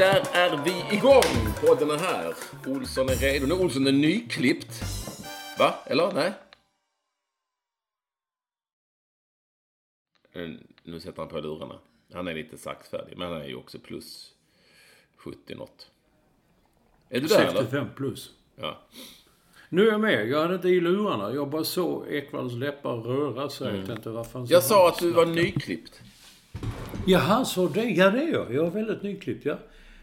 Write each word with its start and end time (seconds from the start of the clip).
Där 0.00 0.22
är 0.32 0.64
vi 0.64 0.96
igång! 0.96 1.54
Podden 1.60 1.90
är 1.90 1.98
här. 1.98 2.34
Olsson 2.66 3.08
är 3.08 3.14
redo. 3.14 3.46
Nu 3.46 3.54
Olsson 3.54 3.86
är 3.86 3.92
nyklippt. 3.92 4.82
Va? 5.58 5.74
Eller? 5.86 6.12
Nej? 6.12 6.32
Eh, 10.32 10.50
Nu 10.82 11.00
sätter 11.00 11.22
han 11.22 11.28
på 11.28 11.40
lurarna. 11.40 11.78
Han 12.12 12.28
är 12.28 12.34
lite 12.34 12.58
saxfärdig, 12.58 13.18
men 13.18 13.32
han 13.32 13.40
är 13.40 13.48
ju 13.48 13.54
också 13.56 13.78
plus 13.78 14.34
70 15.16 15.54
något. 15.54 15.90
Är 17.08 17.20
du 17.20 17.26
där 17.26 17.40
eller? 17.40 17.50
65 17.60 17.86
plus. 17.96 18.30
Ja. 18.56 18.78
Nu 19.68 19.86
är 19.86 19.90
jag 19.92 20.00
med. 20.00 20.28
Jag 20.28 20.42
hade 20.42 20.54
inte 20.54 20.68
i 20.68 20.80
lurarna. 20.80 21.34
Jag 21.34 21.50
bara 21.50 21.64
såg 21.64 22.08
Ekvalls 22.08 22.52
läppar 22.52 22.96
röra 22.96 23.48
sig. 23.48 23.76
Jag 23.76 23.86
tänkte, 23.86 24.10
vad 24.10 24.30
fan 24.30 24.46
Jag 24.46 24.62
sa 24.64 24.88
att 24.88 24.98
du 24.98 25.12
var 25.12 25.26
nyklippt. 25.26 26.00
Jaha, 27.06 27.44
så 27.44 27.68
det? 27.68 27.84
Ja, 27.84 28.10
det 28.10 28.22
är 28.22 28.32
jag. 28.32 28.54
Jag 28.54 28.66
är 28.66 28.70
väldigt 28.70 29.02
nyklippt, 29.02 29.44
ja. 29.44 29.58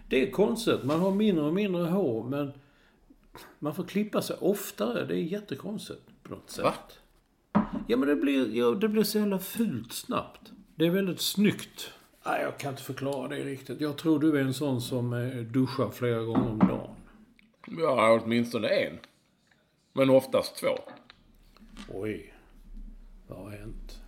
Det 0.09 0.27
är 0.27 0.31
konstigt. 0.31 0.83
Man 0.83 0.99
har 0.99 1.11
mindre 1.11 1.45
och 1.45 1.53
mindre 1.53 1.83
hår, 1.83 2.23
men 2.23 2.51
man 3.59 3.75
får 3.75 3.83
klippa 3.83 4.21
sig 4.21 4.35
oftare. 4.39 5.05
Det 5.05 5.15
är 5.15 5.23
jättekonstigt 5.23 6.01
på 6.23 6.31
något 6.31 6.49
sätt. 6.49 6.63
Va? 6.63 6.73
Ja, 7.87 7.97
men 7.97 8.09
det 8.09 8.15
blir, 8.15 8.55
ja, 8.55 8.71
det 8.71 8.87
blir 8.87 9.03
så 9.03 9.17
jävla 9.17 9.39
fult 9.39 9.93
snabbt. 9.93 10.51
Det 10.75 10.85
är 10.85 10.89
väldigt 10.89 11.21
snyggt. 11.21 11.91
Nej, 12.25 12.41
jag 12.41 12.57
kan 12.57 12.71
inte 12.71 12.83
förklara 12.83 13.27
det 13.27 13.35
riktigt. 13.35 13.81
Jag 13.81 13.97
tror 13.97 14.19
du 14.19 14.37
är 14.37 14.41
en 14.41 14.53
sån 14.53 14.81
som 14.81 15.13
eh, 15.13 15.37
duschar 15.37 15.89
flera 15.89 16.23
gånger 16.23 16.49
om 16.49 16.59
dagen. 16.59 16.95
Ja, 17.67 18.19
åtminstone 18.23 18.67
en. 18.67 18.97
Men 19.93 20.09
oftast 20.09 20.55
två. 20.55 20.77
Oj. 21.93 22.33
Vad 23.27 23.39
har 23.39 23.49
hänt? 23.49 24.01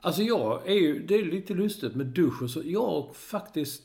Alltså 0.00 0.22
jag 0.22 0.68
är 0.68 0.74
ju, 0.74 1.06
det 1.06 1.14
är 1.14 1.24
lite 1.24 1.54
lustigt 1.54 1.94
med 1.94 2.06
dusch 2.06 2.42
och 2.42 2.50
så. 2.50 2.62
Jag 2.64 3.16
faktiskt, 3.16 3.82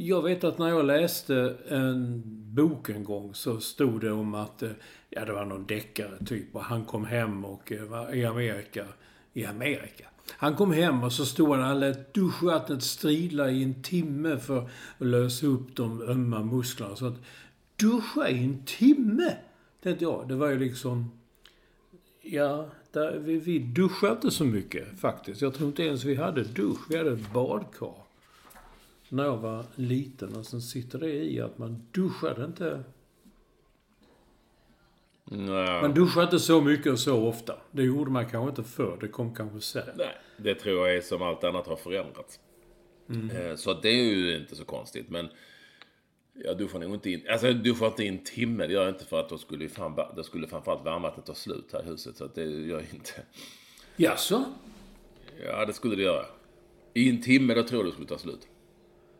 jag 0.00 0.22
vet 0.22 0.44
att 0.44 0.58
när 0.58 0.68
jag 0.68 0.84
läste 0.84 1.56
en 1.68 2.22
bok 2.54 2.88
en 2.88 3.04
gång 3.04 3.34
så 3.34 3.60
stod 3.60 4.00
det 4.00 4.12
om 4.12 4.34
att, 4.34 4.62
eh, 4.62 4.70
ja 5.10 5.24
det 5.24 5.32
var 5.32 5.44
någon 5.44 5.66
deckare 5.66 6.24
typ 6.26 6.54
och 6.54 6.64
han 6.64 6.84
kom 6.84 7.04
hem 7.04 7.44
och 7.44 7.72
eh, 7.72 7.84
var 7.84 8.14
i 8.14 8.24
Amerika, 8.24 8.84
i 9.32 9.44
Amerika. 9.44 10.04
Han 10.30 10.56
kom 10.56 10.72
hem 10.72 11.04
och 11.04 11.12
så 11.12 11.26
stod 11.26 11.48
han, 11.48 11.60
han 11.60 11.80
lät 11.80 12.14
duschvattnet 12.14 12.82
strila 12.82 13.50
i 13.50 13.62
en 13.62 13.82
timme 13.82 14.38
för 14.38 14.58
att 14.58 14.68
lösa 14.98 15.46
upp 15.46 15.76
de 15.76 16.02
ömma 16.02 16.42
musklerna. 16.42 16.96
Så 16.96 17.06
att 17.06 17.20
duscha 17.76 18.28
i 18.28 18.44
en 18.44 18.64
timme! 18.64 19.36
Tänkte 19.82 20.04
jag, 20.04 20.28
det 20.28 20.34
var 20.34 20.48
ju 20.48 20.58
liksom 20.58 21.10
Ja, 22.22 22.68
där, 22.92 23.18
vi, 23.18 23.38
vi 23.38 23.58
duschade 23.58 24.12
inte 24.12 24.30
så 24.30 24.44
mycket 24.44 25.00
faktiskt. 25.00 25.42
Jag 25.42 25.54
tror 25.54 25.68
inte 25.68 25.82
ens 25.82 26.04
vi 26.04 26.14
hade 26.14 26.44
dusch. 26.44 26.90
Vi 26.90 26.96
hade 26.96 27.12
ett 27.12 27.32
badkar. 27.32 28.07
När 29.08 29.24
jag 29.24 29.36
var 29.36 29.64
liten. 29.74 30.36
Och 30.36 30.46
sen 30.46 30.60
sitter 30.62 30.98
det 30.98 31.12
i 31.24 31.40
att 31.40 31.58
man 31.58 31.82
duschade 31.92 32.44
inte. 32.44 32.84
Nej. 35.24 35.82
Man 35.82 35.94
duschade 35.94 36.24
inte 36.24 36.38
så 36.38 36.60
mycket 36.60 36.92
och 36.92 36.98
så 36.98 37.26
ofta. 37.28 37.54
Det 37.70 37.82
gjorde 37.82 38.10
man 38.10 38.28
kanske 38.30 38.48
inte 38.48 38.70
förr. 38.70 38.96
Det 39.00 39.08
kom 39.08 39.34
kanske 39.34 39.60
sen. 39.60 39.88
Nej, 39.96 40.16
det 40.36 40.54
tror 40.54 40.86
jag 40.88 40.96
är 40.96 41.00
som 41.00 41.22
allt 41.22 41.44
annat 41.44 41.66
har 41.66 41.76
förändrats. 41.76 42.40
Eh, 43.08 43.54
Så 43.56 43.74
det 43.74 43.88
är 43.88 44.04
ju 44.04 44.36
inte 44.36 44.56
så 44.56 44.64
konstigt. 44.64 45.10
Men 45.10 45.28
jag 46.44 46.58
duschar 46.58 46.78
nog 46.78 46.94
inte 46.94 47.10
in, 47.10 47.22
alltså 47.30 47.46
jag 47.46 47.56
duschar 47.62 47.86
inte 47.86 48.04
i 48.04 48.08
en 48.08 48.24
timme. 48.24 48.66
Det 48.66 48.72
gör 48.72 48.80
jag 48.84 48.94
inte 48.94 49.04
för 49.04 49.20
att 49.20 49.28
då 49.28 49.38
skulle, 49.38 49.62
ju 49.64 49.68
fan, 49.68 49.96
då 50.16 50.22
skulle 50.22 50.46
framförallt 50.46 50.84
varmvattnet 50.84 51.26
ta 51.26 51.34
slut 51.34 51.72
här 51.72 51.82
i 51.82 51.86
huset. 51.86 52.16
Så 52.16 52.26
det 52.34 52.42
gör 52.44 52.80
jag 52.80 52.94
inte. 52.94 53.12
Jaså? 53.96 54.44
Ja, 55.44 55.64
det 55.66 55.72
skulle 55.72 55.96
det 55.96 56.02
göra. 56.02 56.26
I 56.94 57.10
en 57.10 57.22
timme, 57.22 57.54
då 57.54 57.62
tror 57.62 57.80
jag 57.80 57.86
det 57.86 57.92
skulle 57.92 58.08
ta 58.08 58.18
slut. 58.18 58.48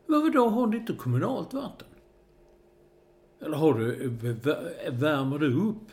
Varför 0.09 0.29
då 0.29 0.49
har 0.49 0.67
ni 0.67 0.77
inte 0.77 0.93
kommunalt 0.93 1.53
vatten? 1.53 1.87
Eller 3.41 3.57
har 3.57 3.73
du, 3.73 4.09
vä- 4.09 4.89
värmer 4.91 5.39
du 5.39 5.53
upp 5.53 5.83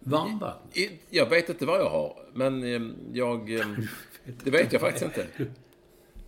varmvatten? 0.00 0.88
Jag 1.10 1.30
vet 1.30 1.48
inte 1.48 1.66
vad 1.66 1.80
jag 1.80 1.90
har, 1.90 2.16
men 2.32 2.62
eh, 2.62 2.82
jag... 3.12 3.50
eh, 3.54 3.66
Det 4.44 4.50
vet 4.50 4.72
jag 4.72 4.80
faktiskt 4.80 5.04
inte. 5.04 5.26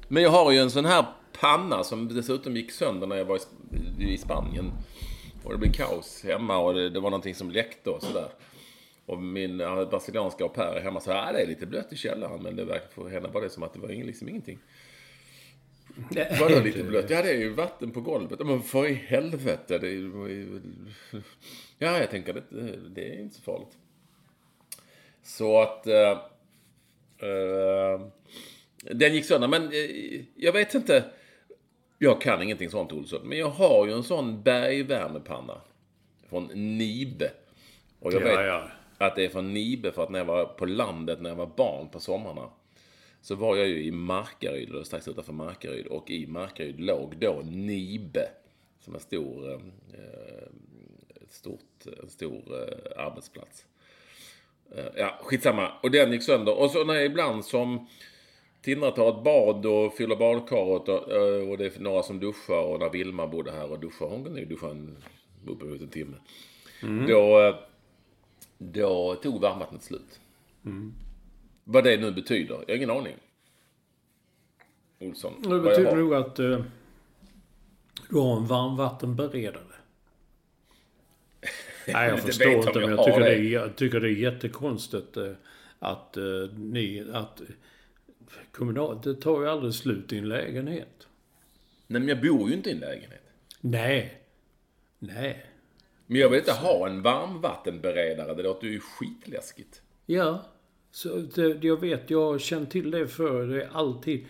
Men 0.08 0.22
jag 0.22 0.30
har 0.30 0.52
ju 0.52 0.58
en 0.58 0.70
sån 0.70 0.84
här 0.84 1.04
panna 1.40 1.84
som 1.84 2.08
dessutom 2.08 2.56
gick 2.56 2.70
sönder 2.72 3.06
när 3.06 3.16
jag 3.16 3.24
var 3.24 3.36
i 3.36 3.38
Sp- 3.38 4.00
i 4.02 4.18
Spanien. 4.18 4.72
Och 5.44 5.52
det 5.52 5.58
blev 5.58 5.72
kaos 5.72 6.24
hemma 6.24 6.58
och 6.58 6.74
det, 6.74 6.90
det 6.90 7.00
var 7.00 7.10
någonting 7.10 7.34
som 7.34 7.50
läckte 7.50 7.90
och 7.90 8.02
sådär. 8.02 8.28
Och 9.06 9.18
min 9.22 9.58
brasilianska 9.58 10.44
au 10.44 10.48
pair 10.50 10.80
hemma 10.80 11.00
sa 11.00 11.14
att 11.20 11.34
det 11.34 11.42
är 11.42 11.46
lite 11.46 11.66
blött 11.66 11.92
i 11.92 11.96
källaren. 11.96 12.42
Men 12.42 12.56
det 12.56 12.64
verkar 12.64 12.88
för 12.88 13.08
henne 13.08 13.28
var 13.28 13.40
det 13.42 13.50
som 13.50 13.62
att 13.62 13.72
det 13.72 13.78
var 13.78 13.88
liksom 13.88 14.28
ingenting. 14.28 14.58
Vadå 16.40 16.60
lite 16.60 16.82
blött? 16.82 17.10
Ja, 17.10 17.22
det 17.22 17.30
är 17.30 17.38
ju 17.38 17.52
vatten 17.52 17.90
på 17.90 18.00
golvet. 18.00 18.46
Men 18.46 18.62
för 18.62 18.86
i 18.86 18.92
helvete. 18.94 19.78
Det 19.78 19.86
är 19.86 19.90
ju... 19.92 20.60
Ja, 21.78 21.98
jag 21.98 22.10
tänker 22.10 22.38
att 22.38 22.50
det, 22.50 22.88
det 22.88 23.08
är 23.08 23.20
inte 23.20 23.36
så 23.36 23.42
farligt. 23.42 23.78
Så 25.22 25.60
att... 25.60 25.86
Eh, 25.86 26.10
eh, 27.18 28.00
den 28.90 29.14
gick 29.14 29.24
sönder. 29.24 29.48
Men 29.48 29.62
eh, 29.62 30.24
jag 30.36 30.52
vet 30.52 30.74
inte. 30.74 31.04
Jag 31.98 32.20
kan 32.20 32.42
ingenting 32.42 32.70
sånt, 32.70 32.92
Olsson. 32.92 33.28
Men 33.28 33.38
jag 33.38 33.50
har 33.50 33.86
ju 33.86 33.92
en 33.92 34.02
sån 34.02 34.42
bergvärmepanna. 34.42 35.60
Från 36.28 36.44
Nibe. 36.78 37.30
Och 38.00 38.12
jag 38.12 38.22
Ja, 38.22 38.24
vet 38.26 38.46
ja. 38.46 38.68
att 38.98 39.16
det 39.16 39.24
är 39.24 39.28
från 39.28 39.54
Nibe 39.54 39.92
för 39.92 40.02
att 40.02 40.10
när 40.10 40.18
jag 40.18 40.26
var 40.26 40.44
på 40.44 40.66
landet, 40.66 41.20
när 41.20 41.30
jag 41.30 41.36
var 41.36 41.50
barn 41.56 41.88
på 41.88 42.00
sommarna. 42.00 42.50
Så 43.26 43.34
var 43.34 43.56
jag 43.56 43.68
ju 43.68 43.84
i 43.84 43.90
Markaryd, 43.90 44.70
eller 44.70 44.84
strax 44.84 45.08
utanför 45.08 45.32
Markaryd. 45.32 45.86
Och 45.86 46.10
i 46.10 46.26
Markaryd 46.26 46.80
låg 46.80 47.16
då 47.16 47.42
Nibe. 47.44 48.28
Som 48.80 48.94
en 48.94 49.00
stor, 49.00 49.52
eh, 49.52 49.58
ett 51.22 51.32
stort, 51.32 51.86
en 52.02 52.08
stor 52.08 52.42
eh, 52.52 53.06
arbetsplats. 53.06 53.66
Eh, 54.76 54.84
ja, 54.96 55.18
skitsamma. 55.22 55.72
Och 55.82 55.90
den 55.90 56.12
gick 56.12 56.22
sönder. 56.22 56.58
Och 56.58 56.70
så 56.70 56.84
när 56.84 56.94
jag 56.94 57.04
ibland 57.04 57.44
som 57.44 57.86
Tindra 58.62 58.90
tar 58.90 59.08
ett 59.08 59.24
bad 59.24 59.66
och 59.66 59.94
fyller 59.94 60.16
badkaret 60.16 60.88
och, 60.88 61.12
eh, 61.12 61.50
och 61.50 61.58
det 61.58 61.76
är 61.76 61.80
några 61.80 62.02
som 62.02 62.20
duschar 62.20 62.62
och 62.62 62.80
när 62.80 62.90
Vilma 62.90 63.26
bodde 63.26 63.52
här 63.52 63.72
och 63.72 63.80
duschade, 63.80 64.10
hon 64.10 64.24
kunde 64.24 64.40
ju 64.40 64.46
duscha 64.46 64.70
en, 64.70 64.96
uppemot 65.46 65.80
en 65.80 65.88
timme. 65.88 66.16
Då, 67.08 67.40
eh, 67.40 67.54
då 68.58 69.14
tog 69.14 69.40
varmvattnet 69.40 69.82
slut. 69.82 70.20
Vad 71.68 71.84
det 71.84 71.96
nu 71.96 72.12
betyder, 72.12 72.54
jag 72.54 72.68
har 72.68 72.76
ingen 72.76 72.90
aning. 72.90 73.16
Olsson. 75.00 75.42
Det 75.42 75.60
betyder 75.60 75.96
nog 75.96 76.14
att 76.14 76.38
eh, 76.38 76.64
du 78.08 78.16
har 78.16 78.36
en 78.36 78.46
varmvattenberedare. 78.46 79.62
Nej, 81.86 82.08
jag 82.08 82.20
förstår 82.20 82.52
inte, 82.52 82.78
men 82.78 82.90
jag 82.90 82.98
jag 82.98 83.04
tycker, 83.04 83.20
det 83.20 83.26
det. 83.26 83.34
är, 83.34 83.42
jag 83.42 83.76
tycker 83.76 84.00
det 84.00 84.08
är 84.08 84.10
jättekonstigt 84.10 85.16
eh, 85.16 85.32
att 85.78 86.16
eh, 86.16 86.24
ni... 86.56 87.06
Att 87.12 87.40
kommunalt, 88.52 89.02
det 89.02 89.14
tar 89.14 89.40
ju 89.40 89.48
aldrig 89.48 89.74
slut 89.74 90.12
i 90.12 90.18
en 90.18 90.28
lägenhet. 90.28 91.08
Nej, 91.86 92.00
men 92.00 92.08
jag 92.08 92.20
bor 92.20 92.48
ju 92.48 92.54
inte 92.54 92.70
i 92.70 92.72
en 92.72 92.78
lägenhet. 92.78 93.22
Nej. 93.60 94.22
Nej. 94.98 95.46
Men 96.06 96.20
jag 96.20 96.28
vill 96.28 96.38
inte 96.38 96.52
ha 96.52 96.88
en 96.88 97.02
varmvattenberedare. 97.02 98.34
Det 98.34 98.42
låter 98.42 98.66
ju 98.66 98.80
skitläskigt. 98.80 99.82
Ja. 100.06 100.44
Så 100.90 101.08
det, 101.34 101.64
jag 101.64 101.80
vet, 101.80 102.10
jag 102.10 102.32
har 102.32 102.38
känt 102.38 102.70
till 102.70 102.90
det 102.90 103.08
förr. 103.08 103.46
Det 103.46 103.62
är 103.62 103.70
alltid... 103.72 104.26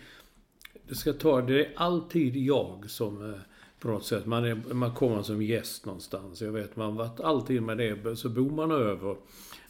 Det 0.87 0.95
ska 0.95 1.13
ta... 1.13 1.41
Det 1.41 1.65
är 1.65 1.71
alltid 1.75 2.37
jag 2.37 2.89
som... 2.89 3.33
Eh, 3.33 3.39
på 3.79 3.87
något 3.87 4.05
sätt. 4.05 4.25
Man, 4.25 4.45
är, 4.45 4.73
man 4.73 4.93
kommer 4.93 5.21
som 5.21 5.41
gäst 5.41 5.85
någonstans. 5.85 6.41
Jag 6.41 6.51
vet, 6.51 6.75
man 6.75 6.95
varit 6.95 7.19
alltid 7.19 7.61
med 7.61 7.77
det. 7.77 8.15
Så 8.15 8.29
bor 8.29 8.49
man 8.49 8.71
över. 8.71 9.15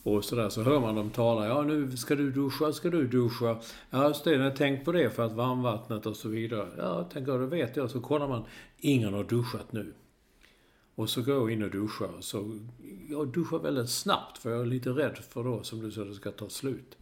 Och 0.03 0.25
sådär, 0.25 0.49
så 0.49 0.61
hör 0.61 0.79
man 0.79 0.95
dem 0.95 1.09
tala. 1.09 1.47
Ja, 1.47 1.61
nu 1.61 1.97
ska 1.97 2.15
du 2.15 2.31
duscha, 2.31 2.73
ska 2.73 2.89
du 2.89 3.07
duscha. 3.07 3.57
Ja, 3.89 4.07
just 4.07 4.23
det, 4.23 4.53
tänk 4.57 4.85
på 4.85 4.91
det 4.91 5.09
för 5.09 5.25
att 5.25 5.31
varmvattnet 5.31 6.05
och 6.05 6.15
så 6.15 6.29
vidare. 6.29 6.67
Ja, 6.77 7.03
tänker 7.03 7.31
jag, 7.31 7.41
det 7.41 7.47
vet 7.47 7.75
jag. 7.75 7.89
Så 7.89 8.01
kollar 8.01 8.27
man. 8.27 8.43
Ingen 8.77 9.13
har 9.13 9.23
duschat 9.23 9.71
nu. 9.71 9.93
Och 10.97 11.09
så 11.09 11.21
går 11.21 11.35
jag 11.35 11.51
in 11.51 11.63
och 11.63 11.71
duschar. 11.71 12.21
Så 12.21 12.59
jag 13.09 13.27
duschar 13.27 13.59
väldigt 13.59 13.89
snabbt 13.89 14.37
för 14.37 14.51
jag 14.51 14.61
är 14.61 14.65
lite 14.65 14.89
rädd 14.89 15.17
för 15.29 15.43
då, 15.43 15.63
som 15.63 15.79
du 15.79 15.91
sa, 15.91 16.03
det 16.03 16.13
ska 16.13 16.31
ta 16.31 16.49
slut. 16.49 16.97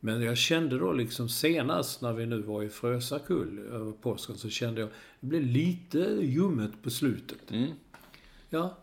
Men 0.00 0.22
jag 0.22 0.36
kände 0.38 0.78
då 0.78 0.92
liksom 0.92 1.28
senast 1.28 2.02
när 2.02 2.12
vi 2.12 2.26
nu 2.26 2.42
var 2.42 2.62
i 2.62 2.68
Frösakull 2.68 3.58
över 3.58 3.92
påsken 3.92 4.36
så 4.36 4.48
kände 4.48 4.80
jag, 4.80 4.90
det 5.20 5.26
blev 5.26 5.42
lite 5.42 5.98
ljummet 6.22 6.82
på 6.82 6.90
slutet. 6.90 7.50
Mm. 7.50 7.70
Ja. 8.50 8.78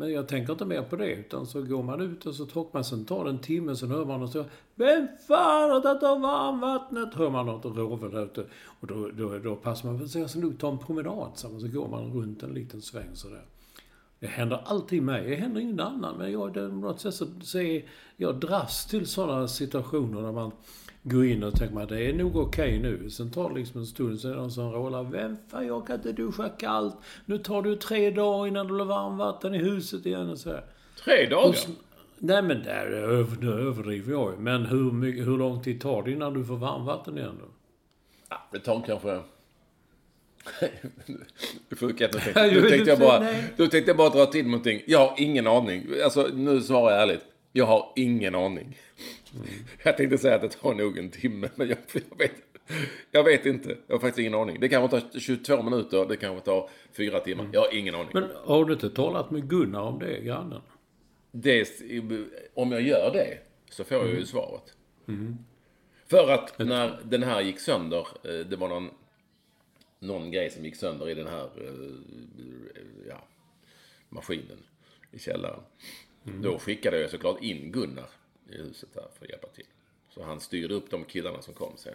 Men 0.00 0.12
jag 0.12 0.28
tänker 0.28 0.52
inte 0.52 0.64
mer 0.64 0.82
på 0.82 0.96
det, 0.96 1.14
utan 1.14 1.46
så 1.46 1.62
går 1.62 1.82
man 1.82 2.00
ut 2.00 2.26
och 2.26 2.34
så 2.34 2.46
torkar 2.46 2.70
man. 2.72 2.84
Sen 2.84 3.04
tar 3.04 3.24
det 3.24 3.30
en 3.30 3.38
timme, 3.38 3.76
sen 3.76 3.90
hör 3.90 4.04
man 4.04 4.22
och 4.22 4.28
så 4.28 4.44
Vem 4.74 5.08
fan 5.28 5.70
har 5.70 5.80
tagit 5.80 6.02
av 6.02 6.20
varmvattnet? 6.20 7.14
Hör 7.14 7.30
man 7.30 7.46
något 7.46 7.76
rovel 7.76 8.10
där 8.10 8.24
ute. 8.24 8.44
Och 8.80 8.86
då, 8.86 9.08
då, 9.08 9.38
då 9.38 9.56
passar 9.56 9.88
man 9.88 9.98
på 9.98 10.04
att 10.04 10.10
säga 10.10 10.28
så 10.28 10.52
ta 10.58 10.70
en 10.70 10.78
promenad 10.78 11.30
så 11.34 11.60
så 11.60 11.68
går 11.68 11.88
man 11.88 12.12
runt 12.12 12.42
en 12.42 12.54
liten 12.54 12.82
sväng 12.82 13.10
sådär. 13.14 13.44
Det 14.20 14.26
händer 14.26 14.62
alltid 14.64 15.02
mig. 15.02 15.30
Det 15.30 15.34
händer 15.34 15.60
ingen 15.60 15.80
annan. 15.80 16.18
Men 16.18 16.32
jag, 16.32 16.54
det, 16.54 16.68
på 16.68 16.74
något 16.74 17.00
sätt 17.00 17.14
så, 17.14 17.26
så 17.40 17.58
är, 17.58 17.84
jag 18.16 18.40
dras 18.40 18.86
till 18.86 19.06
sådana 19.06 19.48
situationer 19.48 20.22
där 20.22 20.32
man 20.32 20.52
går 21.02 21.26
in 21.26 21.42
och 21.44 21.54
tänker 21.54 21.80
att 21.80 21.88
det 21.88 22.04
är 22.04 22.12
nog 22.12 22.36
okej 22.36 22.78
nu. 22.78 23.10
Sen 23.10 23.30
tar 23.30 23.48
det 23.48 23.54
liksom 23.54 23.80
en 23.80 23.86
stund, 23.86 24.20
så 24.20 24.28
är 24.28 24.32
det 24.32 24.38
någon 24.38 24.50
som 24.50 24.72
rålar. 24.72 25.02
Vem 25.04 25.36
fan, 25.50 25.66
jag 25.66 25.86
kan 25.86 25.96
inte 25.96 26.12
duscha 26.12 26.48
kallt. 26.48 26.96
Nu 27.26 27.38
tar 27.38 27.62
du 27.62 27.76
tre 27.76 28.10
dagar 28.10 28.46
innan 28.46 28.66
du 28.68 28.74
har 28.78 28.84
varmvatten 28.84 29.54
i 29.54 29.58
huset 29.58 30.06
igen 30.06 30.30
och 30.30 30.38
så 30.38 30.50
här. 30.50 30.64
Tre 31.04 31.26
dagar? 31.28 31.52
Så- 31.52 31.70
Nej 32.20 32.42
men 32.42 32.62
där, 32.62 32.86
över- 32.86 33.36
nu 33.40 33.50
överdriver 33.52 34.12
jag 34.12 34.32
ju. 34.32 34.38
Men 34.38 34.66
hur, 34.66 34.92
mycket, 34.92 35.26
hur 35.26 35.38
lång 35.38 35.62
tid 35.62 35.80
tar 35.80 36.02
det 36.02 36.10
innan 36.12 36.34
du 36.34 36.44
får 36.44 36.56
varmvatten 36.56 37.18
igen 37.18 37.36
då? 37.40 37.46
Ja, 38.28 38.36
det 38.52 38.58
tar 38.58 38.82
kanske... 38.86 39.20
Nu 41.70 41.76
tänkte, 41.76 42.50
nu 42.54 42.68
tänkte 42.70 42.90
jag 42.90 42.98
bara, 42.98 43.26
då 43.56 43.66
tänkte 43.66 43.90
jag 43.90 43.96
bara 43.96 44.08
dra 44.10 44.26
till 44.26 44.44
någonting. 44.46 44.80
Jag 44.86 44.98
har 44.98 45.14
ingen 45.18 45.46
aning. 45.46 45.86
Alltså, 46.04 46.28
nu 46.34 46.60
svarar 46.60 46.92
jag 46.92 47.02
ärligt. 47.02 47.24
Jag 47.52 47.66
har 47.66 47.92
ingen 47.96 48.34
aning. 48.34 48.76
Jag 49.82 49.96
tänkte 49.96 50.18
säga 50.18 50.34
att 50.34 50.42
det 50.42 50.48
tar 50.48 50.74
nog 50.74 50.98
en 50.98 51.10
timme, 51.10 51.48
men 51.54 51.68
jag, 51.68 51.78
jag, 51.92 52.18
vet, 52.18 52.32
jag 53.10 53.24
vet 53.24 53.46
inte. 53.46 53.76
Jag 53.86 53.94
har 53.94 54.00
faktiskt 54.00 54.18
ingen 54.18 54.34
aning. 54.34 54.60
Det 54.60 54.68
kanske 54.68 55.00
tar 55.00 55.18
22 55.18 55.62
minuter, 55.62 56.06
det 56.08 56.16
kanske 56.16 56.44
tar 56.44 56.70
fyra 56.92 57.20
timmar. 57.20 57.48
Jag 57.52 57.60
har 57.60 57.74
ingen 57.74 57.94
aning. 57.94 58.10
Men 58.14 58.28
har 58.44 58.64
du 58.64 58.72
inte 58.72 58.90
talat 58.90 59.30
med 59.30 59.48
Gunnar 59.48 59.80
om 59.80 59.98
det, 59.98 60.20
grannen? 60.20 60.60
Det, 61.30 61.68
om 62.54 62.72
jag 62.72 62.82
gör 62.82 63.10
det 63.12 63.38
så 63.70 63.84
får 63.84 63.96
jag 63.96 64.08
ju 64.08 64.26
svaret. 64.26 64.74
För 66.06 66.30
att 66.30 66.58
när 66.58 67.00
den 67.04 67.22
här 67.22 67.40
gick 67.40 67.60
sönder, 67.60 68.06
eh, 68.24 68.46
det 68.46 68.56
var 68.56 68.68
någon, 68.68 68.90
någon 69.98 70.30
grej 70.30 70.50
som 70.50 70.64
gick 70.64 70.76
sönder 70.76 71.08
i 71.08 71.14
den 71.14 71.26
här 71.26 71.44
eh, 71.44 73.08
ja, 73.08 73.28
maskinen 74.08 74.58
i 75.12 75.18
källaren. 75.18 75.60
Då 76.42 76.58
skickade 76.58 77.00
jag 77.00 77.10
såklart 77.10 77.42
in 77.42 77.72
Gunnar 77.72 78.10
i 78.48 78.56
huset 78.56 78.88
här 78.94 79.06
för 79.18 79.24
att 79.24 79.30
hjälpa 79.30 79.48
till. 79.48 79.66
Så 80.14 80.22
han 80.22 80.40
styrde 80.40 80.74
upp 80.74 80.90
de 80.90 81.04
killarna 81.04 81.42
som 81.42 81.54
kom 81.54 81.72
sen. 81.76 81.94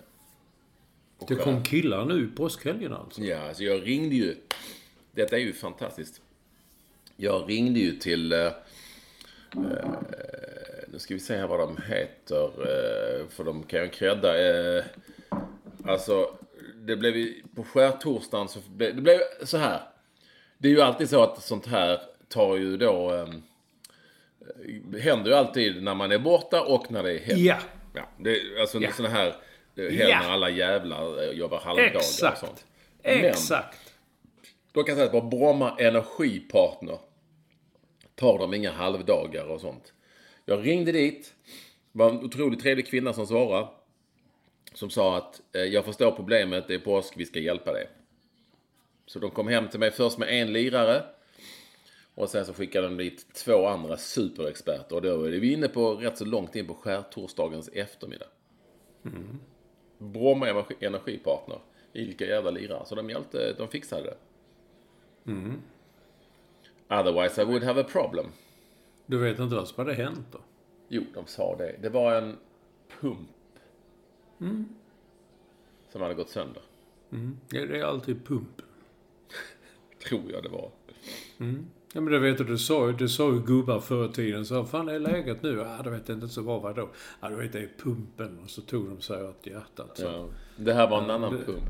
Och 1.18 1.28
Det 1.28 1.36
kom 1.36 1.64
killar 1.64 2.06
nu 2.06 2.24
i 2.24 2.36
påskhelgen 2.36 2.94
alltså? 2.94 3.22
Ja, 3.22 3.48
alltså 3.48 3.64
jag 3.64 3.88
ringde 3.88 4.16
ju. 4.16 4.36
Detta 5.12 5.36
är 5.36 5.40
ju 5.40 5.54
fantastiskt. 5.54 6.22
Jag 7.16 7.50
ringde 7.50 7.80
ju 7.80 7.92
till... 7.92 8.34
Eh, 8.34 8.40
eh, 8.40 8.54
nu 10.88 11.00
ska 11.00 11.14
vi 11.14 11.20
se 11.20 11.38
här 11.38 11.48
vad 11.48 11.60
de 11.60 11.78
heter. 11.78 12.46
Eh, 12.46 13.28
för 13.30 13.44
de 13.44 13.64
kan 13.64 13.84
ju 13.84 13.90
credda. 13.90 14.50
Eh, 14.50 14.84
alltså, 15.86 16.38
det 16.76 16.96
blev 16.96 17.18
ju... 17.18 17.44
På 17.56 17.64
skärtorsdagen 17.64 18.48
så 18.48 18.60
blev 18.68 18.96
det 18.96 19.02
blev 19.02 19.20
så 19.44 19.58
här. 19.58 19.82
Det 20.58 20.68
är 20.68 20.72
ju 20.72 20.82
alltid 20.82 21.10
så 21.10 21.24
att 21.24 21.44
sånt 21.44 21.66
här 21.66 22.02
tar 22.28 22.58
ju 22.58 22.78
då... 22.78 23.14
Eh, 23.14 23.28
händer 25.02 25.32
ju 25.32 25.38
alltid 25.38 25.84
när 25.84 25.96
man 25.96 26.12
är 26.12 26.20
borta 26.20 26.62
och 26.62 26.92
när 26.92 27.04
det 27.04 27.12
är 27.14 27.20
helg. 27.20 27.46
Ja. 27.46 27.58
Ja, 27.94 28.10
det 28.20 28.40
alltså 28.62 28.80
Ja. 28.82 28.92
såna 28.92 29.10
här 29.10 29.28
eh, 29.76 29.84
helg 29.84 29.98
Ja. 30.10 30.20
när 30.22 30.30
alla 30.30 30.50
jävlar 30.50 31.24
eh, 31.24 31.30
jobbar 31.30 31.60
halvdagar 31.60 31.90
och 31.92 31.96
Exakt. 31.96 32.40
sånt. 32.40 32.66
Men- 33.04 33.26
Exakt. 33.26 33.78
Då 34.72 34.84
kan 34.84 34.98
jag 34.98 35.10
säga 35.10 35.18
att 35.22 35.30
på 35.32 35.38
Bromma 35.38 35.76
Energipartner 35.80 36.98
tar 38.16 38.38
de 38.40 38.54
inga 38.54 38.72
halvdagar 38.72 39.46
och 39.46 39.62
sånt. 39.62 39.94
Jag 40.46 40.68
ringde 40.68 40.92
dit. 40.92 41.34
Det 41.92 42.00
var 42.00 42.10
en 42.10 42.18
otroligt 42.26 42.60
trevlig 42.62 42.88
kvinna 42.88 43.14
som 43.14 43.28
svarade. 43.28 43.68
Som 44.74 44.90
sa 44.90 45.18
att 45.18 45.42
eh, 45.56 45.62
jag 45.62 45.86
förstår 45.86 46.12
problemet, 46.12 46.68
det 46.68 46.74
är 46.74 46.80
påsk, 46.80 47.14
vi 47.18 47.26
ska 47.26 47.40
hjälpa 47.40 47.74
dig. 47.74 47.88
Så 49.06 49.20
de 49.20 49.32
kom 49.32 49.48
hem 49.48 49.68
till 49.70 49.80
mig 49.80 49.92
först 49.92 50.18
med 50.18 50.30
en 50.42 50.54
lirare. 50.54 51.04
Och 52.16 52.30
sen 52.30 52.46
så 52.46 52.54
skickade 52.54 52.88
de 52.88 52.98
dit 52.98 53.34
två 53.34 53.66
andra 53.68 53.98
superexperter. 53.98 54.96
Och 54.96 55.02
då 55.02 55.24
är 55.24 55.32
vi 55.32 55.54
inne 55.54 55.68
på 55.68 55.96
rätt 55.96 56.18
så 56.18 56.26
långt 56.26 56.56
in 56.56 56.68
på 56.68 56.74
skärtorsdagens 56.74 57.68
eftermiddag. 57.74 58.26
Bromma 59.98 60.48
Energi- 60.50 60.86
Energipartner. 60.86 61.60
Vilka 61.92 62.26
jävla 62.26 62.52
lirare. 62.52 62.86
Så 62.86 62.96
de 62.96 63.10
hjälpte, 63.10 63.54
de 63.58 63.68
fixade 63.68 64.04
det. 64.04 64.18
Otherwise 66.90 67.42
I 67.42 67.46
would 67.46 67.64
have 67.64 67.82
a 67.82 67.86
problem. 67.90 68.26
Du 69.06 69.18
vet 69.18 69.40
inte 69.40 69.56
vad 69.56 69.68
som 69.68 69.86
hade 69.86 69.94
hänt 69.94 70.28
då? 70.32 70.40
Jo, 70.88 71.04
de 71.14 71.26
sa 71.28 71.56
det. 71.58 71.76
Det 71.82 71.90
var 71.90 72.16
en 72.16 72.38
pump. 73.00 73.30
Som 75.90 76.02
hade 76.02 76.14
gått 76.14 76.30
sönder. 76.30 76.62
Ja, 77.52 77.66
det 77.66 77.80
är 77.80 77.84
alltid 77.84 78.26
pump. 78.26 78.62
Tror 80.08 80.32
jag 80.32 80.44
det 80.44 80.50
var. 80.50 80.72
Ja, 81.96 82.02
men 82.02 82.14
det 82.14 82.20
vet 82.20 82.38
du, 82.38 82.44
du 82.44 82.58
sa 82.58 82.88
ju, 82.88 82.94
du 82.94 83.10
sa 83.10 83.32
ju 83.34 83.40
gubbar 83.40 83.80
förr 83.80 84.06
i 84.06 84.12
tiden. 84.14 84.46
Så 84.46 84.66
fan 84.66 84.90
är 84.90 85.00
läget 85.00 85.44
nu? 85.44 85.58
Ja, 85.58 85.82
det 85.84 85.90
vet 85.90 86.10
jag 86.10 86.16
inte 86.18 86.28
så 86.28 86.42
bra. 86.44 86.60
Vadå? 86.60 86.90
Ja, 87.22 87.30
du 87.30 87.36
vet 87.36 87.52
det 87.54 87.60
är 87.60 87.70
pumpen. 87.84 88.40
Och 88.44 88.50
så 88.50 88.62
tog 88.62 88.90
de 88.90 89.02
sig 89.02 89.24
åt 89.24 89.48
hjärtat. 89.48 89.92
Så. 89.98 90.04
Ja. 90.04 90.30
Det 90.58 90.74
här 90.74 90.90
var 90.90 91.02
en 91.04 91.10
annan 91.10 91.34
det- 91.34 91.46
pump. 91.46 91.64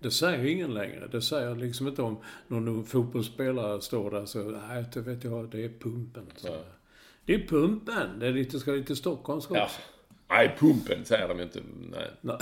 Det 0.00 0.10
säger 0.10 0.44
ingen 0.44 0.74
längre. 0.74 1.08
Det 1.12 1.22
säger 1.22 1.54
liksom 1.54 1.88
inte 1.88 2.02
om 2.02 2.16
någon 2.48 2.84
fotbollsspelare 2.84 3.80
står 3.80 4.10
där 4.10 4.24
så, 4.26 4.38
nej, 4.68 4.84
det 4.94 5.00
vet 5.00 5.24
jag, 5.24 5.50
det 5.50 5.64
är 5.64 5.68
pumpen. 5.80 6.26
Så. 6.36 6.48
Ja. 6.48 6.60
Det 7.24 7.34
är 7.34 7.46
pumpen. 7.46 8.18
Det 8.20 8.26
är 8.26 8.32
lite, 8.32 8.58
ska 8.60 8.70
lite 8.72 8.96
stockholmska 8.96 9.54
Ja. 9.54 9.64
också. 9.64 9.80
Nej, 10.28 10.56
pumpen 10.58 11.04
säger 11.04 11.28
de 11.28 11.40
inte. 11.40 11.60
Nej. 11.90 12.10
Nej. 12.20 12.36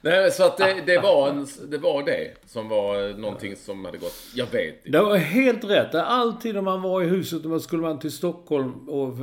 Nej, 0.00 0.30
så 0.30 0.44
att 0.44 0.56
det, 0.56 0.82
det, 0.86 0.98
var 0.98 1.28
en, 1.28 1.46
det 1.68 1.78
var 1.78 2.02
det 2.02 2.34
som 2.46 2.68
var 2.68 3.18
någonting 3.18 3.56
som 3.56 3.84
hade 3.84 3.98
gått. 3.98 4.14
Jag 4.34 4.46
vet 4.46 4.76
inte. 4.86 4.98
Det 4.98 5.04
var 5.04 5.16
helt 5.16 5.64
rätt. 5.64 5.94
Alltid 5.94 6.54
när 6.54 6.62
man 6.62 6.82
var 6.82 7.02
i 7.02 7.06
huset, 7.06 7.44
man 7.44 7.60
skulle 7.60 7.82
man 7.82 7.98
till 7.98 8.12
Stockholm 8.12 8.88
och 8.88 9.14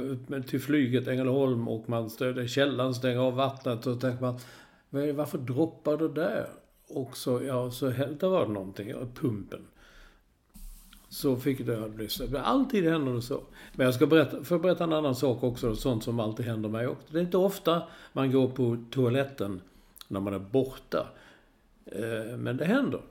till 0.48 0.62
flyget, 0.62 1.08
Ängelholm, 1.08 1.68
och 1.68 1.90
man 1.90 2.10
stödde 2.10 2.48
källan, 2.48 2.94
stänger 2.96 3.20
av 3.20 3.36
vattnet 3.36 3.88
och 3.88 4.02
tänker 4.02 4.22
man, 4.22 4.40
"Vad 4.90 5.04
är 5.04 5.08
det- 5.08 5.14
varför 5.14 5.38
droppar 5.38 5.98
det 5.98 6.08
där? 6.10 6.48
Och 6.88 7.18
så, 7.18 7.42
ja, 7.48 7.72
så 7.72 7.86
där 7.86 8.28
var 8.28 8.46
det 8.46 8.52
någonting, 8.54 8.94
pumpen. 9.22 9.60
Så 11.10 11.36
fick 11.36 11.66
det 11.66 12.10
så. 12.10 12.24
Men 12.30 12.42
Alltid 12.42 12.84
händer 12.84 13.14
det 13.14 13.22
så. 13.22 13.42
Men 13.74 13.86
jag 13.86 13.94
ska 13.96 14.06
berätta, 14.08 14.38
jag 14.50 14.62
berätta 14.62 14.84
en 14.84 14.94
annan 14.94 15.16
sak 15.16 15.44
också, 15.44 15.76
sånt 15.76 16.04
som 16.04 16.20
alltid 16.20 16.46
händer 16.46 16.70
mig 16.70 16.88
också. 16.88 17.08
Det 17.12 17.18
är 17.18 17.22
inte 17.24 17.38
ofta 17.38 17.82
man 18.14 18.32
går 18.32 18.48
på 18.48 18.78
toaletten 18.92 19.62
när 20.08 20.20
man 20.20 20.34
är 20.34 20.40
borta. 20.40 21.08
Eh, 21.86 22.38
Men 22.38 22.58
det 22.58 22.66
händer. 22.66 23.02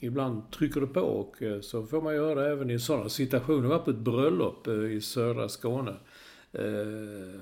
Ibland 0.00 0.50
trycker 0.50 0.80
det 0.80 0.86
på 0.86 1.00
och 1.00 1.42
eh, 1.42 1.60
så 1.60 1.86
får 1.86 2.02
man 2.02 2.14
göra 2.14 2.42
det 2.42 2.48
även 2.50 2.70
i 2.70 2.78
sådana 2.78 3.08
situationer. 3.08 3.62
Jag 3.62 3.68
var 3.68 3.78
på 3.78 3.90
ett 3.90 3.96
bröllop 3.96 4.66
eh, 4.66 4.74
i 4.74 5.00
södra 5.00 5.48
Skåne 5.48 5.94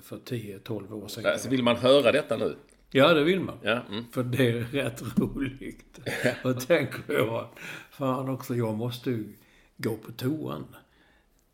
för 0.03 0.17
10-12 0.17 0.93
år 0.93 1.09
sedan. 1.09 1.27
Alltså, 1.27 1.49
vill 1.49 1.63
man 1.63 1.77
höra 1.77 2.13
detta 2.13 2.37
nu? 2.37 2.57
Ja, 2.91 3.15
det 3.15 3.25
vill 3.25 3.41
man. 3.41 3.59
Ja. 3.63 3.81
Mm. 3.91 4.05
För 4.13 4.23
det 4.25 4.49
är 4.49 4.61
rätt 4.61 5.03
roligt. 5.19 5.99
Och 6.45 6.67
tänker 6.67 7.15
jag, 7.15 7.49
fan 7.91 8.29
också, 8.29 8.55
jag 8.55 8.75
måste 8.75 9.11
ju 9.11 9.33
gå 9.77 9.97
på 9.97 10.13
toan 10.13 10.65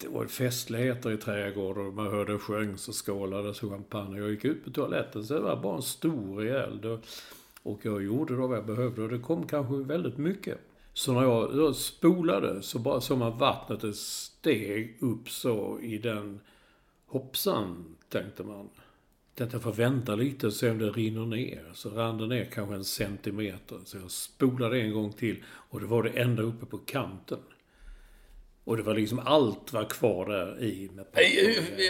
det 0.02 0.08
var 0.08 0.26
festligheter 0.26 1.10
i 1.10 1.16
trädgården 1.16 1.86
och 1.86 1.94
man 1.94 2.06
hörde 2.06 2.38
sjöngs 2.38 2.88
och 2.88 3.06
skålades 3.06 3.60
champagne. 3.60 4.18
Jag 4.18 4.30
gick 4.30 4.44
ut 4.44 4.64
på 4.64 4.70
toaletten 4.70 5.24
så 5.24 5.34
det 5.34 5.40
var 5.40 5.62
bara 5.62 5.76
en 5.76 5.82
stor 5.82 6.46
eld. 6.46 6.84
Och, 7.62 7.80
jag 7.82 8.02
gjorde 8.02 8.36
då 8.36 8.46
vad 8.46 8.56
jag 8.56 8.66
behövde 8.66 9.02
och 9.02 9.08
det 9.08 9.18
kom 9.18 9.46
kanske 9.46 9.74
väldigt 9.74 10.18
mycket. 10.18 10.58
Så 10.92 11.12
när 11.12 11.22
jag 11.22 11.74
spolade 11.76 12.62
så 12.62 12.78
bara 12.78 13.00
såg 13.00 13.18
man 13.18 13.38
vattnet 13.38 13.80
det 13.80 13.96
steg 13.96 14.96
upp 15.00 15.30
så 15.30 15.80
i 15.80 15.98
den... 15.98 16.40
Hoppsan, 17.06 17.84
tänkte 18.08 18.42
man. 18.42 18.68
Tänkte 19.34 19.54
jag 19.54 19.62
får 19.62 19.72
vänta 19.72 20.14
lite 20.14 20.46
och 20.46 20.52
se 20.52 20.70
om 20.70 20.78
det 20.78 20.90
rinner 20.90 21.26
ner. 21.26 21.70
Så 21.74 21.90
rann 21.90 22.18
det 22.18 22.26
ner 22.26 22.44
kanske 22.44 22.74
en 22.74 22.84
centimeter. 22.84 23.78
Så 23.84 23.96
jag 23.96 24.10
spolade 24.10 24.80
en 24.80 24.92
gång 24.92 25.12
till 25.12 25.44
och 25.46 25.80
det 25.80 25.86
var 25.86 26.02
det 26.02 26.10
ända 26.10 26.42
uppe 26.42 26.66
på 26.66 26.78
kanten. 26.78 27.38
Och 28.64 28.76
det 28.76 28.82
var 28.82 28.94
liksom 28.94 29.18
allt 29.18 29.72
var 29.72 29.84
kvar 29.84 30.26
där 30.26 30.62
i 30.62 30.90
med 30.94 31.06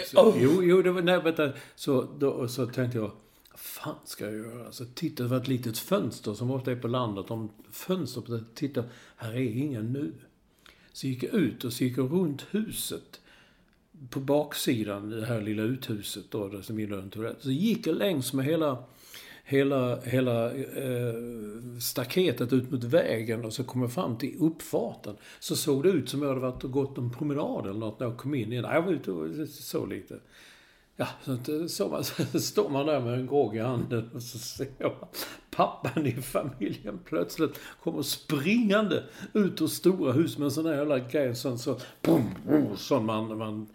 så, 0.05 0.33
Jo, 0.37 0.63
jo, 0.63 0.81
det 0.81 0.91
var... 0.91 1.01
Nej, 1.01 1.21
vänta. 1.21 1.51
Så, 1.75 2.07
då, 2.19 2.47
så 2.47 2.65
tänkte 2.65 2.97
jag, 2.97 3.11
vad 3.51 3.59
fan 3.59 3.95
ska 4.05 4.25
jag 4.25 4.33
göra? 4.33 4.71
Så 4.71 4.85
tittade, 4.85 5.29
det 5.29 5.31
var 5.31 5.41
ett 5.41 5.47
litet 5.47 5.77
fönster 5.77 6.33
som 6.33 6.51
ofta 6.51 6.71
är 6.71 6.75
på 6.75 6.87
landet. 6.87 7.31
Om 7.31 7.51
fönstret, 7.71 8.43
titta, 8.55 8.83
här 9.15 9.33
är 9.33 9.57
ingen 9.57 9.93
nu. 9.93 10.13
Så 10.91 11.07
gick 11.07 11.23
jag 11.23 11.33
ut 11.33 11.63
och 11.63 11.73
så 11.73 11.83
gick 11.83 11.97
jag 11.97 12.11
runt 12.11 12.45
huset. 12.51 13.21
På 14.09 14.19
baksidan, 14.19 15.09
det 15.09 15.25
här 15.25 15.41
lilla 15.41 15.63
uthuset 15.63 16.25
då, 16.29 16.47
där 16.47 16.61
som 16.61 16.79
en 16.79 17.09
toalett. 17.09 17.37
Så 17.39 17.51
gick 17.51 17.87
jag 17.87 17.95
längs 17.95 18.33
med 18.33 18.45
hela 18.45 18.83
hela, 19.43 19.99
hela 19.99 20.51
eh, 20.53 21.13
staketet 21.81 22.53
ut 22.53 22.71
mot 22.71 22.83
vägen 22.83 23.45
och 23.45 23.53
så 23.53 23.63
kom 23.63 23.81
jag 23.81 23.93
fram 23.93 24.17
till 24.17 24.35
uppfarten. 24.39 25.15
Så 25.39 25.55
såg 25.55 25.83
det 25.83 25.89
ut 25.89 26.09
som 26.09 26.21
jag 26.21 26.29
hade 26.29 26.41
varit 26.41 26.63
och 26.63 26.71
gått 26.71 26.97
en 26.97 27.11
promenad 27.11 27.65
eller 27.65 27.79
något 27.79 27.99
när 27.99 28.07
jag 28.07 28.17
kom 28.17 28.35
in 28.35 28.51
igen. 28.51 28.65
Jag 28.71 28.81
var 28.81 28.91
ute 28.91 29.11
och 29.11 29.47
så 29.47 29.85
lite. 29.85 30.19
Ja, 30.95 31.07
så, 31.23 31.31
eh, 31.31 31.67
så, 31.67 31.87
man, 31.87 32.03
så 32.31 32.39
står 32.39 32.69
man 32.69 32.85
där 32.85 32.99
med 32.99 33.13
en 33.13 33.27
grogg 33.27 33.55
i 33.55 33.59
handen 33.59 34.09
och 34.13 34.23
så 34.23 34.37
ser 34.37 34.67
jag 34.77 34.93
pappan 35.51 36.07
i 36.07 36.11
familjen 36.11 36.99
plötsligt 37.05 37.59
kommer 37.83 38.01
springande 38.01 39.03
ut 39.33 39.61
ur 39.61 39.67
stora 39.67 40.11
hus 40.11 40.37
med 40.37 40.45
en 40.45 40.51
sån 40.51 40.65
här 40.65 40.73
jävla 40.73 40.99
grej. 40.99 41.35
Sån, 41.35 41.59
så, 41.59 41.79
boom, 42.01 42.29
boom, 42.47 42.77
sån 42.77 43.05
man, 43.05 43.37
man 43.37 43.67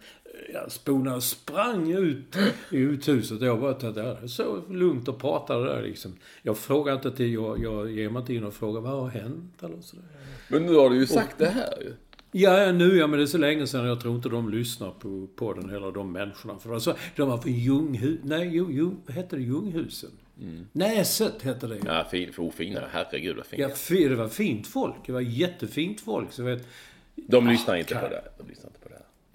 ja, 0.53 0.69
spona 0.69 1.15
och 1.15 1.23
sprang 1.23 1.91
ut 1.91 2.35
i 2.71 2.77
uthuset. 2.77 3.41
Jag 3.41 3.59
bara 3.59 3.91
där, 3.91 4.27
så 4.27 4.61
lugnt 4.69 5.07
och 5.07 5.19
pratade 5.19 5.65
där 5.65 5.81
liksom. 5.81 6.15
Jag 6.41 6.57
frågade 6.57 6.95
inte 6.95 7.11
till, 7.11 7.33
jag, 7.33 7.63
jag 7.63 7.91
ger 7.91 8.09
mig 8.09 8.19
inte 8.19 8.33
in 8.33 8.43
och 8.43 8.53
frågar 8.53 8.81
vad 8.81 8.91
har 8.91 9.07
hänt 9.07 9.63
eller 9.63 9.81
sådär. 9.81 10.05
Men 10.47 10.65
nu 10.65 10.75
har 10.75 10.89
du 10.89 10.95
ju 10.95 11.07
sagt 11.07 11.33
och, 11.33 11.39
det 11.39 11.49
här 11.49 11.81
ju. 11.81 11.93
Ja, 12.31 12.71
nu 12.71 12.97
ja, 12.97 13.07
men 13.07 13.19
det 13.19 13.25
är 13.25 13.27
så 13.27 13.37
länge 13.37 13.67
sedan. 13.67 13.85
Jag 13.85 14.01
tror 14.01 14.15
inte 14.15 14.29
de 14.29 14.49
lyssnar 14.49 14.91
på, 15.35 15.53
den 15.53 15.69
heller, 15.69 15.91
de 15.91 16.11
människorna. 16.11 16.59
För 16.59 16.73
alltså, 16.73 16.95
de 17.15 17.29
var 17.29 17.37
från 17.37 17.53
Ljunghus... 17.53 18.19
Nej, 18.23 18.49
jo, 18.53 18.67
jo, 18.71 19.01
hette 19.07 19.35
det? 19.35 19.41
Ljunghusen? 19.41 20.11
Mm. 20.41 20.67
Näset 20.71 21.41
hette 21.41 21.67
det 21.67 21.79
Ja, 21.85 22.07
fin, 22.11 22.33
för 22.33 22.43
ofina. 22.43 22.81
Herregud 22.91 23.35
vad 23.35 23.45
fint. 23.45 23.61
Ja, 23.89 24.09
det 24.09 24.15
var 24.15 24.27
fint 24.27 24.67
folk. 24.67 24.95
Det 25.05 25.11
var 25.11 25.21
jättefint 25.21 26.01
folk. 26.01 26.31
Så 26.31 26.43
vet, 26.43 26.67
de 27.15 27.47
lyssnar 27.47 27.75
inte 27.75 27.95
på 27.95 28.07
det. 28.07 28.23
De 28.37 28.47
lyssnar 28.49 28.69
inte. 28.69 28.78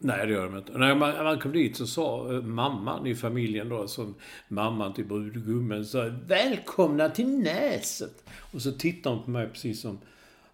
Nej, 0.04 0.26
det 0.26 0.32
gör 0.32 0.44
de 0.44 0.56
inte. 0.56 0.78
När 0.78 0.94
man, 0.94 1.25
man 1.25 1.38
kom 1.38 1.52
dit 1.52 1.76
så 1.76 1.87
sa 1.87 2.26
uh, 2.30 2.42
mamman 2.42 3.06
i 3.06 3.14
familjen 3.14 3.68
då, 3.68 3.88
som 3.88 4.14
mamman 4.49 4.94
till 4.94 5.04
brudgummen, 5.04 5.84
sa 5.84 6.11
Välkomna 6.26 7.08
till 7.08 7.28
Näset! 7.28 8.25
Och 8.52 8.62
så 8.62 8.73
tittade 8.73 9.16
hon 9.16 9.25
på 9.25 9.30
mig 9.30 9.49
precis 9.49 9.80
som, 9.80 9.99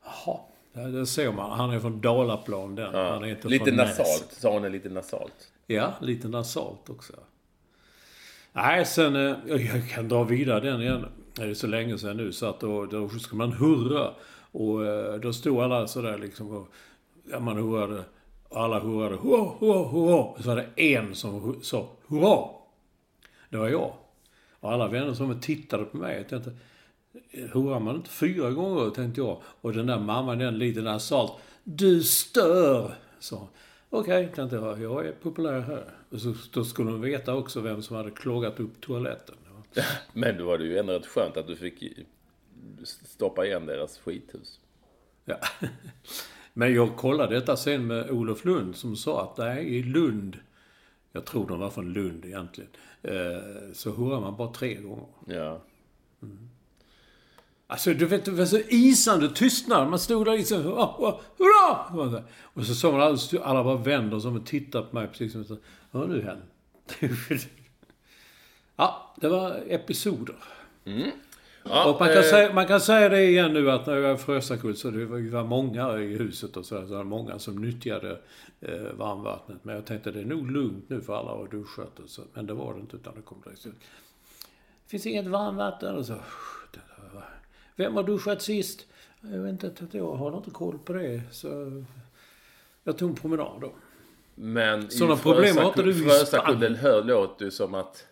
jaha, 0.05 0.41
där 0.73 1.05
ser 1.05 1.33
man. 1.33 1.59
Han 1.59 1.71
är 1.71 1.81
från 1.81 2.01
Dalaplan 2.01 2.75
den. 2.75 2.95
Ja, 2.95 3.13
han 3.13 3.25
är 3.25 3.29
inte 3.29 3.49
lite 3.49 3.65
från 3.65 3.77
nasalt. 3.77 4.29
Sa 4.31 4.53
hon 4.53 4.65
är 4.65 4.71
lite 4.71 4.89
nasalt? 4.89 5.53
Ja, 5.67 5.95
lite 6.01 6.29
nasalt 6.29 6.91
också. 6.91 7.13
Nej, 8.53 8.87
sen, 8.87 9.17
uh, 9.17 9.37
jag 9.47 9.91
kan 9.91 10.09
dra 10.09 10.25
vidare 10.25 10.61
den 10.61 10.83
igen. 10.83 11.07
Det 11.35 11.43
är 11.43 11.55
så 11.55 11.67
länge 11.67 11.99
sedan 11.99 12.17
nu 12.17 12.33
så 12.33 12.47
att 12.47 12.61
då, 12.61 12.87
då 12.87 13.09
ska 13.09 13.37
man 13.37 13.53
hurra. 13.53 14.11
Och 14.53 14.81
uh, 14.81 15.15
då 15.15 15.33
stod 15.33 15.63
alla 15.63 15.87
sådär 15.87 16.19
liksom 16.19 16.51
och, 16.51 16.69
ja 17.31 17.41
man 17.41 17.57
hurrade. 17.57 18.05
Alla 18.51 18.81
hurrade 18.81 19.17
hurra, 19.17 19.53
hurra, 19.59 19.89
hurra. 19.89 20.43
Så 20.43 20.49
var 20.49 20.57
det 20.57 20.95
en 20.97 21.15
som 21.15 21.63
sa 21.63 21.89
hurra. 22.07 22.49
Det 23.51 23.57
var 23.57 23.69
jag. 23.69 23.93
Och 24.61 24.73
alla 24.73 24.89
vänner 24.89 25.15
som 25.15 25.41
tittade 25.41 25.85
på 25.85 25.97
mig. 25.97 26.17
Jag 26.17 26.29
tänkte, 26.29 26.53
hurrar 27.53 27.81
man 27.81 27.97
inte 27.97 28.11
fyra 28.11 28.51
gånger, 28.51 28.91
tänkte 28.91 29.21
jag. 29.21 29.43
Och 29.61 29.73
den 29.73 29.87
där 29.87 29.99
mamman, 29.99 30.39
den 30.39 30.59
lite 30.59 30.81
nasalt. 30.81 31.33
Du 31.65 32.03
stör! 32.03 32.95
Så. 33.19 33.49
Okej, 33.91 34.25
okay, 34.25 34.35
tänkte 34.35 34.57
jag. 34.57 34.81
Jag 34.81 35.07
är 35.07 35.13
populär 35.13 35.61
här. 35.61 35.85
Och 36.11 36.21
så, 36.21 36.35
då 36.53 36.65
skulle 36.65 36.91
de 36.91 37.01
veta 37.01 37.35
också 37.35 37.61
vem 37.61 37.83
som 37.83 37.97
hade 37.97 38.11
klogat 38.11 38.61
upp 38.61 38.81
toaletten. 38.81 39.35
Men 40.13 40.39
då 40.39 40.45
var 40.45 40.59
det 40.59 40.65
ju 40.65 40.79
ändå 40.79 40.93
rätt 40.93 41.07
skönt 41.07 41.37
att 41.37 41.47
du 41.47 41.57
fick 41.57 41.85
stoppa 42.85 43.47
igen 43.47 43.67
deras 43.67 43.99
skithus. 43.99 44.61
Ja. 45.25 45.37
Men 46.53 46.75
jag 46.75 46.97
kollade 46.97 47.35
detta 47.35 47.57
sen 47.57 47.87
med 47.87 48.11
Olof 48.11 48.45
Lund 48.45 48.77
som 48.77 48.97
sa 48.97 49.23
att 49.23 49.39
nej, 49.39 49.77
i 49.77 49.83
Lund, 49.83 50.39
jag 51.13 51.25
tror 51.25 51.49
de 51.49 51.59
var 51.59 51.71
från 51.71 51.93
Lund 51.93 52.25
egentligen, 52.25 52.71
eh, 53.03 53.73
så 53.73 53.91
hurrar 53.91 54.21
man 54.21 54.37
bara 54.37 54.53
tre 54.53 54.75
gånger. 54.75 55.07
Ja. 55.27 55.63
Mm. 56.23 56.49
Alltså, 57.67 57.95
du 57.95 58.07
vet, 58.07 58.25
det 58.25 58.31
var 58.31 58.45
så 58.45 58.59
isande 58.69 59.29
tystnad. 59.29 59.91
Man 59.91 59.99
stod 59.99 60.27
där 60.27 60.39
liksom, 60.39 60.63
hurra! 60.63 62.25
Och 62.43 62.67
så 62.67 62.75
såg 62.75 62.93
man 62.93 63.03
alla, 63.03 63.19
alla 63.43 63.65
bara 63.65 63.77
vänder 63.77 64.21
sig 64.21 64.31
och 64.31 64.47
tittar 64.47 64.83
på 64.83 64.95
mig 64.95 65.09
precis 65.09 65.33
som 65.33 65.59
vad 65.91 66.03
har 66.03 66.09
nu 66.09 66.23
hänt? 66.23 67.13
ja, 68.77 69.15
det 69.21 69.29
var 69.29 69.63
episoder. 69.69 70.37
Mm. 70.85 71.11
Ja, 71.63 71.97
man, 72.01 72.09
kan 72.09 72.17
eh, 72.17 72.23
säga, 72.23 72.53
man 72.53 72.67
kan 72.67 72.81
säga 72.81 73.09
det 73.09 73.25
igen 73.25 73.53
nu 73.53 73.71
att 73.71 73.87
när 73.87 73.97
jag 73.97 74.09
var 74.09 74.17
Frösakull 74.17 74.77
så 74.77 74.91
det 74.91 75.05
var 75.07 75.45
många 75.45 75.99
i 75.99 76.17
huset 76.17 76.57
och 76.57 76.67
så, 76.67 76.77
så 76.77 76.91
det 76.91 76.97
var 76.97 77.05
många 77.05 77.39
som 77.39 77.57
nyttjade 77.57 78.19
eh, 78.61 78.83
varmvattnet. 78.97 79.59
Men 79.63 79.75
jag 79.75 79.87
tänkte 79.87 80.11
det 80.11 80.21
är 80.21 80.25
nog 80.25 80.51
lugnt 80.51 80.85
nu 80.89 81.01
för 81.01 81.15
alla 81.15 81.45
att 81.45 81.51
duschat 81.51 81.99
och 81.99 82.09
så. 82.09 82.23
Men 82.35 82.47
det 82.47 82.55
var 82.55 82.75
det 82.75 82.81
inte 82.81 82.97
utan 82.97 83.15
det 83.15 83.23
kom 83.23 83.41
direkt 83.45 83.67
ut. 83.67 83.75
Det 84.85 84.91
finns 84.91 85.07
inget 85.07 85.27
varmvatten 85.27 85.97
och 85.97 86.07
så. 86.07 86.15
Vem 87.77 87.97
har 87.97 88.03
duschat 88.03 88.43
sist? 88.43 88.87
Jag 89.21 89.39
vet 89.39 89.65
inte, 89.65 89.99
jag 89.99 90.15
har 90.15 90.37
inte 90.37 90.51
koll 90.51 90.79
på 90.79 90.93
det. 90.93 91.23
Så 91.31 91.83
jag 92.85 92.99
tog 92.99 93.11
en 93.11 93.17
promenad 93.17 93.61
då. 93.61 93.73
Men 94.35 94.91
Sådana 94.91 95.17
problem 95.17 95.57
har 95.57 95.67
inte 95.67 95.83
du 95.83 95.91
i 95.91 95.95
Frösakullen 95.95 97.07
låter 97.07 97.45
ju 97.45 97.51
som 97.51 97.75
att 97.75 98.07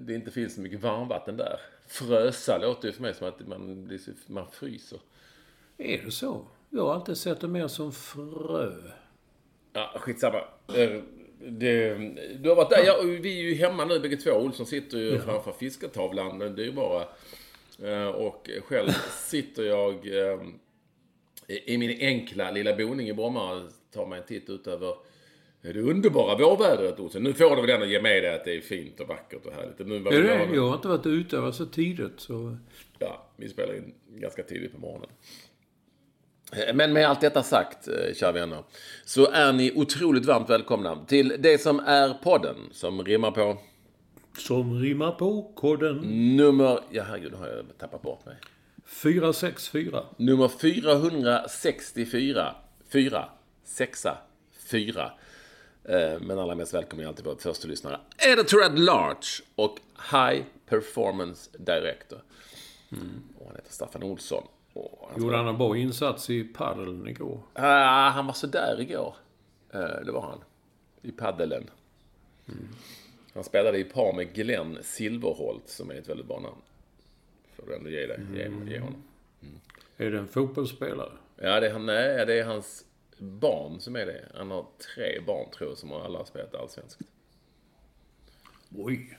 det 0.00 0.14
inte 0.14 0.30
finns 0.30 0.54
så 0.54 0.60
mycket 0.60 0.80
varmvatten 0.80 1.36
där. 1.36 1.60
Frösa 1.86 2.58
låter 2.58 2.88
ju 2.88 2.92
för 2.92 3.02
mig 3.02 3.14
som 3.14 3.28
att 3.28 3.46
man, 3.46 3.90
man 4.26 4.46
fryser. 4.50 4.98
Är 5.78 6.02
det 6.04 6.10
så? 6.10 6.46
Jag 6.70 6.86
har 6.86 6.94
alltid 6.94 7.16
sett 7.16 7.40
det 7.40 7.48
mer 7.48 7.68
som 7.68 7.92
frö. 7.92 8.72
Ja, 9.72 9.94
skitsamma. 9.96 10.38
Eh, 10.74 11.02
det, 11.38 11.94
du 12.40 12.48
har 12.48 12.56
varit 12.56 12.70
där. 12.70 12.84
Ja, 12.84 13.00
vi 13.02 13.38
är 13.38 13.42
ju 13.42 13.54
hemma 13.54 13.84
nu 13.84 14.00
bägge 14.00 14.16
två. 14.16 14.30
Olsson 14.30 14.66
sitter 14.66 14.98
ju 14.98 15.10
ja. 15.10 15.20
framför 15.20 15.52
fisketavlan. 15.52 16.38
Det 16.38 16.62
är 16.62 16.66
ju 16.66 16.72
bara... 16.72 17.04
Eh, 17.82 18.08
och 18.08 18.50
själv 18.64 18.90
sitter 19.10 19.62
jag 19.62 19.94
eh, 20.06 20.40
i 21.46 21.78
min 21.78 22.00
enkla 22.00 22.50
lilla 22.50 22.76
boning 22.76 23.08
i 23.08 23.14
Bromma. 23.14 23.70
Tar 23.92 24.06
mig 24.06 24.18
en 24.18 24.26
titt 24.26 24.50
ut 24.50 24.66
över 24.66 24.94
det 25.62 25.80
underbara 25.80 26.38
vårvädret 26.38 27.00
Olsson. 27.00 27.22
Nu 27.22 27.32
får 27.32 27.56
du 27.56 27.62
väl 27.62 27.70
ändå 27.70 27.86
ge 27.86 28.02
med 28.02 28.22
dig 28.22 28.34
att 28.34 28.44
det 28.44 28.56
är 28.56 28.60
fint 28.60 29.00
och 29.00 29.08
vackert 29.08 29.46
och 29.46 29.52
härligt. 29.52 29.78
Nu 29.78 29.98
var 29.98 30.12
det 30.12 30.22
det? 30.22 30.54
Jag 30.54 30.68
har 30.68 30.74
inte 30.74 30.88
varit 30.88 31.06
ute. 31.06 31.36
Jag 31.36 31.42
var 31.42 31.52
så 31.52 31.66
tidigt 31.66 32.20
så... 32.20 32.56
Ja, 32.98 33.26
vi 33.36 33.48
spelar 33.48 33.76
in 33.76 33.94
ganska 34.08 34.42
tidigt 34.42 34.72
på 34.72 34.78
morgonen. 34.78 35.10
Men 36.74 36.92
med 36.92 37.08
allt 37.08 37.20
detta 37.20 37.42
sagt, 37.42 37.88
eh, 37.88 38.14
kära 38.14 38.32
vänner, 38.32 38.62
så 39.04 39.30
är 39.30 39.52
ni 39.52 39.72
otroligt 39.74 40.26
varmt 40.26 40.50
välkomna 40.50 41.04
till 41.04 41.36
det 41.38 41.60
som 41.60 41.80
är 41.80 42.14
podden 42.14 42.56
som 42.72 43.04
rimmar 43.04 43.30
på... 43.30 43.58
Som 44.38 44.80
rimmar 44.80 45.12
på 45.12 45.52
koden. 45.56 45.96
Nummer... 46.36 46.80
Ja, 46.90 47.02
herregud, 47.02 47.32
nu 47.32 47.38
har 47.38 47.46
jag 47.46 47.78
tappat 47.78 48.02
bort 48.02 48.26
mig. 48.26 48.36
464. 48.86 50.04
Nummer 50.16 50.48
464. 50.48 52.54
4, 52.92 53.24
6, 53.64 54.06
4. 54.70 55.10
Eh, 55.84 56.20
men 56.20 56.38
allra 56.38 56.54
mest 56.54 56.74
välkommen 56.74 57.04
är 57.04 57.08
alltid 57.08 57.24
vår 57.24 57.36
första 57.36 57.68
lyssnare. 57.68 58.00
Editor 58.28 58.62
at 58.62 58.78
Large 58.78 59.42
och 59.54 59.78
High 60.12 60.44
Performance 60.66 61.50
Director. 61.58 62.22
Mm. 62.92 63.22
Och 63.38 63.46
han 63.46 63.56
heter 63.56 63.72
Staffan 63.72 64.02
Olsson. 64.02 64.44
Gjorde 65.18 65.36
han 65.36 65.48
en 65.48 65.58
bra 65.58 65.76
insats 65.76 66.30
i 66.30 66.44
paddeln 66.44 67.08
igår? 67.08 67.40
Uh, 67.58 67.64
han 67.64 68.26
var 68.26 68.32
sådär 68.32 68.80
igår. 68.80 69.14
Uh, 69.74 69.80
det 69.80 70.12
var 70.12 70.22
han. 70.22 70.38
I 71.02 71.12
paddelen. 71.12 71.70
Mm. 72.48 72.68
Han 73.34 73.44
spelade 73.44 73.78
i 73.78 73.84
par 73.84 74.12
med 74.12 74.34
Glenn 74.34 74.78
Silverholt 74.82 75.68
som 75.68 75.90
är 75.90 75.94
ett 75.94 76.08
väldigt 76.08 76.26
bra 76.26 76.40
namn. 76.40 76.62
Får 77.56 77.66
du 77.66 77.76
ändå 77.76 77.90
ge, 77.90 78.06
dig, 78.06 78.20
ge, 78.34 78.72
ge 78.72 78.78
honom. 78.78 79.02
Mm. 79.42 79.60
Är 79.96 80.10
det 80.10 80.18
en 80.18 80.28
fotbollsspelare? 80.28 81.12
Ja, 81.36 81.60
det 81.60 81.66
är, 81.66 81.72
han, 81.72 81.86
nej, 81.86 82.26
det 82.26 82.34
är 82.34 82.44
hans 82.44 82.84
barn 83.20 83.80
som 83.80 83.96
är 83.96 84.06
det. 84.06 84.28
Han 84.34 84.50
har 84.50 84.66
tre 84.94 85.20
barn 85.26 85.50
tror 85.50 85.70
jag 85.70 85.78
som 85.78 85.92
alla 85.92 86.18
har 86.18 86.24
spelat 86.24 86.54
allsvenskt. 86.54 87.00
Oj. 88.76 89.18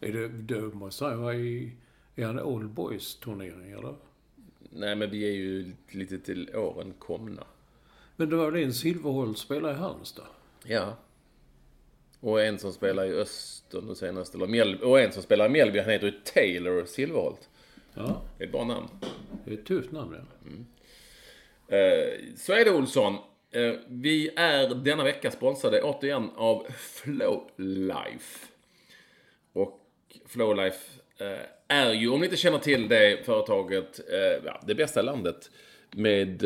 Är 0.00 0.12
det, 0.12 0.28
det 0.28 0.60
måste 0.60 1.04
han 1.04 1.22
vara 1.22 1.34
i... 1.34 1.72
Är 2.16 2.26
han 2.26 2.40
Old 2.40 2.70
Boys 2.70 3.14
turnering 3.14 3.70
eller? 3.70 3.94
Nej, 4.70 4.96
men 4.96 5.10
vi 5.10 5.28
är 5.28 5.32
ju 5.32 5.72
lite 5.90 6.18
till 6.18 6.56
åren 6.56 6.94
komna. 6.98 7.44
Men 8.16 8.30
det 8.30 8.36
var 8.36 8.52
det 8.52 8.62
en 8.62 8.74
Silverholt 8.74 9.38
spelade 9.38 9.74
i 9.74 9.76
Halmstad? 9.76 10.26
Ja. 10.64 10.96
Och 12.20 12.42
en 12.42 12.58
som 12.58 12.72
spelar 12.72 13.04
i 13.06 13.12
Öster 13.14 13.80
nu 13.82 13.94
senast, 13.94 14.34
eller 14.34 14.46
Mjäl- 14.46 14.82
och 14.82 15.00
en 15.00 15.12
som 15.12 15.22
spelar 15.22 15.46
i 15.46 15.48
Mjällby, 15.48 15.78
han 15.78 15.90
heter 15.90 16.06
ju 16.06 16.12
Taylor 16.24 16.84
Silverholt. 16.84 17.48
Ja, 17.94 18.22
Det 18.38 18.44
är 18.44 18.46
ett 18.46 18.52
bra 18.52 18.64
namn. 18.64 18.88
det 19.44 19.50
är 19.50 19.54
ett 19.58 19.66
tufft 19.66 19.92
namn 19.92 20.16
ja. 20.18 20.24
Eh, 21.76 22.18
så 22.36 22.52
är 22.52 22.64
det 22.64 22.70
Olsson. 22.74 23.16
Eh, 23.50 23.74
vi 23.88 24.30
är 24.36 24.74
denna 24.74 25.04
vecka 25.04 25.30
sponsrade 25.30 25.82
återigen 25.82 26.30
av 26.36 26.66
Flowlife. 26.78 28.46
Och 29.52 29.80
Flowlife 30.26 31.00
eh, 31.18 31.76
är 31.78 31.92
ju, 31.92 32.08
om 32.08 32.20
ni 32.20 32.26
inte 32.26 32.36
känner 32.36 32.58
till 32.58 32.88
det 32.88 33.24
företaget, 33.24 34.00
eh, 34.08 34.52
det 34.66 34.74
bästa 34.74 35.00
i 35.00 35.02
landet 35.02 35.50
med 35.96 36.44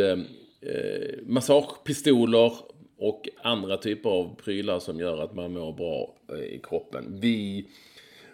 massagepistoler 1.27 2.53
och 2.99 3.29
andra 3.43 3.77
typer 3.77 4.11
av 4.11 4.37
prylar 4.45 4.79
som 4.79 5.01
gör 5.01 5.23
att 5.23 5.35
man 5.35 5.53
mår 5.53 5.73
bra 5.73 6.15
i 6.53 6.59
kroppen. 6.59 7.21
Vi 7.21 7.67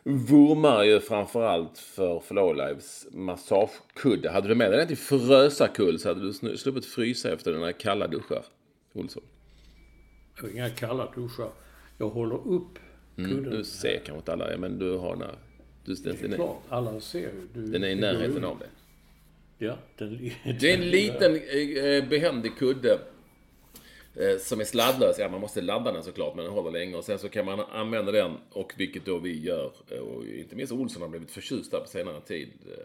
vurmar 0.03 0.85
ju 0.85 1.01
framförallt 1.01 1.79
för 1.79 2.21
Flowlives 2.21 3.07
massagekudde. 3.11 4.31
Hade 4.31 4.49
du 4.49 4.55
med 4.55 4.71
dig 4.71 4.79
den 4.79 4.89
till 4.89 4.97
Frösakull 4.97 5.99
så 5.99 6.09
hade 6.09 6.21
du 6.21 6.57
sluppit 6.57 6.87
frysa 6.87 7.33
efter 7.33 7.53
dina 7.53 7.73
kalla 7.73 8.07
duschar. 8.07 8.43
Olsson. 8.92 9.23
Jag 10.37 10.42
har 10.42 10.50
inga 10.50 10.71
kalla 10.71 11.12
duschar. 11.14 11.50
Jag 11.99 12.09
håller 12.09 12.37
upp 12.49 12.78
kudden. 13.16 13.50
Du 13.50 13.64
ser 13.64 13.97
kanske 13.97 14.16
inte 14.16 14.33
alla, 14.33 14.57
men 14.57 14.78
du 14.78 14.97
har 14.97 15.12
den 15.12 15.23
här... 15.23 15.35
Du, 15.85 15.95
den, 15.95 16.16
den, 16.23 16.33
är, 16.33 16.37
Klart, 16.37 16.62
alla 16.68 17.00
ser. 17.00 17.30
Du, 17.54 17.66
den 17.66 17.85
är 17.85 17.88
i 17.88 17.95
närheten 17.95 18.45
av 18.45 18.59
dig. 18.59 18.68
Ja, 19.59 19.76
den 19.99 20.14
ligger... 20.14 20.57
Det 20.61 20.71
är 20.73 20.78
en 20.78 20.90
liten 20.90 21.35
eh, 21.37 22.09
behändig 22.09 22.57
kudde. 22.59 22.99
eh, 24.14 24.38
Som 24.40 24.61
är 24.61 24.64
sladdlös. 24.64 25.16
Ja, 25.18 25.28
man 25.28 25.40
måste 25.40 25.61
ladda 25.61 25.92
den 25.92 26.02
såklart, 26.02 26.35
men 26.37 26.45
den 26.45 26.54
håller 26.54 26.71
länge. 26.71 26.97
Och 26.97 27.04
sen 27.04 27.18
så 27.18 27.28
kan 27.28 27.45
man 27.45 27.61
använda 27.61 28.12
den, 28.12 28.37
och 28.50 28.73
vilket 28.76 29.04
då 29.04 29.18
vi 29.18 29.40
gör. 29.40 29.73
eh, 29.90 29.99
Och 29.99 30.26
inte 30.26 30.57
minst 30.57 30.73
Olsson 30.73 31.02
har 31.02 31.09
blivit 31.09 31.30
förtjust 31.30 31.71
där 31.71 31.80
på 31.80 31.88
senare 31.88 32.21
tid. 32.21 32.49
eh, 32.66 32.83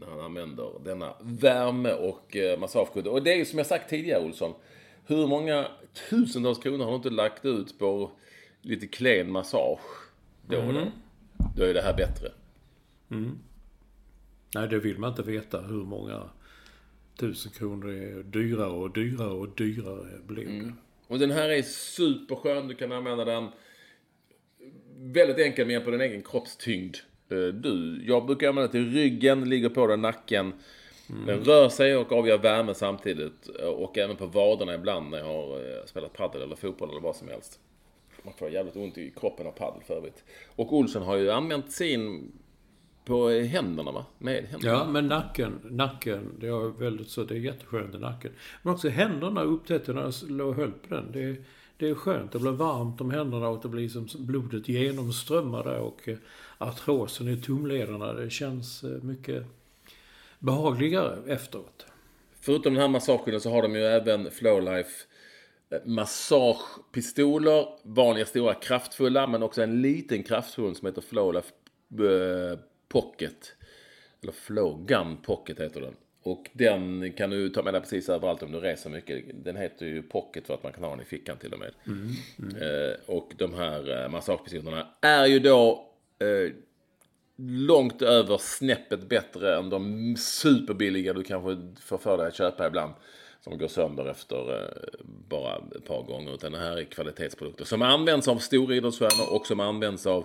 När 0.00 0.06
han 0.06 0.20
använder 0.20 0.70
denna 0.84 1.14
värme 1.20 1.92
och 1.92 2.36
massagekudde. 2.58 3.10
Och 3.10 3.22
det 3.22 3.32
är 3.32 3.36
ju 3.36 3.44
som 3.44 3.58
jag 3.58 3.66
sagt 3.66 3.90
tidigare 3.90 4.24
Olsson. 4.24 4.54
Hur 5.06 5.26
många 5.26 5.68
tusentals 6.10 6.58
kronor 6.58 6.84
har 6.84 6.90
du 6.90 6.96
inte 6.96 7.10
lagt 7.10 7.44
ut 7.44 7.78
på 7.78 8.10
lite 8.62 8.86
klen 8.86 9.32
massage? 9.32 9.80
Då 10.48 10.58
och 10.58 10.74
då. 10.74 10.92
Då 11.56 11.64
är 11.64 11.74
det 11.74 11.82
här 11.82 11.94
bättre. 11.96 12.28
Nej, 14.54 14.68
det 14.68 14.78
vill 14.78 14.98
man 14.98 15.10
inte 15.10 15.22
veta 15.22 15.60
hur 15.60 15.84
många 15.84 16.22
tusen 17.18 17.52
kronor 17.52 17.90
är 17.90 18.22
dyrare 18.22 18.70
och 18.70 18.92
dyrare 18.92 19.30
och 19.30 19.48
dyrare 19.56 20.18
blev 20.26 20.46
det. 20.46 20.72
Och 21.06 21.18
den 21.18 21.30
här 21.30 21.48
är 21.48 21.62
superskön. 21.62 22.68
Du 22.68 22.74
kan 22.74 22.92
använda 22.92 23.24
den 23.24 23.48
väldigt 24.98 25.38
enkel 25.38 25.66
med 25.66 25.84
på 25.84 25.90
din 25.90 26.00
egen 26.00 26.22
kroppstyngd. 26.22 26.96
Eh, 27.28 27.38
Du, 27.38 28.02
jag 28.06 28.26
brukar 28.26 28.48
använda 28.48 28.68
till 28.72 28.92
ryggen, 28.92 29.48
ligger 29.48 29.68
på 29.68 29.86
den 29.86 30.02
nacken. 30.02 30.52
Den 31.26 31.44
rör 31.44 31.68
sig 31.68 31.96
och 31.96 32.12
avgör 32.12 32.38
värme 32.38 32.74
samtidigt. 32.74 33.48
eh, 33.60 33.66
Och 33.68 33.98
även 33.98 34.16
på 34.16 34.26
vaderna 34.26 34.74
ibland 34.74 35.10
när 35.10 35.18
jag 35.18 35.24
har 35.26 35.56
eh, 35.56 35.84
spelat 35.86 36.12
padel 36.12 36.42
eller 36.42 36.56
fotboll 36.56 36.90
eller 36.90 37.00
vad 37.00 37.16
som 37.16 37.28
helst. 37.28 37.60
Man 38.22 38.34
får 38.34 38.50
jävligt 38.50 38.76
ont 38.76 38.98
i 38.98 39.10
kroppen 39.10 39.46
av 39.46 39.50
padel 39.50 39.82
för 39.86 39.94
övrigt. 39.94 40.24
Och 40.56 40.72
Olsson 40.72 41.02
har 41.02 41.16
ju 41.16 41.30
använt 41.30 41.72
sin 41.72 42.32
på 43.04 43.28
händerna 43.28 43.92
va? 43.92 44.06
Med 44.18 44.44
händerna. 44.44 44.72
Ja, 44.74 44.86
men 44.88 45.06
nacken, 45.06 45.60
nacken, 45.64 46.34
det 46.40 46.46
är 46.46 46.78
väldigt 46.78 47.08
så, 47.08 47.24
det 47.24 47.34
är 47.34 47.38
jätteskönt 47.38 47.94
i 47.94 47.98
nacken. 47.98 48.32
Men 48.62 48.74
också 48.74 48.88
händerna 48.88 49.42
upptäckte 49.42 49.92
när 49.92 50.02
jag 50.02 50.12
låg 50.28 50.48
och 50.48 50.54
höll 50.54 50.72
på 50.72 50.94
den. 50.94 51.12
Det, 51.12 51.22
är- 51.24 51.44
det 51.78 51.88
är 51.88 51.94
skönt, 51.94 52.32
det 52.32 52.38
blir 52.38 52.50
varmt 52.50 53.00
om 53.00 53.10
händerna 53.10 53.48
och 53.48 53.62
det 53.62 53.68
blir 53.68 53.88
som 53.88 54.06
blodet 54.18 54.68
genomströmmar 54.68 55.64
där 55.64 55.78
och 55.80 56.08
eh, 56.08 56.16
artrosen 56.58 57.28
i 57.28 57.36
tumlederna, 57.36 58.12
det 58.12 58.30
känns 58.30 58.84
mycket 59.02 59.44
behagligare 60.38 61.32
efteråt. 61.32 61.86
Förutom 62.40 62.74
den 62.74 62.82
här 62.82 62.88
massagekudden 62.88 63.40
så 63.40 63.50
har 63.50 63.62
de 63.62 63.74
ju 63.74 63.84
även 63.84 64.30
Flowlife 64.30 65.04
eh, 65.70 65.78
massagepistoler. 65.84 67.66
Vanliga 67.82 68.26
stora 68.26 68.54
kraftfulla 68.54 69.26
men 69.26 69.42
också 69.42 69.62
en 69.62 69.82
liten 69.82 70.22
kraftfull 70.22 70.74
som 70.74 70.86
heter 70.86 71.02
Flowlife 71.02 71.48
eh, 71.90 72.58
Pocket. 72.88 73.56
Eller 74.22 74.32
Flow 74.32 74.86
Gun 74.86 75.16
Pocket 75.16 75.60
heter 75.60 75.80
den. 75.80 75.96
Och 76.22 76.50
den 76.52 77.12
kan 77.12 77.30
du 77.30 77.48
ta 77.48 77.62
med 77.62 77.74
dig 77.74 77.80
precis 77.80 78.08
överallt 78.08 78.42
om 78.42 78.52
du 78.52 78.60
reser 78.60 78.90
mycket. 78.90 79.24
Den 79.44 79.56
heter 79.56 79.86
ju 79.86 80.02
Pocket 80.02 80.46
för 80.46 80.54
att 80.54 80.62
man 80.62 80.72
kan 80.72 80.84
ha 80.84 80.90
den 80.90 81.00
i 81.00 81.04
fickan 81.04 81.36
till 81.38 81.52
och 81.52 81.58
med. 81.58 81.72
Eh, 82.38 82.96
och 83.06 83.32
de 83.36 83.54
här 83.54 84.08
massagepistolerna 84.08 84.88
är 85.00 85.26
ju 85.26 85.38
då 85.38 85.90
eh, 86.18 86.52
långt 87.38 88.02
över 88.02 88.38
snäppet 88.38 89.08
bättre 89.08 89.56
än 89.56 89.70
de 89.70 90.16
superbilliga 90.16 91.12
du 91.12 91.22
kanske 91.22 91.56
får 91.80 91.98
för 91.98 92.18
dig 92.18 92.26
att 92.26 92.34
köpa 92.34 92.66
ibland. 92.66 92.94
Som 93.40 93.58
går 93.58 93.68
sönder 93.68 94.10
efter 94.10 94.62
eh, 94.62 94.68
bara 95.28 95.56
ett 95.76 95.84
par 95.84 96.02
gånger. 96.02 96.34
Utan 96.34 96.52
det 96.52 96.58
här 96.58 96.76
är 96.76 96.84
kvalitetsprodukter 96.84 97.64
som 97.64 97.82
används 97.82 98.28
av 98.28 98.38
stora 98.38 98.74
idrottsstjärnor 98.74 99.34
och 99.36 99.46
som 99.46 99.60
används 99.60 100.06
av 100.06 100.24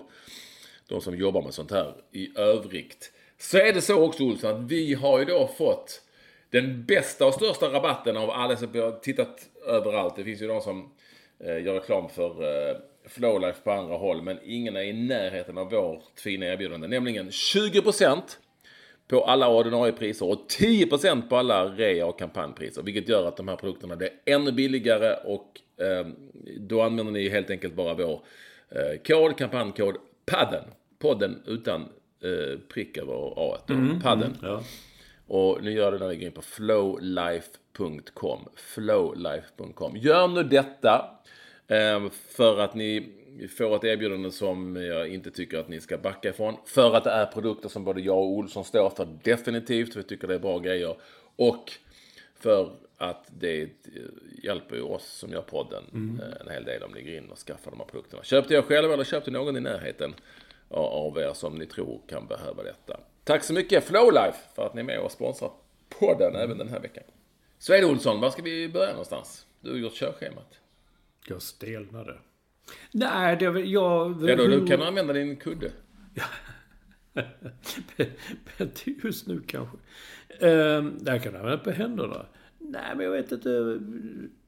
de 0.88 1.00
som 1.00 1.16
jobbar 1.16 1.42
med 1.42 1.54
sånt 1.54 1.70
här 1.70 1.94
i 2.12 2.38
övrigt. 2.38 3.12
Så 3.38 3.58
är 3.58 3.72
det 3.72 3.80
så 3.80 4.02
också 4.02 4.22
Olsson 4.22 4.56
att 4.56 4.70
vi 4.70 4.94
har 4.94 5.18
ju 5.18 5.24
då 5.24 5.50
fått 5.58 6.02
den 6.50 6.84
bästa 6.84 7.26
och 7.26 7.34
största 7.34 7.66
rabatten 7.66 8.16
av 8.16 8.30
alla 8.30 8.56
som 8.56 8.68
har 8.68 9.00
tittat 9.00 9.48
överallt. 9.66 10.16
Det 10.16 10.24
finns 10.24 10.42
ju 10.42 10.46
de 10.46 10.60
som 10.60 10.92
eh, 11.40 11.64
gör 11.64 11.74
reklam 11.74 12.08
för 12.08 12.42
eh, 12.42 12.76
Flowlife 13.14 13.60
på 13.64 13.70
andra 13.70 13.96
håll. 13.96 14.22
Men 14.22 14.38
ingen 14.44 14.76
är 14.76 14.82
i 14.82 14.92
närheten 14.92 15.58
av 15.58 15.70
vårt 15.70 16.20
fina 16.20 16.46
erbjudande. 16.46 16.88
Nämligen 16.88 17.30
20% 17.30 18.20
på 19.08 19.24
alla 19.24 19.48
ordinarie 19.48 19.92
priser 19.92 20.26
och 20.26 20.46
10% 20.60 21.28
på 21.28 21.36
alla 21.36 21.64
rea 21.64 22.06
och 22.06 22.18
kampanjpriser. 22.18 22.82
Vilket 22.82 23.08
gör 23.08 23.28
att 23.28 23.36
de 23.36 23.48
här 23.48 23.56
produkterna 23.56 23.96
blir 23.96 24.10
ännu 24.24 24.52
billigare 24.52 25.16
och 25.24 25.60
eh, 25.84 26.06
då 26.56 26.82
använder 26.82 27.12
ni 27.12 27.28
helt 27.28 27.50
enkelt 27.50 27.74
bara 27.74 27.94
vår 27.94 28.20
eh, 28.70 29.00
kod, 29.06 29.38
kampanjkod 29.38 29.96
PADDEN. 30.26 30.64
Podden 30.98 31.42
utan 31.46 31.80
eh, 32.22 32.58
prick 32.74 32.96
över 32.96 33.32
A. 33.36 33.58
Mm, 33.68 34.00
PADDEN. 34.00 34.36
Ja. 34.42 34.62
Och 35.26 35.64
ni 35.64 35.70
gör 35.70 35.92
det 35.92 35.98
när 35.98 36.08
ni 36.08 36.16
går 36.16 36.24
in 36.24 36.32
på 36.32 36.42
flowlife.com. 36.42 38.48
Flowlife.com. 38.54 39.96
Gör 39.96 40.28
nu 40.28 40.42
detta 40.42 41.10
för 42.10 42.58
att 42.58 42.74
ni 42.74 43.12
får 43.56 43.76
ett 43.76 43.84
erbjudande 43.84 44.30
som 44.30 44.76
jag 44.76 45.08
inte 45.08 45.30
tycker 45.30 45.58
att 45.58 45.68
ni 45.68 45.80
ska 45.80 45.98
backa 45.98 46.28
ifrån. 46.28 46.56
För 46.66 46.94
att 46.94 47.04
det 47.04 47.10
är 47.10 47.26
produkter 47.26 47.68
som 47.68 47.84
både 47.84 48.00
jag 48.00 48.18
och 48.18 48.30
Olsson 48.30 48.64
står 48.64 48.90
för 48.90 49.18
definitivt. 49.22 49.96
Vi 49.96 50.02
tycker 50.02 50.28
det 50.28 50.34
är 50.34 50.38
bra 50.38 50.58
grejer. 50.58 50.96
Och 51.36 51.72
för 52.34 52.72
att 52.96 53.26
det 53.40 53.62
eh, 53.62 53.68
hjälper 54.42 54.76
ju 54.76 54.82
oss 54.82 55.04
som 55.04 55.32
gör 55.32 55.42
podden 55.42 55.84
eh, 56.22 56.40
en 56.40 56.52
hel 56.52 56.64
del 56.64 56.82
om 56.82 56.92
ni 56.92 57.02
går 57.02 57.14
in 57.14 57.30
och 57.30 57.38
skaffar 57.38 57.70
de 57.70 57.80
här 57.80 57.86
produkterna. 57.86 58.22
Köp 58.22 58.46
till 58.46 58.56
er 58.56 58.62
själva 58.62 58.94
eller 58.94 59.04
köp 59.04 59.24
till 59.24 59.32
någon 59.32 59.56
i 59.56 59.60
närheten 59.60 60.14
av 60.68 61.18
er 61.18 61.32
som 61.34 61.54
ni 61.54 61.66
tror 61.66 62.00
kan 62.08 62.26
behöva 62.26 62.62
detta. 62.62 63.00
Tack 63.24 63.44
så 63.44 63.52
mycket 63.52 63.84
Flowlife 63.84 64.38
för 64.54 64.66
att 64.66 64.74
ni 64.74 64.80
är 64.80 64.84
med 64.84 64.98
och 64.98 65.12
sponsrar 65.12 65.50
podden 65.88 66.36
även 66.36 66.58
den 66.58 66.68
här 66.68 66.80
veckan. 66.80 67.04
Det 67.66 67.84
Olsson, 67.84 68.20
var 68.20 68.30
ska 68.30 68.42
vi 68.42 68.68
börja 68.68 68.90
någonstans? 68.90 69.46
Du 69.60 69.70
har 69.70 69.78
gjort 69.78 69.94
körschemat. 69.94 70.61
Jag 71.28 71.42
stelnade. 71.42 72.14
Nej, 72.92 73.36
det 73.36 73.44
jag... 73.44 73.66
Ja, 73.66 74.14
då, 74.20 74.46
då 74.46 74.66
kan 74.66 74.78
du 74.80 74.84
använda 74.86 75.12
din 75.12 75.36
kudde. 75.36 75.72
Bättre 78.58 78.92
just 79.04 79.26
nu 79.26 79.40
kanske. 79.46 79.76
Ehm, 80.40 80.92
där 81.00 81.18
kan 81.18 81.32
jag 81.32 81.40
använda 81.40 81.64
på 81.64 81.70
händerna. 81.70 82.26
Nej, 82.58 82.96
men 82.96 83.04
jag 83.06 83.12
vet 83.12 83.32
inte. 83.32 83.80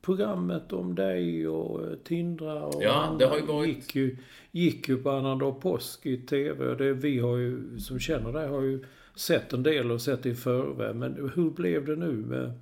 Programmet 0.02 0.72
om 0.72 0.94
dig 0.94 1.48
och 1.48 1.86
eh, 1.86 1.94
Tindra 2.04 2.64
och 2.64 2.82
Ja, 2.84 2.92
andra 2.92 3.18
det 3.18 3.26
har 3.30 3.36
ju 3.38 3.42
varit- 3.46 3.68
gick, 3.68 3.94
ju, 3.96 4.16
gick 4.50 4.88
ju 4.88 4.96
på 5.02 5.10
annandag 5.10 5.52
påsk 5.60 6.06
i 6.06 6.16
TV. 6.16 6.74
Det, 6.74 6.92
vi 6.92 7.18
har 7.18 7.36
ju, 7.36 7.78
som 7.78 7.98
känner 7.98 8.32
dig, 8.32 8.48
har 8.48 8.62
ju 8.62 8.84
sett 9.14 9.52
en 9.52 9.62
del 9.62 9.90
och 9.90 10.00
sett 10.02 10.22
det 10.22 10.28
i 10.28 10.34
förväg. 10.34 10.96
Men 10.96 11.30
hur 11.34 11.50
blev 11.50 11.84
det 11.86 11.96
nu 11.96 12.12
med... 12.12 12.52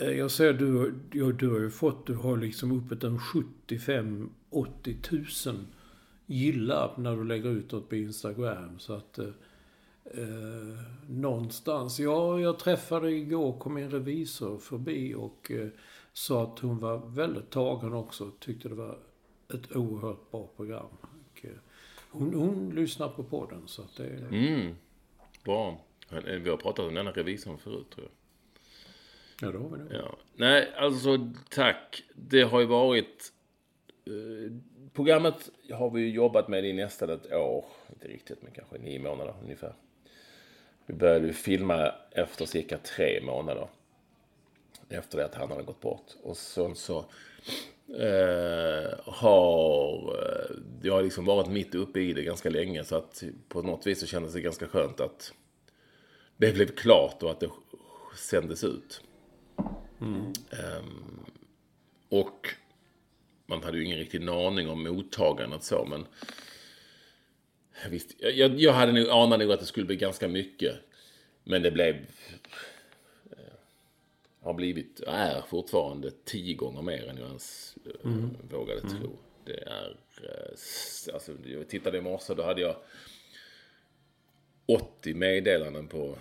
Eh, 0.00 0.10
jag 0.10 0.30
ser 0.30 0.52
du, 0.52 0.94
ja, 1.12 1.26
du 1.26 1.50
har 1.50 1.60
ju 1.60 1.70
fått, 1.70 2.06
du 2.06 2.14
har 2.14 2.36
liksom 2.36 2.72
uppåt 2.72 3.04
en 3.04 3.18
75-80 3.18 4.28
tusen 5.02 5.66
gillar 6.26 6.94
när 6.96 7.16
du 7.16 7.24
lägger 7.24 7.50
ut 7.50 7.72
något 7.72 7.88
på 7.88 7.96
Instagram. 7.96 8.78
Så 8.78 8.92
att... 8.92 9.18
Eh, 9.18 9.28
eh, 10.14 10.78
någonstans. 11.08 12.00
Ja, 12.00 12.40
jag 12.40 12.58
träffade 12.58 13.10
igår, 13.10 13.58
kom 13.58 13.76
en 13.76 13.90
revisor 13.90 14.58
förbi 14.58 15.14
och 15.14 15.50
eh, 15.50 15.68
sa 16.12 16.42
att 16.42 16.58
hon 16.58 16.78
var 16.78 16.98
väldigt 16.98 17.50
tagen 17.50 17.92
också. 17.92 18.30
Tyckte 18.40 18.68
det 18.68 18.74
var 18.74 18.98
ett 19.54 19.76
oerhört 19.76 20.30
bra 20.30 20.50
program. 20.56 20.86
Och, 21.00 21.44
eh, 21.44 21.50
hon, 22.10 22.34
hon 22.34 22.70
lyssnar 22.74 23.08
på 23.08 23.22
podden 23.22 23.62
så 23.66 23.82
att 23.82 23.96
det 23.96 24.06
är... 24.06 24.28
Mm. 24.28 24.74
Bra. 25.44 25.80
Vi 26.42 26.50
har 26.50 26.56
pratat 26.56 26.86
om 26.86 26.94
denna 26.94 27.10
revisorn 27.10 27.58
förut 27.58 27.90
tror 27.90 28.06
jag. 28.06 28.17
Ja, 29.40 29.50
då 29.52 29.58
har 29.58 29.68
vi 29.68 29.84
det. 29.84 29.96
Ja. 29.96 30.16
Nej, 30.36 30.72
alltså 30.76 31.30
tack. 31.48 32.02
Det 32.14 32.42
har 32.42 32.60
ju 32.60 32.66
varit... 32.66 33.32
Eh, 34.06 34.52
programmet 34.92 35.50
har 35.72 35.90
vi 35.90 36.10
jobbat 36.10 36.48
med 36.48 36.64
i 36.64 36.72
nästan 36.72 37.10
ett 37.10 37.32
år. 37.32 37.64
Inte 37.88 38.08
riktigt, 38.08 38.42
men 38.42 38.52
kanske 38.52 38.78
nio 38.78 38.98
månader 38.98 39.34
ungefär. 39.42 39.72
Vi 40.86 40.94
började 40.94 41.26
ju 41.26 41.32
filma 41.32 41.92
efter 42.10 42.46
cirka 42.46 42.78
tre 42.78 43.20
månader. 43.22 43.68
Efter 44.88 45.18
det 45.18 45.24
att 45.24 45.34
han 45.34 45.50
hade 45.50 45.62
gått 45.62 45.80
bort. 45.80 46.06
Och 46.22 46.36
sen 46.36 46.74
så 46.74 46.98
eh, 47.98 48.98
har 49.04 50.16
eh, 50.18 50.56
Jag 50.82 50.94
har 50.94 51.02
liksom 51.02 51.24
varit 51.24 51.48
mitt 51.48 51.74
uppe 51.74 52.00
i 52.00 52.12
det 52.12 52.22
ganska 52.22 52.50
länge. 52.50 52.84
Så 52.84 52.96
att 52.96 53.22
på 53.48 53.62
något 53.62 53.86
vis 53.86 54.00
så 54.00 54.06
kändes 54.06 54.32
det 54.32 54.40
ganska 54.40 54.66
skönt 54.68 55.00
att 55.00 55.32
det 56.36 56.54
blev 56.54 56.66
klart 56.66 57.22
och 57.22 57.30
att 57.30 57.40
det 57.40 57.50
sändes 58.16 58.64
ut. 58.64 59.02
Mm. 60.00 60.32
Um, 60.80 61.24
och 62.08 62.48
man 63.46 63.62
hade 63.62 63.78
ju 63.78 63.84
ingen 63.84 63.98
riktig 63.98 64.28
aning 64.28 64.68
om 64.68 64.82
mottagandet 64.82 65.64
så, 65.64 65.84
men 65.84 66.06
visst, 67.90 68.14
jag, 68.18 68.60
jag 68.60 68.72
hade 68.72 68.92
nog 68.92 69.08
anat 69.08 69.38
nog 69.38 69.52
att 69.52 69.60
det 69.60 69.66
skulle 69.66 69.86
bli 69.86 69.96
ganska 69.96 70.28
mycket. 70.28 70.76
Men 71.44 71.62
det 71.62 71.70
blev 71.70 71.94
eh, 73.30 73.54
har 74.40 74.54
blivit, 74.54 75.00
är 75.00 75.40
fortfarande 75.40 76.10
tio 76.24 76.54
gånger 76.54 76.82
mer 76.82 77.08
än 77.08 77.16
jag 77.16 77.26
ens 77.26 77.76
eh, 77.84 78.10
mm. 78.10 78.36
vågade 78.50 78.80
mm. 78.80 79.00
tro. 79.00 79.18
Det 79.44 79.60
är, 79.60 79.96
eh, 80.22 81.14
alltså 81.14 81.32
jag 81.44 81.68
tittade 81.68 81.98
i 81.98 82.00
morse, 82.00 82.34
då 82.34 82.42
hade 82.42 82.60
jag 82.60 82.76
80 84.66 85.14
meddelanden 85.14 85.88
på 85.88 86.18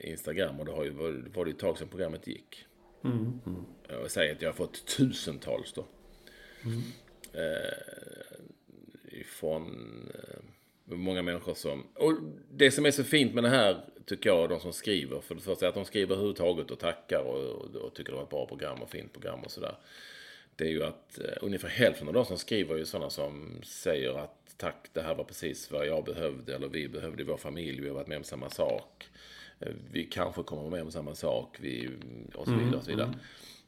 Instagram 0.00 0.60
och 0.60 0.66
det 0.66 0.72
har 0.72 0.84
ju 0.84 0.90
var 1.34 1.44
det 1.44 1.50
ett 1.50 1.58
tag 1.58 1.78
sedan 1.78 1.88
programmet 1.88 2.26
gick. 2.26 2.66
Mm. 3.04 3.40
Mm. 3.46 3.64
Jag 3.88 4.10
säger 4.10 4.34
att 4.34 4.42
jag 4.42 4.48
har 4.48 4.54
fått 4.54 4.86
tusentals 4.86 5.72
då. 5.72 5.86
Mm. 6.64 6.82
Eh, 7.32 9.20
ifrån 9.20 9.66
eh, 10.14 10.40
många 10.84 11.22
människor 11.22 11.54
som... 11.54 11.86
Och 11.94 12.12
det 12.50 12.70
som 12.70 12.86
är 12.86 12.90
så 12.90 13.04
fint 13.04 13.34
med 13.34 13.44
det 13.44 13.50
här, 13.50 13.84
tycker 14.04 14.30
jag, 14.30 14.48
de 14.48 14.60
som 14.60 14.72
skriver. 14.72 15.20
För 15.20 15.34
det 15.34 15.40
första 15.40 15.64
är 15.64 15.68
att 15.68 15.74
de 15.74 15.84
skriver 15.84 16.14
överhuvudtaget 16.14 16.70
och 16.70 16.78
tackar 16.78 17.20
och, 17.20 17.44
och, 17.44 17.76
och 17.76 17.94
tycker 17.94 18.12
det 18.12 18.16
var 18.16 18.24
ett 18.24 18.30
bra 18.30 18.46
program 18.46 18.82
och 18.82 18.90
fint 18.90 19.12
program 19.12 19.40
och 19.40 19.50
sådär. 19.50 19.76
Det 20.56 20.64
är 20.64 20.70
ju 20.70 20.84
att 20.84 21.18
eh, 21.18 21.36
ungefär 21.40 21.68
hälften 21.68 22.08
av 22.08 22.14
de 22.14 22.24
som 22.24 22.38
skriver 22.38 22.74
är 22.74 22.78
ju 22.78 22.84
sådana 22.84 23.10
som 23.10 23.60
säger 23.62 24.18
att 24.18 24.54
tack, 24.56 24.88
det 24.92 25.02
här 25.02 25.14
var 25.14 25.24
precis 25.24 25.70
vad 25.70 25.86
jag 25.86 26.04
behövde 26.04 26.54
eller 26.54 26.68
vi 26.68 26.88
behövde 26.88 27.22
i 27.22 27.26
vår 27.26 27.36
familj, 27.36 27.80
vi 27.80 27.88
har 27.88 27.94
varit 27.94 28.06
med 28.06 28.18
om 28.18 28.24
samma 28.24 28.50
sak. 28.50 29.08
Eh, 29.60 29.72
vi 29.90 30.04
kanske 30.04 30.42
kommer 30.42 30.70
med 30.70 30.82
om 30.82 30.90
samma 30.90 31.14
sak, 31.14 31.56
vi, 31.60 31.90
och 32.34 32.46
så 32.46 32.54
vidare. 32.54 32.76
Och, 32.76 32.84
så 32.84 32.90
vidare. 32.90 33.06
Mm. 33.06 33.18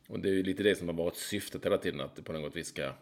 och 0.09 0.21
det 0.21 0.29
är 0.29 0.33
ju 0.33 0.43
lite 0.43 0.63
det 0.63 0.75
som 0.75 0.89
har 0.89 0.95
varit 0.95 1.17
syftet 1.17 1.65
hela 1.65 1.79
tiden, 1.79 2.01
att 2.01 2.17
det 2.17 2.23
på 2.23 2.33
något 2.33 2.57
vis 2.57 2.67
ska, 2.67 2.93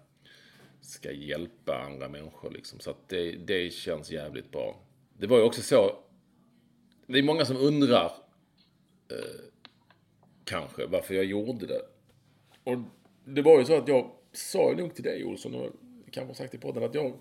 ska 0.81 1.13
hjälpa 1.13 1.79
andra 1.79 2.09
människor. 2.09 2.51
Liksom. 2.51 2.81
Så 2.81 2.91
att 2.91 3.09
det, 3.09 3.33
det 3.33 3.73
känns 3.73 4.11
jävligt 4.11 4.51
bra. 4.51 4.83
Det 5.19 5.27
var 5.27 5.39
ju 5.39 5.45
också 5.45 5.63
så, 5.63 5.99
det 7.07 7.19
är 7.19 7.23
många 7.23 7.45
som 7.45 7.57
undrar, 7.57 8.13
eh, 9.11 9.41
kanske, 10.45 10.87
varför 10.87 11.15
jag 11.15 11.25
gjorde 11.25 11.67
det. 11.67 11.83
Och 12.65 12.79
det 13.25 13.43
var 13.43 13.59
ju 13.59 13.65
så 13.65 13.77
att 13.77 13.89
jag 13.89 14.11
sa 14.33 14.71
ju 14.71 14.77
nog 14.77 14.95
till 14.95 15.05
dig 15.05 15.25
Olsson, 15.25 15.55
och 15.55 15.71
kanske 16.11 16.35
sagt 16.35 16.55
i 16.55 16.59
podden, 16.59 16.85
att 16.85 16.95
jag 16.95 17.15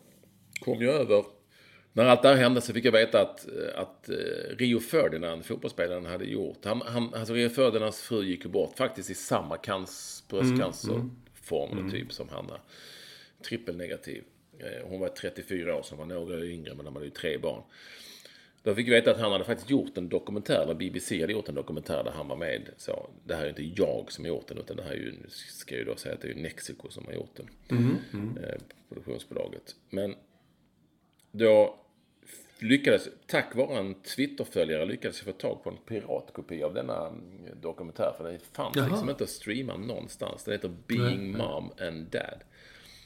kom 0.59 0.81
ju 0.81 0.89
över 0.89 1.25
när 1.93 2.05
allt 2.05 2.21
det 2.21 2.27
här 2.27 2.35
hände 2.35 2.61
så 2.61 2.73
fick 2.73 2.85
jag 2.85 2.91
veta 2.91 3.21
att, 3.21 3.47
att 3.75 4.09
eh, 4.09 4.15
Rio 4.57 4.79
Ferdinand, 4.79 5.45
fotbollsspelaren, 5.45 6.05
hade 6.05 6.25
gjort... 6.25 6.65
Han, 6.65 6.81
han, 6.81 7.13
alltså 7.13 7.33
Rio 7.33 7.49
Ferdinands 7.49 8.01
fru 8.01 8.23
gick 8.23 8.43
ju 8.43 8.49
bort 8.49 8.77
faktiskt 8.77 9.09
i 9.09 9.13
samma 9.13 9.57
bröstcancerform 10.29 11.71
mm, 11.71 11.79
mm. 11.79 11.91
typ 11.91 12.13
som 12.13 12.29
Hanna. 12.29 12.59
Trippelnegativ. 13.43 14.23
Eh, 14.59 14.87
hon 14.87 14.99
var 14.99 15.09
34 15.09 15.75
år, 15.75 15.85
hon 15.89 15.99
var 15.99 16.05
några 16.05 16.45
yngre, 16.45 16.75
men 16.75 16.85
de 16.85 16.95
hade 16.95 17.05
ju 17.05 17.11
tre 17.11 17.37
barn. 17.37 17.63
Då 18.63 18.75
fick 18.75 18.87
jag 18.87 18.91
veta 18.91 19.11
att 19.11 19.19
han 19.19 19.31
hade 19.31 19.43
faktiskt 19.43 19.69
gjort 19.69 19.97
en 19.97 20.09
dokumentär, 20.09 20.61
eller 20.63 20.73
BBC 20.73 21.21
hade 21.21 21.33
gjort 21.33 21.49
en 21.49 21.55
dokumentär 21.55 22.03
där 22.03 22.11
han 22.11 22.27
var 22.27 22.35
med. 22.35 22.69
Så 22.77 23.09
det 23.23 23.35
här 23.35 23.43
är 23.43 23.49
inte 23.49 23.63
jag 23.63 24.11
som 24.11 24.25
har 24.25 24.29
gjort 24.29 24.47
den, 24.47 24.57
utan 24.57 24.77
det 24.77 24.83
här 24.83 24.91
är 24.91 24.95
ju, 24.95 25.13
ska 25.29 25.75
jag 25.75 25.79
ju 25.79 25.85
då 25.85 25.95
säga 25.95 26.15
att 26.15 26.21
det 26.21 26.29
är 26.29 26.35
Mexico 26.35 26.89
som 26.89 27.05
har 27.05 27.13
gjort 27.13 27.35
den. 27.35 27.49
Mm, 27.77 27.97
mm. 28.13 28.37
Eh, 28.37 28.59
produktionsbolaget. 28.89 29.75
Men 29.89 30.15
då 31.31 31.79
lyckades, 32.59 33.09
tack 33.27 33.55
vare 33.55 33.79
en 33.79 33.93
Twitterföljare, 34.01 34.85
lyckades 34.85 35.17
jag 35.25 35.35
få 35.35 35.41
tag 35.41 35.63
på 35.63 35.69
en 35.69 35.77
piratkopia 35.77 36.65
av 36.65 36.73
denna 36.73 37.07
mm, 37.07 37.61
dokumentär. 37.61 38.13
För 38.17 38.23
den 38.23 38.39
fanns 38.39 38.75
Jaha. 38.75 38.87
liksom 38.87 39.09
inte 39.09 39.23
att 39.23 39.29
streama 39.29 39.77
någonstans. 39.77 40.43
Den 40.43 40.51
heter 40.51 40.75
Being 40.87 41.31
Nej. 41.31 41.41
Mom 41.41 41.71
and 41.79 42.07
Dad. 42.07 42.43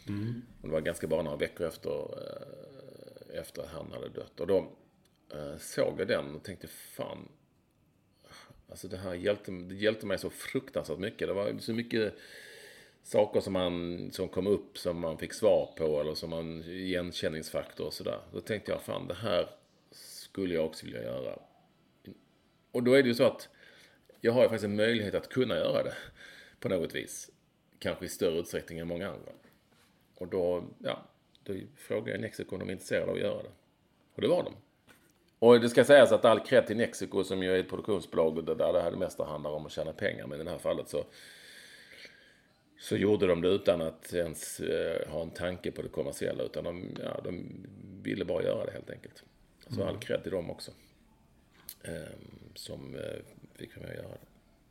Mm. 0.08 0.42
Och 0.62 0.68
det 0.68 0.74
var 0.74 0.82
ganska 0.82 1.08
bara 1.08 1.22
några 1.22 1.38
veckor 1.38 1.68
efter, 1.68 1.90
eh, 1.90 3.40
efter 3.40 3.62
att 3.62 3.70
han 3.70 3.92
hade 3.92 4.10
dött. 4.10 4.40
Och 4.40 4.48
då 4.48 4.58
eh, 5.34 5.58
såg 5.58 6.00
jag 6.00 6.08
den 6.08 6.36
och 6.36 6.44
tänkte, 6.44 6.68
fan. 6.68 7.30
Alltså 8.70 8.88
det 8.88 8.98
här 8.98 9.14
hjälpte, 9.14 9.52
det 9.52 9.76
hjälpte 9.76 10.06
mig 10.06 10.18
så 10.18 10.30
fruktansvärt 10.30 11.00
mycket. 11.00 11.28
Det 11.28 11.34
var 11.34 11.58
så 11.60 11.74
mycket 11.74 12.14
saker 13.04 13.40
som, 13.40 13.54
man, 13.54 14.12
som 14.12 14.30
kom 14.30 14.48
upp 14.48 14.78
som 14.78 15.00
man 15.00 15.18
fick 15.18 15.34
svar 15.34 15.74
på 15.78 16.02
eller 16.02 16.14
som 16.14 16.30
man 16.30 16.64
igenkänningsfaktor 16.64 17.86
och 17.86 17.94
sådär. 17.94 18.20
Då 18.34 18.40
tänkte 18.40 18.72
jag, 18.72 18.82
fan 18.82 19.08
det 19.08 19.14
här 19.14 19.50
skulle 19.92 20.54
jag 20.54 20.66
också 20.66 20.86
vilja 20.86 21.04
göra. 21.04 21.40
Och 22.72 22.84
då 22.84 22.94
är 22.94 23.04
det 23.04 23.10
ju 23.10 23.16
så 23.16 23.24
att 23.24 23.50
jag 24.22 24.34
har 24.34 24.42
ju 24.44 24.50
faktiskt 24.50 24.66
en 24.66 24.76
möjlighet 24.76 25.16
att 25.16 25.30
kunna 25.30 25.56
göra 25.56 25.84
det 25.84 25.96
på 26.60 26.70
något 26.70 26.96
vis. 26.96 27.30
Kanske 27.80 28.06
i 28.06 28.10
större 28.10 28.40
utsträckning 28.40 28.80
än 28.80 28.88
många 28.88 29.08
andra. 29.08 29.32
Och 30.16 30.28
då, 30.28 30.64
ja, 30.80 31.04
då 31.44 31.54
frågade 31.78 32.12
jag 32.12 32.22
Nexiko 32.22 32.56
om 32.56 32.60
de 32.60 32.70
är 32.70 32.74
intresserade 32.74 33.12
av 33.12 33.16
att 33.16 33.22
göra 33.22 33.44
det. 33.44 33.52
Och 34.16 34.22
det 34.22 34.28
var 34.28 34.44
de. 34.44 34.54
Och 35.40 35.60
det 35.60 35.70
ska 35.70 35.84
sägas 35.84 36.12
att 36.12 36.26
all 36.26 36.40
cred 36.40 36.68
till 36.68 36.78
Nexiko 36.78 37.24
som 37.24 37.44
ju 37.44 37.56
är 37.56 37.60
ett 37.60 37.70
produktionsbolag 37.70 38.46
där 38.46 38.56
det 38.56 38.82
här 38.82 38.92
det 38.92 38.98
mesta 38.98 39.26
handlar 39.26 39.52
om 39.52 39.66
att 39.66 39.72
tjäna 39.72 39.94
pengar. 39.94 40.28
Men 40.28 40.42
i 40.42 40.44
det 40.44 40.50
här 40.50 40.58
fallet 40.58 40.90
så 40.90 41.06
så 42.84 42.98
gjorde 42.98 43.28
de 43.28 43.42
det 43.42 43.48
utan 43.48 43.82
att 43.82 44.14
ens 44.14 44.60
eh, 44.60 45.10
ha 45.10 45.22
en 45.22 45.30
tanke 45.30 45.72
på 45.72 45.82
det 45.82 45.90
kommersiella. 45.90 46.44
Utan 46.44 46.64
de, 46.64 46.90
ja, 47.04 47.22
de 47.24 47.66
ville 48.04 48.26
bara 48.26 48.44
göra 48.44 48.66
det 48.66 48.72
helt 48.72 48.90
enkelt. 48.90 49.24
Så 49.68 49.76
mm. 49.76 49.88
all 49.88 49.98
cred 49.98 50.24
till 50.24 50.32
dem 50.32 50.50
också. 50.50 50.72
Eh, 51.82 51.94
som 52.56 52.96
eh, 52.96 53.02
fick 53.56 53.78
vara 53.78 53.88
med 53.88 53.98
och 53.98 54.04
göra 54.04 54.14
det. 54.14 54.28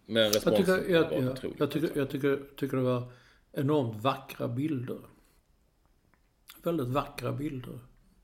Men 0.06 0.32
responsen 0.32 0.64
jag 0.66 0.80
tycker, 0.80 0.94
jag, 0.94 1.10
var 1.10 1.22
jag, 1.22 1.32
otroligt. 1.32 1.60
Jag, 1.60 1.70
tycker, 1.70 1.98
jag 1.98 2.10
tycker, 2.10 2.42
tycker 2.56 2.76
det 2.76 2.82
var 2.82 3.12
enormt 3.52 4.02
vackra 4.02 4.48
bilder. 4.48 5.00
Väldigt 6.62 6.88
vackra 6.88 7.32
bilder. 7.32 7.78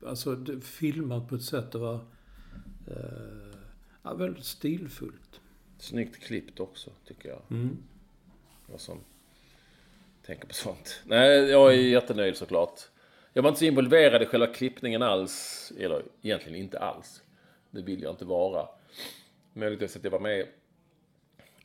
Alltså 0.05 0.35
det, 0.35 0.61
filmat 0.61 1.29
på 1.29 1.35
ett 1.35 1.43
sätt 1.43 1.71
det 1.71 1.77
var 1.77 1.95
eh, 2.87 3.59
ja, 4.03 4.13
väldigt 4.13 4.45
stilfullt. 4.45 5.41
Snyggt 5.77 6.23
klippt 6.23 6.59
också, 6.59 6.91
tycker 7.05 7.29
jag. 7.29 7.41
Mm. 7.49 7.77
Och 8.65 8.81
som 8.81 8.99
tänker 10.29 10.47
på 10.47 10.53
sånt. 10.53 11.01
Nej, 11.05 11.29
jag 11.29 11.73
är 11.73 11.77
jättenöjd 11.77 12.37
såklart. 12.37 12.81
Jag 13.33 13.43
var 13.43 13.49
inte 13.49 13.59
så 13.59 13.65
involverad 13.65 14.21
i 14.21 14.25
själva 14.25 14.47
klippningen 14.47 15.01
alls. 15.01 15.71
Eller 15.79 16.03
egentligen 16.21 16.59
inte 16.59 16.79
alls. 16.79 17.21
Det 17.71 17.81
vill 17.81 18.01
jag 18.01 18.13
inte 18.13 18.25
vara. 18.25 18.67
Möjligtvis 19.53 19.95
att 19.95 20.03
jag 20.03 20.11
var 20.11 20.19
med 20.19 20.45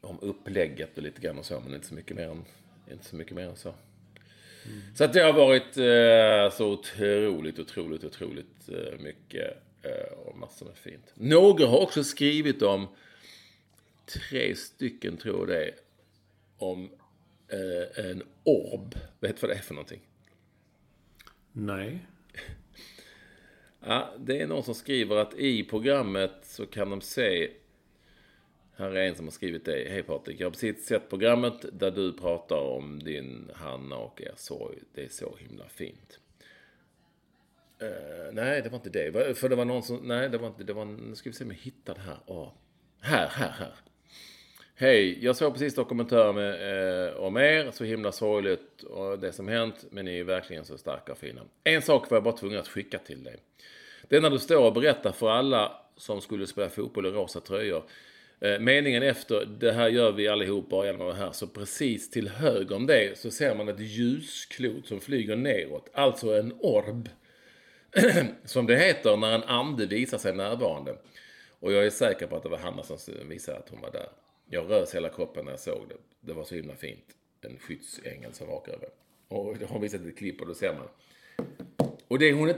om 0.00 0.18
upplägget 0.20 0.96
och 0.96 1.02
lite 1.02 1.20
grann 1.20 1.38
och 1.38 1.44
så, 1.44 1.60
men 1.60 1.74
inte 1.74 1.86
så 1.86 1.94
mycket 1.94 2.16
mer 2.16 2.28
än, 2.28 2.44
inte 2.90 3.04
så, 3.04 3.16
mycket 3.16 3.36
mer 3.36 3.48
än 3.48 3.56
så. 3.56 3.68
Mm. 3.68 4.80
Så 4.94 5.04
att 5.04 5.12
det 5.12 5.20
har 5.20 5.32
varit 5.32 5.76
eh, 5.76 6.56
så 6.56 6.72
otroligt, 6.72 7.58
otroligt, 7.58 8.04
otroligt 8.04 8.68
eh, 8.68 8.98
mycket 8.98 9.56
eh, 9.82 10.18
och 10.18 10.38
massor 10.38 10.66
med 10.66 10.76
fint. 10.76 11.12
Några 11.14 11.66
har 11.66 11.78
också 11.78 12.04
skrivit 12.04 12.62
om, 12.62 12.86
tre 14.06 14.54
stycken 14.54 15.16
tror 15.16 15.38
jag 15.38 15.48
det 15.48 15.64
är, 15.64 15.74
om 16.58 16.90
eh, 17.48 18.04
en 18.04 18.22
orb. 18.44 18.94
Vet 19.20 19.36
du 19.36 19.46
vad 19.46 19.56
det 19.56 19.58
är 19.58 19.62
för 19.62 19.74
någonting? 19.74 20.00
Nej. 21.52 21.98
ja, 23.80 24.14
det 24.18 24.40
är 24.40 24.46
någon 24.46 24.62
som 24.64 24.74
skriver 24.74 25.16
att 25.16 25.34
i 25.34 25.64
programmet 25.64 26.32
så 26.42 26.66
kan 26.66 26.90
de 26.90 27.00
se 27.00 27.50
här 28.76 28.90
är 28.90 29.08
en 29.08 29.14
som 29.14 29.26
har 29.26 29.32
skrivit 29.32 29.64
det. 29.64 29.88
Hej 29.90 30.02
Patrik, 30.02 30.40
jag 30.40 30.46
har 30.46 30.50
precis 30.50 30.86
sett 30.86 31.08
programmet 31.08 31.64
där 31.72 31.90
du 31.90 32.12
pratar 32.12 32.56
om 32.56 33.02
din 33.02 33.50
Hanna 33.54 33.96
och 33.96 34.22
er 34.22 34.32
sorg. 34.36 34.78
Det 34.94 35.04
är 35.04 35.08
så 35.08 35.36
himla 35.36 35.68
fint. 35.68 36.20
Uh, 37.82 38.32
nej, 38.32 38.62
det 38.62 38.68
var 38.68 38.76
inte 38.76 38.90
det. 38.90 39.36
För 39.36 39.48
det 39.48 39.56
var 39.56 39.64
någon 39.64 39.82
som... 39.82 39.96
Nej, 39.96 40.28
det 40.28 40.38
var 40.38 40.48
inte... 40.48 40.64
Det 40.64 40.72
var... 40.72 40.84
Nu 40.84 41.14
ska 41.14 41.30
vi 41.30 41.34
se 41.34 41.44
om 41.44 41.50
jag 41.50 41.58
hittar 41.58 41.94
det 41.94 42.00
här. 42.00 42.18
Oh. 42.26 42.52
Här, 43.00 43.28
här, 43.28 43.50
här. 43.50 43.74
Hej, 44.76 45.24
jag 45.24 45.36
såg 45.36 45.52
precis 45.52 45.74
dokumentären 45.74 46.34
med, 46.34 47.08
eh, 47.08 47.14
om 47.14 47.36
er. 47.36 47.70
Så 47.70 47.84
himla 47.84 48.12
sorgligt 48.12 48.82
och 48.82 49.18
det 49.18 49.32
som 49.32 49.48
hänt. 49.48 49.84
Men 49.90 50.04
ni 50.04 50.18
är 50.18 50.24
verkligen 50.24 50.64
så 50.64 50.78
starka 50.78 51.12
och 51.12 51.18
fina. 51.18 51.40
En 51.64 51.82
sak 51.82 52.10
var 52.10 52.16
jag 52.16 52.24
bara 52.24 52.36
tvungen 52.36 52.58
att 52.58 52.68
skicka 52.68 52.98
till 52.98 53.24
dig. 53.24 53.36
Det 54.08 54.16
är 54.16 54.20
när 54.20 54.30
du 54.30 54.38
står 54.38 54.64
och 54.64 54.72
berättar 54.72 55.12
för 55.12 55.30
alla 55.30 55.72
som 55.96 56.20
skulle 56.20 56.46
spela 56.46 56.68
fotboll 56.68 57.06
i 57.06 57.10
rosa 57.10 57.40
tröjor. 57.40 57.82
Eh, 58.40 58.58
meningen 58.60 59.02
efter, 59.02 59.44
det 59.44 59.72
här 59.72 59.88
gör 59.88 60.12
vi 60.12 60.28
allihopa 60.28 60.68
bara 60.70 60.86
genom 60.86 61.06
det 61.06 61.14
här. 61.14 61.32
Så 61.32 61.46
precis 61.46 62.10
till 62.10 62.28
höger 62.28 62.76
om 62.76 62.86
det 62.86 63.18
så 63.18 63.30
ser 63.30 63.54
man 63.54 63.68
ett 63.68 63.80
ljusklot 63.80 64.86
som 64.86 65.00
flyger 65.00 65.36
neråt. 65.36 65.90
Alltså 65.92 66.38
en 66.38 66.52
orb. 66.58 67.08
som 68.44 68.66
det 68.66 68.76
heter 68.76 69.16
när 69.16 69.34
en 69.34 69.42
ande 69.42 69.86
visar 69.86 70.18
sig 70.18 70.34
närvarande. 70.34 70.96
Och 71.60 71.72
jag 71.72 71.86
är 71.86 71.90
säker 71.90 72.26
på 72.26 72.36
att 72.36 72.42
det 72.42 72.48
var 72.48 72.58
Hanna 72.58 72.82
som 72.82 72.98
visade 73.28 73.58
att 73.58 73.68
hon 73.68 73.80
var 73.80 73.90
där. 73.90 74.08
Jag 74.46 74.70
rös 74.70 74.94
hela 74.94 75.08
kroppen 75.08 75.44
när 75.44 75.52
jag 75.52 75.60
såg 75.60 75.88
det. 75.88 75.96
Det 76.20 76.32
var 76.32 76.44
så 76.44 76.54
himla 76.54 76.74
fint. 76.74 77.04
En 77.40 77.58
skyddsängel 77.58 78.32
som 78.32 78.48
vakar 78.48 78.72
över. 78.72 78.88
Och 79.28 79.58
det 79.58 79.66
har 79.66 79.80
visat 79.80 80.00
ett 80.00 80.18
klipp 80.18 80.40
och 80.40 80.46
då 80.46 80.54
ser 80.54 80.74
man. 80.74 80.88
Och 82.08 82.18
det 82.18 82.28
är 82.28 82.34
hon, 82.34 82.52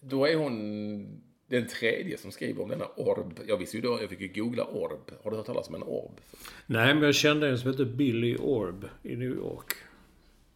då 0.00 0.26
är 0.26 0.36
hon 0.36 1.22
den 1.46 1.66
tredje 1.66 2.18
som 2.18 2.32
skriver 2.32 2.62
om 2.62 2.68
denna 2.68 2.86
orb. 2.96 3.40
Jag 3.46 3.56
visste 3.56 3.76
ju 3.76 3.82
då, 3.82 3.98
jag 4.00 4.10
fick 4.10 4.20
ju 4.20 4.28
googla 4.28 4.64
orb. 4.64 5.10
Har 5.22 5.30
du 5.30 5.36
hört 5.36 5.46
talas 5.46 5.68
om 5.68 5.74
en 5.74 5.82
orb? 5.82 6.20
Nej, 6.66 6.94
men 6.94 7.02
jag 7.02 7.14
kände 7.14 7.48
en 7.48 7.58
som 7.58 7.70
hette 7.70 7.84
Billy 7.84 8.36
Orb 8.36 8.84
i 9.02 9.16
New 9.16 9.30
York. 9.30 9.72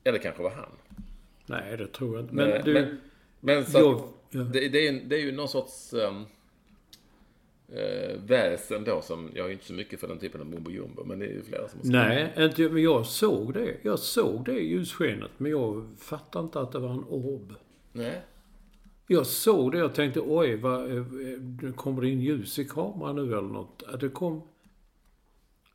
Ja, 0.02 0.12
det 0.12 0.18
kanske 0.18 0.42
var 0.42 0.50
han. 0.50 0.72
Nej, 1.46 1.76
det 1.76 1.86
tror 1.86 2.14
jag 2.14 2.24
inte. 2.24 2.34
Men, 2.34 2.48
Men, 2.48 2.64
du... 2.64 2.72
men, 2.72 3.00
men 3.40 3.66
så 3.66 3.78
jag, 3.78 4.08
ja. 4.30 4.40
det, 4.40 4.68
det, 4.68 4.88
är, 4.88 4.92
det 4.92 5.16
är 5.16 5.20
ju 5.20 5.32
någon 5.32 5.48
sorts 5.48 5.92
um, 5.92 6.26
eh, 7.68 8.16
väsen 8.26 8.84
då 8.84 9.02
som, 9.02 9.30
jag 9.34 9.46
är 9.46 9.52
inte 9.52 9.64
så 9.64 9.72
mycket 9.72 10.00
för 10.00 10.08
den 10.08 10.18
typen 10.18 10.40
av 10.40 10.46
mumbo 10.46 10.70
jumbo, 10.70 11.04
men 11.04 11.18
det 11.18 11.26
är 11.26 11.30
ju 11.30 11.42
flera 11.42 11.68
som 11.68 11.80
har. 11.80 12.08
Nej, 12.08 12.32
inte, 12.36 12.68
men 12.68 12.82
jag 12.82 13.06
såg 13.06 13.54
det. 13.54 13.76
Jag 13.82 13.98
såg 13.98 14.44
det 14.44 14.60
ljusskenet, 14.60 15.30
men 15.36 15.50
jag 15.50 15.86
fattade 15.98 16.44
inte 16.44 16.60
att 16.60 16.72
det 16.72 16.78
var 16.78 16.90
en 16.90 17.04
orb. 17.08 17.54
Nej. 17.92 18.22
Jag 19.06 19.26
såg 19.26 19.72
det 19.72 19.82
och 19.82 19.94
tänkte 19.94 20.20
oj, 20.20 20.56
vad, 20.56 20.96
eh, 20.96 21.04
kommer 21.76 22.02
det 22.02 22.08
in 22.08 22.20
ljus 22.20 22.58
i 22.58 22.64
kameran 22.64 23.16
nu 23.16 23.22
eller 23.22 23.42
något? 23.42 24.00
Det 24.00 24.08
kom... 24.08 24.42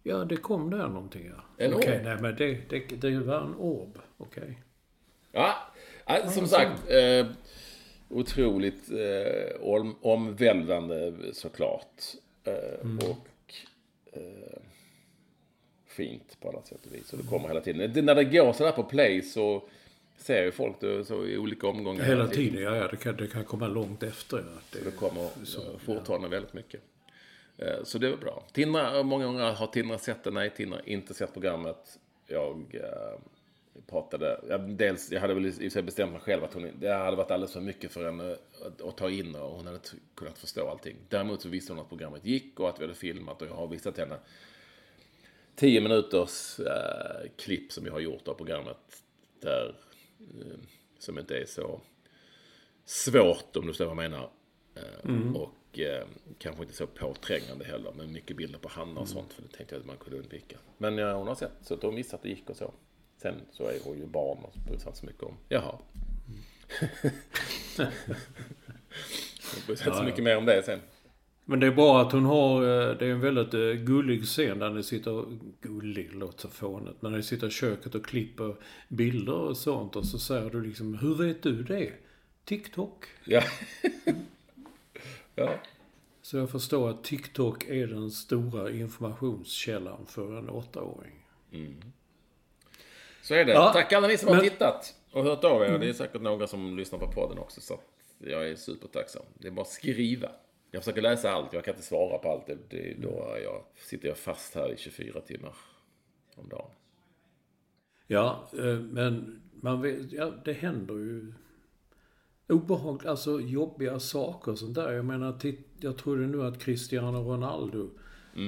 Ja, 0.04 0.18
det 0.18 0.38
kom 0.38 0.70
där 0.70 0.88
någonting 0.88 1.32
ja. 1.36 1.66
En 1.66 1.74
Okej, 1.74 1.96
orb? 1.98 2.04
nej 2.04 2.18
men 2.22 2.36
det, 2.36 2.70
det, 2.70 2.80
det 2.80 3.20
var 3.20 3.42
en 3.42 3.56
orb. 3.56 4.00
Okej. 4.18 4.64
Ja, 5.32 5.56
ja, 6.06 6.30
som 6.30 6.48
sagt. 6.48 6.92
Eh, 6.92 7.28
otroligt 8.10 8.92
eh, 8.92 9.62
om, 9.62 9.96
omvälvande 10.02 11.14
såklart. 11.34 12.04
Eh, 12.44 13.10
Och 13.10 13.54
eh, 14.14 14.62
fint 15.88 16.38
på 16.42 16.50
alla 16.50 16.62
sätt 16.62 16.86
och 16.86 16.94
vis. 16.96 17.14
Och 17.14 17.20
det 17.20 17.28
kommer 17.30 17.48
hela 17.48 17.62
tiden. 17.62 17.94
Det, 17.94 18.02
när 18.02 18.16
det 18.16 18.24
går 18.24 18.54
sådär 18.54 18.72
på 18.72 18.84
play 18.84 19.22
så 19.22 19.64
ser 20.18 20.44
ju 20.44 20.52
folk 20.52 20.80
det 20.80 21.06
så 21.06 21.26
i 21.26 21.38
olika 21.38 21.68
omgångar. 21.68 22.04
Hela 22.04 22.28
tiden, 22.28 22.64
ja, 22.64 22.76
ja. 22.76 22.88
Det 22.88 22.98
kan, 22.98 23.16
det 23.18 23.28
kan 23.28 23.46
komma 23.46 23.68
långt 23.68 24.04
efter. 24.04 24.38
Ja. 24.38 24.62
Det 24.72 24.86
Det, 24.86 24.92
kommer 24.92 25.22
eh, 25.24 25.78
fortfarande 25.86 26.28
väldigt 26.28 26.54
mycket. 26.54 26.82
Eh, 27.58 27.84
Så 27.84 27.98
det 27.98 28.10
var 28.10 28.18
bra. 28.18 28.44
Tindra, 28.54 29.04
många 29.04 29.26
gånger 29.26 29.52
har 29.54 29.68
Tindra 29.68 29.98
sett 29.98 30.24
det. 30.24 30.32
Nej, 30.32 30.50
Tindra 30.50 30.80
inte 30.86 31.14
sett 31.14 31.34
programmet. 31.34 32.00
Jag 32.28 32.66
eh, 32.74 33.20
pratade, 33.88 34.42
ja, 34.50 34.58
dels, 34.58 35.12
jag 35.12 35.22
hade 35.22 35.34
väl 35.34 35.46
i 35.46 35.68
och 35.68 35.72
sig 35.72 35.82
bestämt 35.84 36.12
mig 36.12 36.22
själv 36.22 36.44
att 36.44 36.54
hon, 36.54 36.72
det 36.80 36.94
hade 36.94 37.18
varit 37.18 37.32
alldeles 37.32 37.54
för 37.54 37.62
mycket 37.62 37.92
för 37.92 38.06
henne 38.06 38.36
att, 38.66 38.82
att 38.82 38.98
ta 38.98 39.10
in 39.10 39.36
och 39.36 39.50
hon 39.50 39.66
hade 39.66 39.76
inte 39.78 39.90
kunnat 40.16 40.38
förstå 40.38 40.70
allting. 40.70 40.96
Däremot 41.10 41.42
så 41.42 41.50
visste 41.50 41.74
hon 41.74 41.80
att 41.80 41.90
programmet 41.90 42.26
gick 42.26 42.60
och 42.60 42.70
att 42.70 42.80
vi 42.80 42.84
hade 42.84 42.96
filmat 42.96 43.42
och 43.42 43.48
jag 43.48 43.54
har 43.56 43.68
visat 43.68 43.98
henne 43.98 44.18
10 45.56 45.82
minuters 45.82 46.60
eh, 46.60 47.30
klipp 47.38 47.72
som 47.72 47.86
jag 47.86 47.94
har 47.94 48.00
gjort 48.00 48.28
av 48.28 48.34
programmet. 48.34 48.78
Där, 49.40 49.76
eh, 50.20 50.58
som 51.00 51.20
inte 51.20 51.38
är 51.38 51.46
så 51.46 51.82
svårt 52.86 53.56
om 53.56 53.62
du 53.62 53.68
förstår 53.68 53.86
vad 53.86 54.04
jag 54.04 54.12
menar. 54.12 54.30
Eh, 54.76 55.10
Och 55.36 55.80
eh, 55.80 56.08
kanske 56.38 56.64
inte 56.64 56.76
så 56.76 56.88
påträngande 56.88 57.66
heller. 57.66 57.92
Men 57.98 58.12
mycket 58.12 58.38
bilder 58.38 58.60
på 58.60 58.70
Hanna 58.70 59.02
och 59.02 59.08
sånt. 59.08 59.34
För 59.34 59.42
det 59.42 59.48
tänkte 59.48 59.76
jag 59.76 59.80
att 59.80 59.88
man 59.88 59.98
kunde 59.98 60.20
undvika. 60.20 60.58
Men 60.78 61.00
hon 61.00 61.28
har 61.28 61.36
sett. 61.36 61.52
Så 61.62 61.74
att 61.74 61.84
hon 61.84 61.96
visste 61.96 62.16
att 62.16 62.22
det 62.24 62.30
gick 62.30 62.50
och 62.50 62.58
så. 62.58 62.74
Sen 63.22 63.42
så 63.52 63.68
är 63.68 63.80
hon 63.84 63.98
ju 63.98 64.06
barn 64.06 64.38
och 64.44 64.54
bryr 64.66 64.78
sig 64.78 64.88
inte 64.88 65.00
så 65.00 65.06
mycket 65.06 65.24
om. 65.24 65.38
Jaha. 65.50 65.76
hon 69.54 69.62
bryr 69.66 69.76
sig 69.76 69.88
inte 69.88 69.98
så 69.98 70.04
mycket 70.04 70.24
mer 70.24 70.38
om 70.38 70.46
det 70.46 70.64
sen. 70.66 70.80
Men 71.46 71.60
det 71.60 71.68
är 71.68 71.72
bra 71.72 72.02
att 72.02 72.12
hon 72.12 72.26
har, 72.26 72.62
eh, 72.62 72.98
det 72.98 73.06
är 73.06 73.12
en 73.12 73.20
väldigt 73.20 73.54
eh, 73.54 73.72
gullig 73.72 74.24
scen 74.24 74.60
där 74.60 74.70
ni 74.70 74.84
sitter, 74.84 75.26
gullig 75.62 76.16
låter 76.16 76.42
så 76.42 76.48
fånigt, 76.48 77.02
men 77.02 77.12
när 77.12 77.18
ni 77.18 77.24
sitter 77.24 77.48
i 77.48 77.52
köket 77.52 77.96
och 77.96 78.06
klipper 78.06 78.56
bilder 78.88 79.34
och 79.34 79.58
sånt 79.58 79.96
och 79.96 80.06
så 80.06 80.20
säger 80.20 80.50
du 80.50 80.62
liksom, 80.62 80.98
hur 80.98 81.16
vet 81.16 81.44
du 81.44 81.64
det? 81.64 81.92
TikTok. 82.46 83.06
Ja. 83.26 83.44
ja. 85.36 85.54
Så 86.22 86.38
jag 86.38 86.50
förstår 86.50 86.90
att 86.90 87.04
TikTok 87.04 87.70
är 87.70 87.88
den 87.88 88.12
stora 88.12 88.72
informationskällan 88.72 90.06
för 90.06 90.38
en 90.38 90.50
åttaåring. 90.50 91.26
Så 93.22 93.34
är 93.34 93.46
det. 93.46 93.52
Ja, 93.52 93.74
Tack 93.74 93.94
alla 93.94 94.08
ni 94.08 94.18
som 94.18 94.28
har 94.28 94.36
men- 94.36 94.44
tittat 94.50 94.96
och 95.12 95.24
hört 95.24 95.44
av 95.44 95.62
er. 95.64 95.80
Det 95.80 95.90
är 95.90 95.94
säkert 95.94 96.22
några 96.22 96.48
som 96.48 96.78
lyssnar 96.78 97.00
på 97.00 97.08
podden 97.12 97.38
också. 97.38 97.62
Så 97.62 97.80
jag 98.20 98.50
är 98.50 98.56
supertacksam. 98.56 99.24
Det 99.34 99.48
är 99.48 99.52
bara 99.52 99.62
att 99.62 99.68
skriva. 99.68 100.30
Jag 100.72 100.84
försöker 100.84 101.02
läsa 101.02 101.32
allt. 101.32 101.54
Jag 101.54 101.64
kan 101.64 101.74
inte 101.74 101.86
svara 101.86 102.18
på 102.18 102.32
allt. 102.32 102.48
Det, 102.70 102.94
då 103.02 103.38
jag, 103.44 103.64
sitter 103.76 104.08
jag 104.08 104.18
fast 104.18 104.56
här 104.56 104.72
i 104.72 104.78
24 104.78 105.22
timmar 105.22 105.54
om 106.36 106.50
dagen. 106.50 106.72
Ja, 108.08 108.50
eh, 108.54 108.80
men 108.80 109.42
man 109.52 109.82
vet, 109.82 110.12
ja, 110.12 110.34
det 110.46 110.54
händer 110.54 110.94
ju 110.96 111.34
obehagligt, 112.48 113.06
alltså 113.08 113.42
jobbiga 113.42 114.00
saker 114.00 114.52
och 114.52 114.60
sånt 114.60 114.76
där. 114.76 114.92
Jag 114.92 115.06
menar, 115.06 115.40
jag 115.80 115.98
trodde 115.98 116.28
nu 116.28 116.44
att 116.44 116.62
Cristiano 116.62 117.18
Ronaldo 117.34 117.90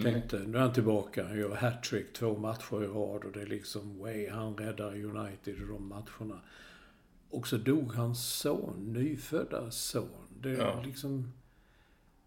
tänkte, 0.04 0.40
nu 0.40 0.58
är 0.58 0.62
han 0.62 0.74
tillbaka, 0.74 1.24
han 1.28 1.38
gör 1.38 1.56
hattrick 1.56 2.14
två 2.14 2.38
matcher 2.38 2.84
i 2.84 2.88
rad 2.88 3.24
och 3.24 3.32
det 3.32 3.42
är 3.42 3.46
liksom, 3.48 4.00
way, 4.00 4.30
han 4.30 4.58
räddar 4.58 4.96
United 5.06 5.56
i 5.56 5.60
de 5.68 5.88
matcherna. 5.88 6.40
Och 7.30 7.48
så 7.48 7.58
dog 7.58 7.94
hans 7.94 8.28
son, 8.28 8.94
nyfödda 8.94 9.72
son. 9.72 10.28
Det 10.42 10.50
är 10.50 10.58
Ja. 10.58 10.82
liksom 10.86 11.32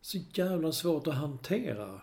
så 0.00 0.18
jävla 0.34 0.72
svårt 0.72 1.06
att 1.06 1.14
hantera 1.14 2.00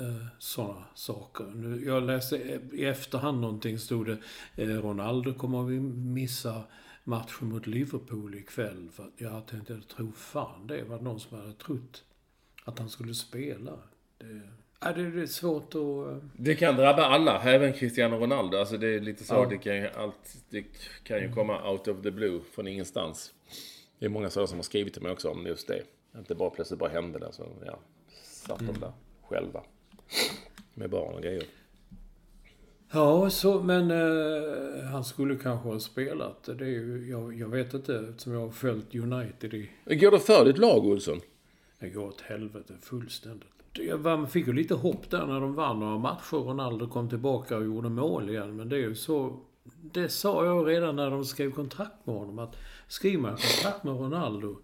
eh, 0.00 0.26
sådana 0.38 0.84
saker. 0.94 1.44
Nu, 1.44 1.84
jag 1.84 2.02
läste 2.02 2.36
i 2.72 2.84
efterhand 2.84 3.40
någonting, 3.40 3.78
stod 3.78 4.06
det 4.06 4.18
eh, 4.62 4.68
Ronaldo 4.68 5.34
kommer 5.34 5.62
vi 5.62 5.80
missa 5.80 6.62
matchen 7.04 7.48
mot 7.48 7.66
Liverpool 7.66 8.34
ikväll. 8.34 8.88
För 8.92 9.10
jag 9.16 9.46
tänkte, 9.46 9.80
tror 9.96 10.12
fan 10.12 10.66
det 10.66 10.84
var 10.84 11.00
någon 11.00 11.20
som 11.20 11.38
hade 11.38 11.52
trott 11.52 12.04
att 12.64 12.78
han 12.78 12.90
skulle 12.90 13.14
spela. 13.14 13.72
Det, 14.18 14.40
ja, 14.80 14.92
det, 14.92 15.22
är 15.22 15.26
svårt 15.26 15.74
att... 15.74 16.22
Det 16.36 16.54
kan 16.54 16.76
drabba 16.76 17.02
alla, 17.02 17.42
även 17.42 17.72
Cristiano 17.72 18.16
Ronaldo. 18.16 18.58
Alltså 18.58 18.76
det 18.76 18.88
är 18.88 19.00
lite 19.00 19.24
så. 19.24 19.34
Ja. 19.34 19.46
Det, 19.50 19.58
kan 19.58 19.76
ju 19.76 19.88
allt, 19.88 20.36
det 20.50 20.64
kan 21.04 21.18
ju 21.18 21.32
komma 21.32 21.70
out 21.70 21.88
of 21.88 22.02
the 22.02 22.10
blue 22.10 22.40
från 22.54 22.68
ingenstans. 22.68 23.32
Det 23.98 24.06
är 24.06 24.10
många 24.10 24.30
sådana 24.30 24.46
som 24.46 24.58
har 24.58 24.62
skrivit 24.62 24.92
till 24.92 25.02
mig 25.02 25.12
också 25.12 25.30
om 25.30 25.46
just 25.46 25.68
det. 25.68 25.82
Att 26.12 26.28
det 26.28 26.34
bara 26.34 26.50
plötsligt 26.50 26.80
bara 26.80 26.90
hände 26.90 27.18
där. 27.18 27.30
Så 27.32 27.46
ja, 27.66 27.78
satt 28.22 28.58
de 28.58 28.80
där 28.80 28.92
själva. 29.22 29.62
Med 30.74 30.90
barn 30.90 31.14
och 31.14 31.22
grejer. 31.22 31.44
Ja, 32.92 33.30
så, 33.30 33.62
men 33.62 33.90
eh, 33.90 34.84
han 34.84 35.04
skulle 35.04 35.36
kanske 35.36 35.68
ha 35.68 35.80
spelat. 35.80 36.44
Det 36.44 36.64
är 36.64 36.68
ju, 36.68 37.10
jag, 37.10 37.34
jag 37.34 37.48
vet 37.48 37.74
inte, 37.74 37.96
eftersom 38.10 38.32
jag 38.32 38.40
har 38.40 38.50
följt 38.50 38.94
United 38.94 39.54
i 39.54 39.70
Går 39.84 40.10
det 40.10 40.18
för 40.18 40.44
ditt 40.44 40.58
lag, 40.58 40.86
Olsson? 40.86 41.20
Det 41.78 41.88
går 41.88 42.06
åt 42.06 42.20
helvete 42.20 42.74
fullständigt. 42.82 43.55
Jag 43.78 43.98
var- 43.98 44.16
man 44.16 44.28
fick 44.28 44.46
ju 44.46 44.52
lite 44.52 44.74
hopp 44.74 45.10
där 45.10 45.26
när 45.26 45.40
de 45.40 45.54
vann 45.54 45.80
några 45.80 45.98
matcher. 45.98 46.36
Ronaldo 46.36 46.88
kom 46.88 47.08
tillbaka 47.08 47.56
och 47.56 47.64
gjorde 47.64 47.88
mål 47.88 48.30
igen. 48.30 48.56
Men 48.56 48.68
det 48.68 48.76
är 48.76 48.80
ju 48.80 48.94
så... 48.94 49.40
Det 49.82 50.08
sa 50.08 50.44
jag 50.44 50.68
redan 50.68 50.96
när 50.96 51.10
de 51.10 51.24
skrev 51.24 51.50
kontrakt 51.52 52.06
med 52.06 52.14
honom. 52.16 52.38
Att 52.38 52.56
skriver 52.88 53.22
man 53.22 53.30
kontrakt 53.36 53.84
med 53.84 53.94
Ronaldo, 53.94 54.56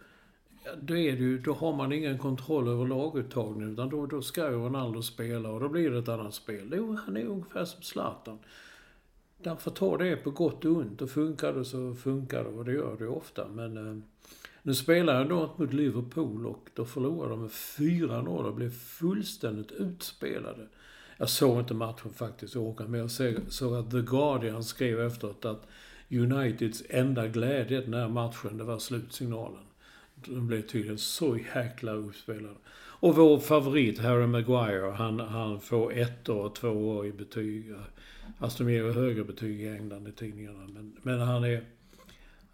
då, 0.80 0.96
är 0.96 1.12
det 1.12 1.18
ju, 1.18 1.38
då 1.38 1.52
har 1.52 1.72
man 1.76 1.92
ingen 1.92 2.18
kontroll 2.18 2.68
över 2.68 2.86
laguttagningen. 2.86 3.72
Utan 3.72 3.88
då, 3.88 4.06
då 4.06 4.22
ska 4.22 4.50
ju 4.50 4.56
Ronaldo 4.56 5.02
spela 5.02 5.48
och 5.50 5.60
då 5.60 5.68
blir 5.68 5.90
det 5.90 5.98
ett 5.98 6.08
annat 6.08 6.34
spel. 6.34 6.74
Jo, 6.76 6.96
han 7.06 7.16
är 7.16 7.24
ungefär 7.24 7.64
som 7.64 7.82
Zlatan. 7.82 8.38
Därför 9.38 9.62
får 9.62 9.70
ta 9.70 9.96
det 9.96 10.16
på 10.16 10.30
gott 10.30 10.64
och 10.64 10.72
ont. 10.72 11.02
Och 11.02 11.10
funkar 11.10 11.52
det 11.52 11.64
så 11.64 11.94
funkar 11.94 12.44
det 12.44 12.50
och 12.50 12.64
det 12.64 12.72
gör 12.72 12.96
det 12.98 13.04
ju 13.04 13.10
ofta. 13.10 13.48
Men 13.48 13.76
eh, 13.76 14.02
nu 14.62 14.74
spelade 14.74 15.18
jag 15.18 15.28
då 15.28 15.54
mot 15.56 15.72
Liverpool 15.72 16.46
och 16.46 16.68
då 16.74 16.84
förlorade 16.84 17.30
de 17.30 17.40
med 17.40 17.50
4-0 17.50 18.28
och 18.28 18.54
blev 18.54 18.70
fullständigt 18.70 19.72
utspelade. 19.72 20.66
Jag 21.16 21.28
såg 21.28 21.58
inte 21.58 21.74
matchen 21.74 22.10
faktiskt, 22.12 22.54
Håkan, 22.54 22.90
men 22.90 23.00
jag 23.00 23.10
såg- 23.52 23.74
att 23.74 23.90
The 23.90 24.00
Guardian 24.00 24.64
skrev 24.64 25.00
efteråt 25.00 25.44
att 25.44 25.66
Uniteds 26.10 26.82
enda 26.88 27.28
glädje 27.28 27.80
den 27.80 27.94
här 27.94 28.08
matchen, 28.08 28.58
det 28.58 28.64
var 28.64 28.78
slutsignalen. 28.78 29.62
De 30.14 30.46
blev 30.46 30.62
tydligen 30.62 30.98
så 30.98 31.38
jäkla 31.54 31.92
uppspelade. 31.92 32.54
Och 32.74 33.16
vår 33.16 33.38
favorit, 33.38 33.98
Harry 33.98 34.26
Maguire, 34.26 34.90
han, 34.90 35.20
han 35.20 35.60
får 35.60 35.92
ett 35.92 36.28
och 36.28 36.54
två 36.54 36.68
år 36.68 37.06
i 37.06 37.12
betyg. 37.12 37.74
Alltså 38.38 38.64
de 38.64 38.72
ger 38.72 38.84
ju 38.84 38.92
högre 38.92 39.24
betyg 39.24 39.60
i 39.60 39.68
England 39.68 40.08
i 40.08 40.12
tidningarna. 40.12 40.66
Men, 40.68 40.96
men 41.02 41.20
han 41.20 41.44
är... 41.44 41.64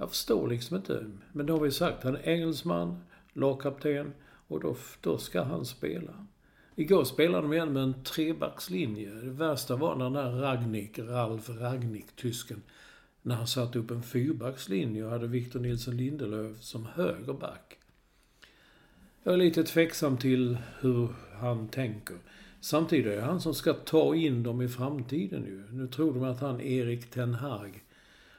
Jag 0.00 0.10
förstår 0.10 0.48
liksom 0.48 0.76
inte. 0.76 1.10
Men 1.32 1.46
då 1.46 1.52
har 1.52 1.60
vi 1.60 1.70
sagt, 1.70 2.04
han 2.04 2.16
är 2.16 2.28
engelsman, 2.28 3.04
lagkapten 3.32 4.12
och 4.48 4.60
då, 4.60 4.76
då 5.00 5.18
ska 5.18 5.42
han 5.42 5.64
spela. 5.64 6.26
Igår 6.74 7.04
spelade 7.04 7.42
de 7.42 7.52
igen 7.52 7.72
med 7.72 7.82
en 7.82 8.04
trebackslinje. 8.04 9.10
Det 9.10 9.30
värsta 9.30 9.76
var 9.76 9.96
när 9.96 10.04
den 10.04 10.12
där 10.12 10.30
Ragnik, 10.30 10.98
Ralf 10.98 11.48
Ragnik, 11.48 12.16
tysken, 12.16 12.62
när 13.22 13.34
han 13.34 13.46
satte 13.46 13.78
upp 13.78 13.90
en 13.90 14.02
fyrbackslinje 14.02 15.04
och 15.04 15.10
hade 15.10 15.26
Victor 15.26 15.60
Nilsson 15.60 15.96
Lindelöf 15.96 16.62
som 16.62 16.86
högerback. 16.86 17.78
Jag 19.22 19.34
är 19.34 19.38
lite 19.38 19.64
tveksam 19.64 20.16
till 20.16 20.58
hur 20.80 21.08
han 21.40 21.68
tänker. 21.68 22.16
Samtidigt 22.60 23.06
är 23.06 23.16
det 23.16 23.22
han 23.22 23.40
som 23.40 23.54
ska 23.54 23.72
ta 23.72 24.14
in 24.14 24.42
dem 24.42 24.62
i 24.62 24.68
framtiden 24.68 25.44
ju. 25.44 25.64
Nu 25.70 25.88
tror 25.88 26.14
de 26.14 26.24
att 26.24 26.40
han 26.40 26.60
Erik 26.60 27.10
Ten 27.10 27.34
Hag, 27.34 27.82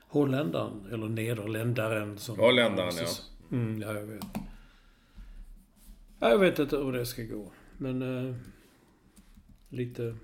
holländaren, 0.10 0.86
eller 0.92 1.10
nederländaren 1.10 2.18
som... 2.18 2.40
Holländaren, 2.40 2.94
ja. 2.98 3.08
Mm, 3.52 3.82
ja, 3.82 3.94
jag 3.94 4.06
vet. 4.06 4.26
Jag 6.20 6.38
vet 6.38 6.60
inte 6.60 6.78
hur 6.78 6.92
det 6.92 7.06
ska 7.06 7.24
gå. 7.24 7.52
Men 7.78 8.02
eh, 8.02 8.36
lite 9.70 10.16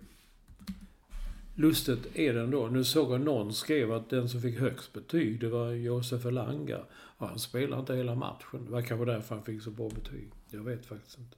lustigt 1.56 2.16
är 2.16 2.34
det 2.34 2.42
ändå. 2.42 2.68
Nu 2.68 2.84
såg 2.84 3.14
jag 3.14 3.22
någon 3.22 3.54
skrev 3.54 3.92
att 3.92 4.10
den 4.10 4.30
som 4.30 4.42
fick 4.42 4.60
högst 4.60 4.94
betyg, 4.94 5.40
det 5.40 5.50
var 5.50 5.72
Josef 5.72 6.26
Elanga. 6.26 6.80
Och 7.18 7.28
han 7.28 7.40
spelade 7.40 7.80
inte 7.80 7.96
hela 7.96 8.16
matchen. 8.16 8.66
Det 8.66 8.72
var 8.72 8.82
kanske 8.82 9.06
därför 9.06 9.36
han 9.36 9.44
fick 9.44 9.62
så 9.62 9.72
bra 9.72 9.90
betyg. 9.90 10.32
Jag 10.50 10.64
vet 10.64 10.86
faktiskt 10.86 11.20
inte. 11.20 11.38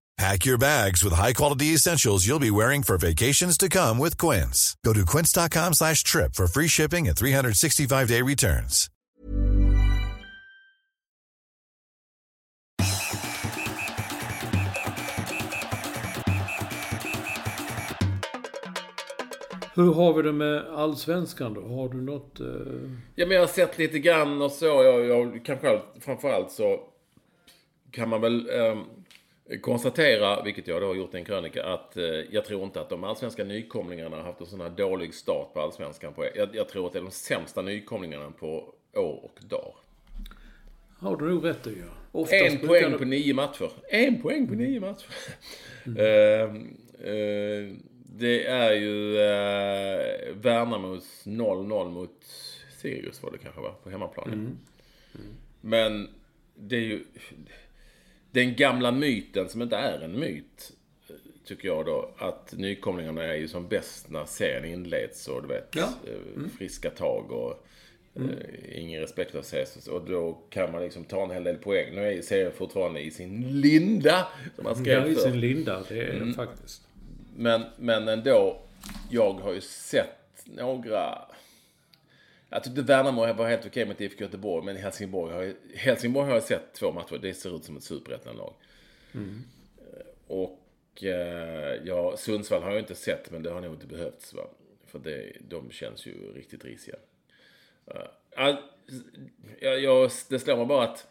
Pack 0.21 0.45
your 0.45 0.59
bags 0.59 1.03
with 1.03 1.13
high-quality 1.13 1.73
essentials 1.73 2.27
you'll 2.27 2.51
be 2.51 2.51
wearing 2.51 2.83
for 2.83 2.97
vacations 2.97 3.57
to 3.57 3.67
come 3.67 3.97
with 3.97 4.17
Quince. 4.19 4.75
Go 4.85 4.93
to 4.93 5.03
quince.com 5.03 5.73
slash 5.73 6.03
trip 6.03 6.35
for 6.35 6.47
free 6.47 6.67
shipping 6.67 7.07
and 7.07 7.17
365-day 7.17 8.21
returns. 8.21 8.89
Hur 19.75 19.93
har 19.93 20.13
vi 20.13 20.21
det 20.21 20.33
med 20.33 20.65
allsvenskan 20.75 21.53
då? 21.53 21.61
Har 21.61 21.89
du 21.89 22.01
något... 22.01 22.39
Eh... 22.39 22.45
Ja, 23.15 23.25
men 23.25 23.31
jag 23.31 23.39
har 23.39 23.47
sett 23.47 23.77
lite 23.77 23.99
grann 23.99 24.41
och 24.41 24.51
så. 24.51 24.65
Jag, 24.65 25.05
jag 25.05 25.45
kanske 25.45 25.81
framförallt 25.99 26.51
så 26.51 26.79
kan 27.91 28.09
man 28.09 28.21
väl 28.21 28.49
eh, 28.49 28.75
konstatera, 29.61 30.43
vilket 30.43 30.67
jag 30.67 30.81
då 30.81 30.87
har 30.87 30.95
gjort 30.95 31.13
i 31.13 31.17
en 31.17 31.25
krönika, 31.25 31.65
att 31.65 31.97
eh, 31.97 32.03
jag 32.05 32.45
tror 32.45 32.63
inte 32.63 32.81
att 32.81 32.89
de 32.89 33.03
allsvenska 33.03 33.43
nykomlingarna 33.43 34.17
har 34.17 34.23
haft 34.23 34.41
en 34.41 34.45
sån 34.45 34.61
här 34.61 34.69
dålig 34.69 35.13
start 35.13 35.53
på 35.53 35.61
allsvenskan. 35.61 36.13
På, 36.13 36.25
jag, 36.35 36.55
jag 36.55 36.69
tror 36.69 36.87
att 36.87 36.93
det 36.93 36.99
är 36.99 37.03
de 37.03 37.11
sämsta 37.11 37.61
nykomlingarna 37.61 38.31
på 38.31 38.73
år 38.93 39.19
och 39.23 39.39
dag. 39.49 39.73
Har 40.97 41.17
du 41.17 41.29
nog 41.29 41.45
rätt 41.45 41.67
i, 41.67 41.77
ja. 41.79 41.93
Oftast 42.11 42.43
en 42.43 42.67
poäng 42.67 42.97
på 42.97 43.05
nio 43.05 43.33
matcher. 43.33 43.71
En 43.89 44.21
poäng 44.21 44.47
på 44.47 44.53
nio 44.53 44.79
matcher. 44.79 45.07
Mm. 45.85 45.97
uh, 45.97 46.55
uh, 47.11 47.75
det 48.15 48.45
är 48.47 48.71
ju 48.71 49.11
uh, 49.11 50.35
Värnamos 50.35 51.23
0-0 51.25 51.91
mot 51.91 52.23
Sirius 52.77 53.23
var 53.23 53.31
det 53.31 53.37
kanske 53.37 53.61
var, 53.61 53.71
på 53.83 53.89
hemmaplan. 53.89 54.27
Mm. 54.27 54.39
Mm. 54.39 55.35
Men 55.61 56.09
det 56.55 56.75
är 56.75 56.81
ju 56.81 57.03
den 58.31 58.55
gamla 58.55 58.91
myten 58.91 59.49
som 59.49 59.61
inte 59.61 59.75
är 59.75 59.99
en 60.01 60.19
myt, 60.19 60.71
tycker 61.45 61.67
jag 61.67 61.85
då, 61.85 62.09
att 62.17 62.53
nykomlingarna 62.57 63.23
är 63.23 63.35
ju 63.35 63.47
som 63.47 63.67
bäst 63.67 64.09
när 64.09 64.25
serien 64.25 64.65
inleds 64.65 65.27
och 65.27 65.41
du 65.41 65.47
vet, 65.47 65.67
ja. 65.75 65.89
mm. 66.35 66.49
friska 66.49 66.89
tag 66.89 67.31
och 67.31 67.65
mm. 68.15 68.29
eh, 68.29 68.81
ingen 68.81 69.01
respekt 69.01 69.31
för 69.31 69.39
ses 69.39 69.87
och 69.87 70.05
då 70.05 70.37
kan 70.49 70.71
man 70.71 70.83
liksom 70.83 71.03
ta 71.03 71.23
en 71.23 71.31
hel 71.31 71.43
del 71.43 71.57
poäng. 71.57 71.95
Nu 71.95 72.01
är 72.01 72.11
ju 72.11 72.21
serien 72.21 72.51
fortfarande 72.51 72.99
i 72.99 73.11
sin 73.11 73.61
linda, 73.61 74.27
som 74.55 74.63
man 74.63 74.75
skrev 74.75 74.99
Ja, 74.99 75.07
i 75.07 75.15
sin 75.15 75.39
linda, 75.39 75.83
det 75.89 76.01
är 76.01 76.13
mm. 76.13 76.33
faktiskt. 76.33 76.87
Men, 77.35 77.61
men 77.77 78.07
ändå, 78.07 78.61
jag 79.09 79.33
har 79.33 79.53
ju 79.53 79.61
sett 79.61 80.45
några 80.45 81.17
jag 82.53 82.63
tyckte 82.63 82.81
Värnamo 82.81 83.33
var 83.33 83.49
helt 83.49 83.65
okej 83.65 83.85
mot 83.85 84.01
IFK 84.01 84.23
Göteborg, 84.23 84.65
men 84.65 84.75
Helsingborg 84.75 85.33
har, 85.33 85.53
Helsingborg 85.75 86.27
har 86.27 86.33
jag 86.33 86.43
sett 86.43 86.73
två 86.73 86.91
matcher. 86.91 87.19
Det 87.21 87.33
ser 87.33 87.55
ut 87.55 87.63
som 87.63 87.77
ett 87.77 87.83
superettan-lag. 87.83 88.53
Mm. 89.13 89.43
Och 90.27 91.03
eh, 91.03 91.81
ja, 91.83 92.17
Sundsvall 92.17 92.63
har 92.63 92.71
jag 92.71 92.79
inte 92.79 92.95
sett, 92.95 93.31
men 93.31 93.43
det 93.43 93.49
har 93.49 93.61
nog 93.61 93.73
inte 93.73 93.87
behövts. 93.87 94.33
Va? 94.33 94.43
För 94.85 94.99
det, 94.99 95.31
de 95.39 95.71
känns 95.71 96.05
ju 96.05 96.33
riktigt 96.33 96.65
risiga. 96.65 96.95
Uh, 97.87 98.59
jag, 99.59 99.79
jag, 99.79 100.11
det 100.29 100.39
slår 100.39 100.57
mig 100.57 100.65
bara 100.65 100.83
att 100.83 101.07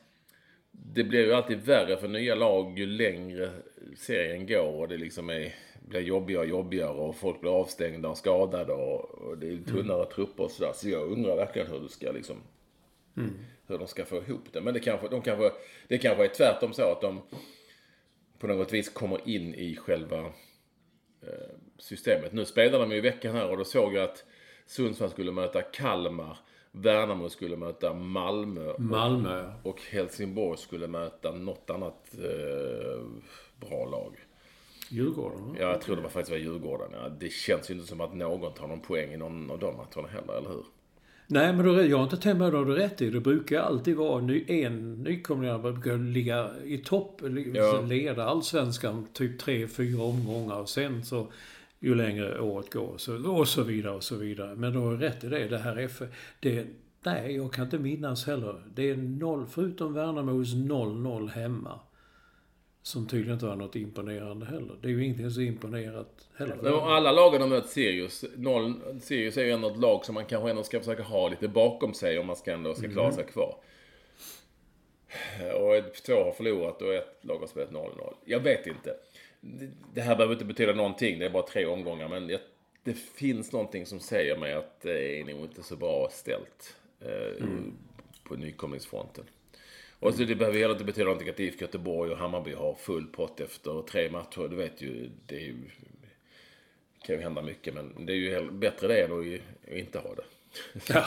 det 0.71 1.05
blir 1.05 1.27
ju 1.27 1.33
alltid 1.33 1.61
värre 1.61 1.97
för 1.97 2.09
nya 2.09 2.35
lag 2.35 2.79
ju 2.79 2.87
längre 2.87 3.51
serien 3.97 4.47
går 4.47 4.81
och 4.81 4.89
det 4.89 4.97
liksom 4.97 5.31
är 5.31 5.55
blir 5.91 6.01
jobbigare 6.01 6.43
och 6.43 6.49
jobbigare 6.49 6.91
och 6.91 7.17
folk 7.17 7.41
blir 7.41 7.61
avstängda 7.61 8.09
och 8.09 8.19
skadade 8.19 8.73
och, 8.73 9.11
och 9.11 9.39
det 9.39 9.49
är 9.49 9.57
tunnare 9.57 10.03
mm. 10.03 10.13
trupper 10.15 10.45
och 10.45 10.51
sådär. 10.51 10.73
Så 10.75 10.89
jag 10.89 11.13
undrar 11.13 11.37
verkligen 11.37 11.69
hur 11.69 11.81
du 11.81 11.89
ska 11.89 12.13
liksom... 12.13 12.37
Mm. 13.17 13.35
Hur 13.67 13.79
de 13.79 13.89
ska 13.89 14.05
få 14.05 14.17
ihop 14.17 14.53
det. 14.53 14.61
Men 14.61 14.75
det 14.75 14.81
kanske, 14.81 15.09
de 15.09 15.23
kanske, 15.23 15.51
det 15.89 15.99
kanske 15.99 16.25
är 16.25 16.29
tvärtom 16.29 16.73
så 16.73 16.83
att 16.83 17.01
de 17.01 17.21
på 18.39 18.47
något 18.47 18.73
vis 18.73 18.89
kommer 18.89 19.29
in 19.29 19.55
i 19.55 19.77
själva 19.77 20.19
eh, 21.23 21.51
systemet. 21.79 22.33
Nu 22.33 22.45
spelar 22.45 22.79
de 22.79 22.91
ju 22.91 22.97
i 22.97 23.01
veckan 23.01 23.35
här 23.35 23.51
och 23.51 23.57
då 23.57 23.65
såg 23.65 23.95
jag 23.95 24.05
att 24.05 24.25
Sundsvall 24.67 25.11
skulle 25.11 25.33
möta 25.33 25.63
Kalmar. 25.63 26.39
Värnamo 26.73 27.29
skulle 27.29 27.57
möta 27.57 27.95
Malmö. 27.95 28.73
Malmö, 28.79 29.53
och, 29.63 29.71
och 29.71 29.81
Helsingborg 29.91 30.59
skulle 30.59 30.87
möta 30.87 31.33
något 31.33 31.71
annat 31.71 32.15
eh, 32.19 33.03
bra 33.61 33.85
lag. 33.85 34.17
Djurgården? 34.89 35.57
Ja, 35.59 35.71
jag 35.71 35.81
tror 35.81 35.97
det 35.97 36.03
var 36.03 36.09
faktiskt 36.09 36.31
var 36.31 36.39
Djurgården. 36.39 36.89
Ja. 36.93 37.09
Det 37.09 37.33
känns 37.33 37.71
ju 37.71 37.75
inte 37.75 37.87
som 37.87 38.01
att 38.01 38.15
någon 38.15 38.53
tar 38.53 38.69
någon 38.69 38.81
poäng 38.81 39.13
i 39.13 39.17
någon 39.17 39.51
av 39.51 39.59
de 39.59 39.75
matcherna 39.77 40.09
heller, 40.09 40.39
eller 40.39 40.49
hur? 40.49 40.65
Nej, 41.27 41.53
men 41.53 41.67
då, 41.67 41.83
jag 41.85 41.97
har 41.97 42.05
inte 42.05 42.17
tänkt 42.17 42.39
mig 42.39 42.47
att 42.47 42.53
du 42.67 42.75
rätt 42.75 43.03
i. 43.03 43.11
Det 43.11 43.21
brukar 43.21 43.61
alltid 43.61 43.97
vara 43.97 44.21
ny, 44.21 44.45
en 44.49 44.95
nykomling 44.95 45.63
brukar 45.63 45.99
ligga 45.99 46.51
i 46.65 46.79
topp, 46.79 47.21
Ja. 47.55 47.81
leda 47.81 48.25
allsvenskan 48.25 49.07
typ 49.13 49.39
tre, 49.39 49.69
fyra 49.69 50.03
omgångar. 50.03 50.61
Och 50.61 50.69
sen 50.69 51.05
så, 51.05 51.27
ju 51.81 51.95
längre 51.95 52.41
året 52.41 52.73
går, 52.73 52.95
så, 52.99 53.31
och 53.31 53.49
så 53.49 53.63
vidare 53.63 53.95
och 53.95 54.03
så 54.03 54.17
vidare. 54.17 54.55
Men 54.57 54.73
du 54.73 54.79
har 54.79 54.97
rätt 54.97 55.25
i 55.25 55.29
det. 55.29 55.49
Det 55.49 55.59
här 55.59 55.77
är 55.77 55.91
det, 56.41 56.67
Nej, 57.03 57.37
jag 57.37 57.53
kan 57.53 57.65
inte 57.65 57.79
minnas 57.79 58.27
heller. 58.27 58.63
Det 58.75 58.91
är 58.91 58.97
noll, 58.97 59.47
förutom 59.47 59.95
Värnamos 59.95 60.55
0-0 60.55 61.29
hemma. 61.29 61.81
Som 62.83 63.07
tydligen 63.09 63.35
inte 63.35 63.47
var 63.47 63.57
något 63.57 63.77
imponerande 63.77 64.47
heller. 64.47 64.77
Det 64.83 64.89
är 64.89 64.93
ju 64.93 65.05
ingenting 65.05 65.31
så 65.31 65.41
imponerat 65.41 66.29
heller. 66.37 66.73
Om 66.73 66.83
alla 66.89 67.13
lagen 67.13 67.41
har 67.41 67.49
mött 67.49 67.69
Sirius. 67.69 68.25
Noll, 68.37 68.75
Sirius 69.01 69.37
är 69.37 69.45
ju 69.45 69.51
ändå 69.51 69.69
ett 69.69 69.79
lag 69.79 70.05
som 70.05 70.15
man 70.15 70.25
kanske 70.25 70.51
ändå 70.51 70.63
ska 70.63 70.79
försöka 70.79 71.03
ha 71.03 71.29
lite 71.29 71.49
bakom 71.49 71.95
sig 71.95 72.19
om 72.19 72.27
man 72.27 72.37
ska 72.37 72.53
ändå 72.53 72.75
ska 72.75 72.89
klara 72.91 73.13
sig 73.13 73.25
kvar. 73.25 73.55
Och 75.61 75.77
ett- 75.77 76.05
två 76.07 76.13
har 76.15 76.33
förlorat 76.33 76.83
och 76.83 76.95
ett 76.95 77.19
lag 77.21 77.39
har 77.39 77.47
spelat 77.47 77.71
0-0. 77.71 78.15
Jag 78.25 78.41
vet 78.41 78.67
inte. 78.67 78.95
Det- 79.41 80.01
här 80.01 80.17
behöver 80.17 80.33
inte 80.35 80.45
betyda 80.45 80.73
någonting. 80.75 81.19
Det 81.19 81.27
är 81.27 81.31
bara 81.31 81.43
tre 81.47 81.67
omgångar. 81.67 82.09
Men 82.09 82.29
jag, 82.29 82.41
det 82.85 82.95
finns 82.95 83.53
någonting 83.53 83.87
som 83.87 84.01
säger 84.01 84.37
mig 84.37 84.53
att 84.53 84.81
det 84.81 85.21
är 85.21 85.25
nog 85.25 85.41
inte 85.45 85.63
så 85.63 85.77
bra 85.77 86.09
ställt 86.13 86.77
eh, 87.01 87.45
på 88.25 88.37
nykomlingsfronten. 88.37 89.25
Och 89.99 90.15
så 90.15 90.25
det 90.25 90.35
behöver 90.35 90.59
heller 90.59 90.73
inte 90.75 90.85
betyda 90.85 91.05
någonting 91.05 91.29
att 91.29 91.41
IFK 91.41 91.61
Göteborg 91.61 92.11
och 92.13 92.19
Hammarby 92.19 92.53
har 92.55 92.75
full 92.75 93.07
pott 93.07 93.41
efter 93.41 93.83
tre 93.83 94.11
matcher. 94.11 94.49
Du 94.51 94.57
vet 94.57 94.83
ju, 94.83 95.11
det 95.27 95.35
ju, 95.37 95.55
kan 97.07 97.17
ju 97.17 97.23
hända 97.23 97.43
mycket. 97.43 97.75
Men 97.75 98.07
det 98.07 98.13
är 98.13 98.17
ju 98.17 98.51
bättre 98.51 98.89
det 98.89 99.03
än 99.05 99.21
att 99.21 99.73
inte 99.73 99.99
ha 99.99 100.15
det. 100.15 100.25
Ja, 100.95 101.05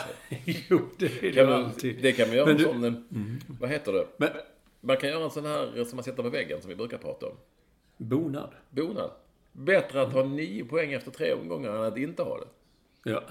jo, 0.70 0.80
det 0.98 1.06
är 1.06 1.22
det 1.22 1.32
Kan 1.32 1.50
man, 1.50 1.64
alltid. 1.64 2.02
det 2.02 2.12
kan 2.12 2.28
man 2.28 2.38
göra 2.38 2.54
du- 2.54 2.64
sån, 2.64 3.08
vad 3.60 3.70
heter 3.70 3.94
det? 3.94 4.08
Men, 4.18 4.30
Man 4.82 4.98
kan 4.98 5.10
göra 5.10 5.24
en 5.24 5.32
sån 5.32 5.46
här 5.46 5.84
som 5.86 5.96
man 5.98 6.04
sätter 6.04 6.24
på 6.24 6.30
väggen 6.30 6.62
som 6.62 6.70
vi 6.70 6.76
brukar 6.76 6.98
prata 6.98 7.26
om. 7.28 7.36
Bonad. 7.98 8.50
Bonad. 8.70 9.12
Bättre 9.52 10.02
att 10.02 10.14
ha 10.14 10.24
nio 10.24 10.66
poäng 10.66 10.94
efter 10.94 11.12
tre 11.12 11.34
omgångar 11.34 11.70
än 11.70 11.84
att 11.84 11.98
inte 11.98 12.24
ha 12.24 12.38
det. 12.38 12.48
Ja. 13.04 13.24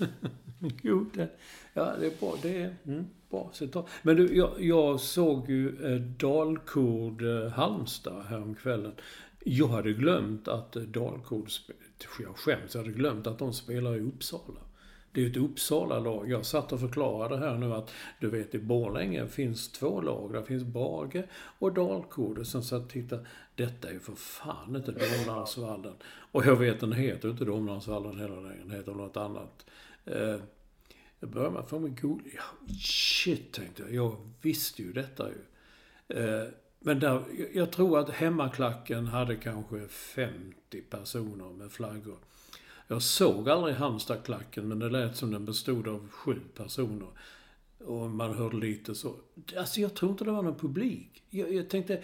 jo, 0.82 1.06
det, 1.14 1.28
ja, 1.74 1.92
det 2.00 2.06
är 2.06 2.20
bra. 2.20 2.34
Det 2.42 2.62
är 2.62 2.76
mm, 2.86 3.06
bra 3.30 3.50
citat. 3.52 3.88
Men 4.02 4.16
du, 4.16 4.36
jag, 4.36 4.50
jag 4.58 5.00
såg 5.00 5.50
ju 5.50 5.92
eh, 5.92 6.00
Dalkurd 6.00 7.22
eh, 7.22 7.50
Halmstad 7.50 8.24
häromkvällen. 8.28 8.92
Jag 9.44 9.68
hade 9.68 9.92
glömt 9.92 10.48
att 10.48 10.76
eh, 10.76 10.82
Dalkurd, 10.82 11.50
jag 12.20 12.36
skäms, 12.36 12.74
jag 12.74 12.82
hade 12.82 12.92
glömt 12.92 13.26
att 13.26 13.38
de 13.38 13.52
spelar 13.52 13.96
i 13.96 14.00
Uppsala. 14.00 14.60
Det 15.12 15.20
är 15.20 15.24
ju 15.24 15.30
ett 15.30 15.36
Uppsala-lag. 15.36 16.30
Jag 16.30 16.46
satt 16.46 16.72
och 16.72 16.80
förklarade 16.80 17.36
här 17.36 17.54
nu 17.54 17.74
att 17.74 17.90
du 18.20 18.30
vet 18.30 18.54
i 18.54 18.58
Borlänge 18.58 19.28
finns 19.28 19.72
två 19.72 20.00
lag. 20.00 20.32
Där 20.32 20.42
finns 20.42 20.62
Brage 20.62 21.24
och 21.58 21.74
Dalkurd. 21.74 22.38
Och 22.38 22.46
sen 22.46 22.62
satt 22.62 22.82
och 22.82 22.90
tittade. 22.90 23.26
Detta 23.56 23.88
är 23.88 23.92
ju 23.92 24.00
för 24.00 24.14
fan 24.14 24.76
inte 24.76 24.92
Domnarsvallen. 24.92 25.94
Och 26.32 26.46
jag 26.46 26.56
vet 26.56 26.80
den 26.80 26.92
heter 26.92 27.30
inte 27.30 27.44
Domnarsvallen 27.44 28.18
heller 28.18 28.36
längre. 28.40 28.58
Den 28.62 28.70
heter 28.70 28.92
något 28.92 29.16
annat. 29.16 29.66
Eh, 30.04 30.36
jag 31.20 31.30
började 31.30 31.50
med 31.52 31.60
att 31.62 31.68
få 31.70 31.78
mig 31.78 31.90
god... 32.02 32.20
Ja, 32.34 32.42
shit, 32.80 33.52
tänkte 33.52 33.82
jag. 33.82 33.94
Jag 33.94 34.16
visste 34.42 34.82
ju 34.82 34.92
detta 34.92 35.28
ju. 35.28 35.38
Eh, 36.18 36.48
men 36.80 37.00
där, 37.00 37.10
jag- 37.38 37.54
jag 37.54 37.72
tror 37.72 37.98
att 37.98 38.10
hemmaklacken 38.10 39.06
hade 39.06 39.36
kanske 39.36 39.88
50 39.88 40.80
personer 40.90 41.48
med 41.52 41.72
flaggor. 41.72 42.16
Jag 42.88 43.02
såg 43.02 43.48
aldrig 43.50 43.74
Halmstadklacken, 43.76 44.68
men 44.68 44.78
det 44.78 44.88
lät 44.90 45.16
som 45.16 45.30
den 45.30 45.44
bestod 45.44 45.88
av 45.88 46.08
sju 46.08 46.40
personer. 46.54 47.08
Och 47.78 48.10
man 48.10 48.34
hörde 48.34 48.56
lite 48.56 48.94
så. 48.94 49.14
Alltså 49.56 49.80
jag 49.80 49.94
tror 49.94 50.10
inte 50.10 50.24
det 50.24 50.30
var 50.30 50.42
någon 50.42 50.58
publik. 50.58 51.22
Jag, 51.30 51.52
jag 51.54 51.68
tänkte... 51.70 52.02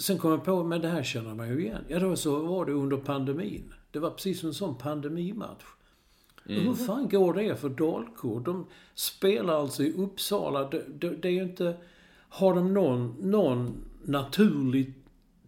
Sen 0.00 0.18
kom 0.18 0.30
jag 0.30 0.44
på, 0.44 0.64
men 0.64 0.80
det 0.80 0.88
här 0.88 1.02
känner 1.02 1.34
man 1.34 1.48
ju 1.48 1.60
igen. 1.60 1.84
Ja, 1.88 1.98
då 1.98 2.16
så 2.16 2.38
var 2.38 2.66
det 2.66 2.72
under 2.72 2.96
pandemin. 2.96 3.74
Det 3.90 3.98
var 3.98 4.10
precis 4.10 4.44
en 4.44 4.54
sån 4.54 4.78
pandemimatch. 4.78 5.64
Hur 6.44 6.74
fan 6.74 7.08
går 7.08 7.34
det 7.34 7.56
för 7.56 7.68
Dalkurd? 7.68 8.42
De 8.42 8.66
spelar 8.94 9.54
alltså 9.54 9.82
i 9.82 9.92
Uppsala. 9.92 10.68
Det, 10.68 10.84
det, 10.88 11.10
det 11.10 11.28
är 11.28 11.32
ju 11.32 11.42
inte... 11.42 11.76
Har 12.28 12.54
de 12.54 12.74
någon, 12.74 13.16
någon 13.20 13.84
naturlig 14.04 14.94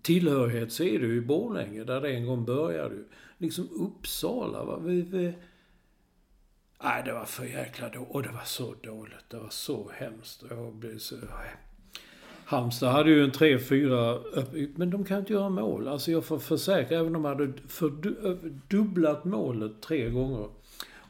tillhörighet 0.02 0.72
så 0.72 0.82
är 0.82 0.98
det 0.98 1.06
ju 1.06 1.16
i 1.16 1.20
Borlänge, 1.20 1.84
där 1.84 2.00
det 2.00 2.10
en 2.10 2.26
gång 2.26 2.44
började. 2.44 2.96
Liksom 3.38 3.68
Uppsala, 3.70 4.64
va? 4.64 4.78
Vi, 4.78 5.02
vi... 5.02 5.34
Nej, 6.82 7.02
det 7.04 7.12
var 7.12 7.24
för 7.24 7.44
jäkla 7.44 7.88
dåligt. 7.88 8.10
Och 8.10 8.22
det 8.22 8.32
var 8.32 8.44
så 8.44 8.74
dåligt. 8.82 9.30
Det 9.30 9.36
var 9.36 9.50
så 9.50 9.90
hemskt. 9.94 10.44
Jag 10.50 10.74
blev 10.74 10.98
så... 10.98 11.16
Halmstad 12.52 12.92
hade 12.92 13.10
ju 13.10 13.24
en 13.24 13.30
3-4 13.32 14.14
upp- 14.32 14.76
men 14.76 14.90
de 14.90 15.04
kan 15.04 15.18
inte 15.18 15.32
göra 15.32 15.48
mål. 15.48 15.88
Alltså 15.88 16.10
jag 16.12 16.24
får 16.24 16.38
försäkra, 16.38 16.98
även 16.98 17.06
om 17.16 17.22
de 17.22 17.24
hade 17.24 17.52
fördubblat 17.68 19.24
målet 19.24 19.82
tre 19.82 20.10
gånger 20.10 20.48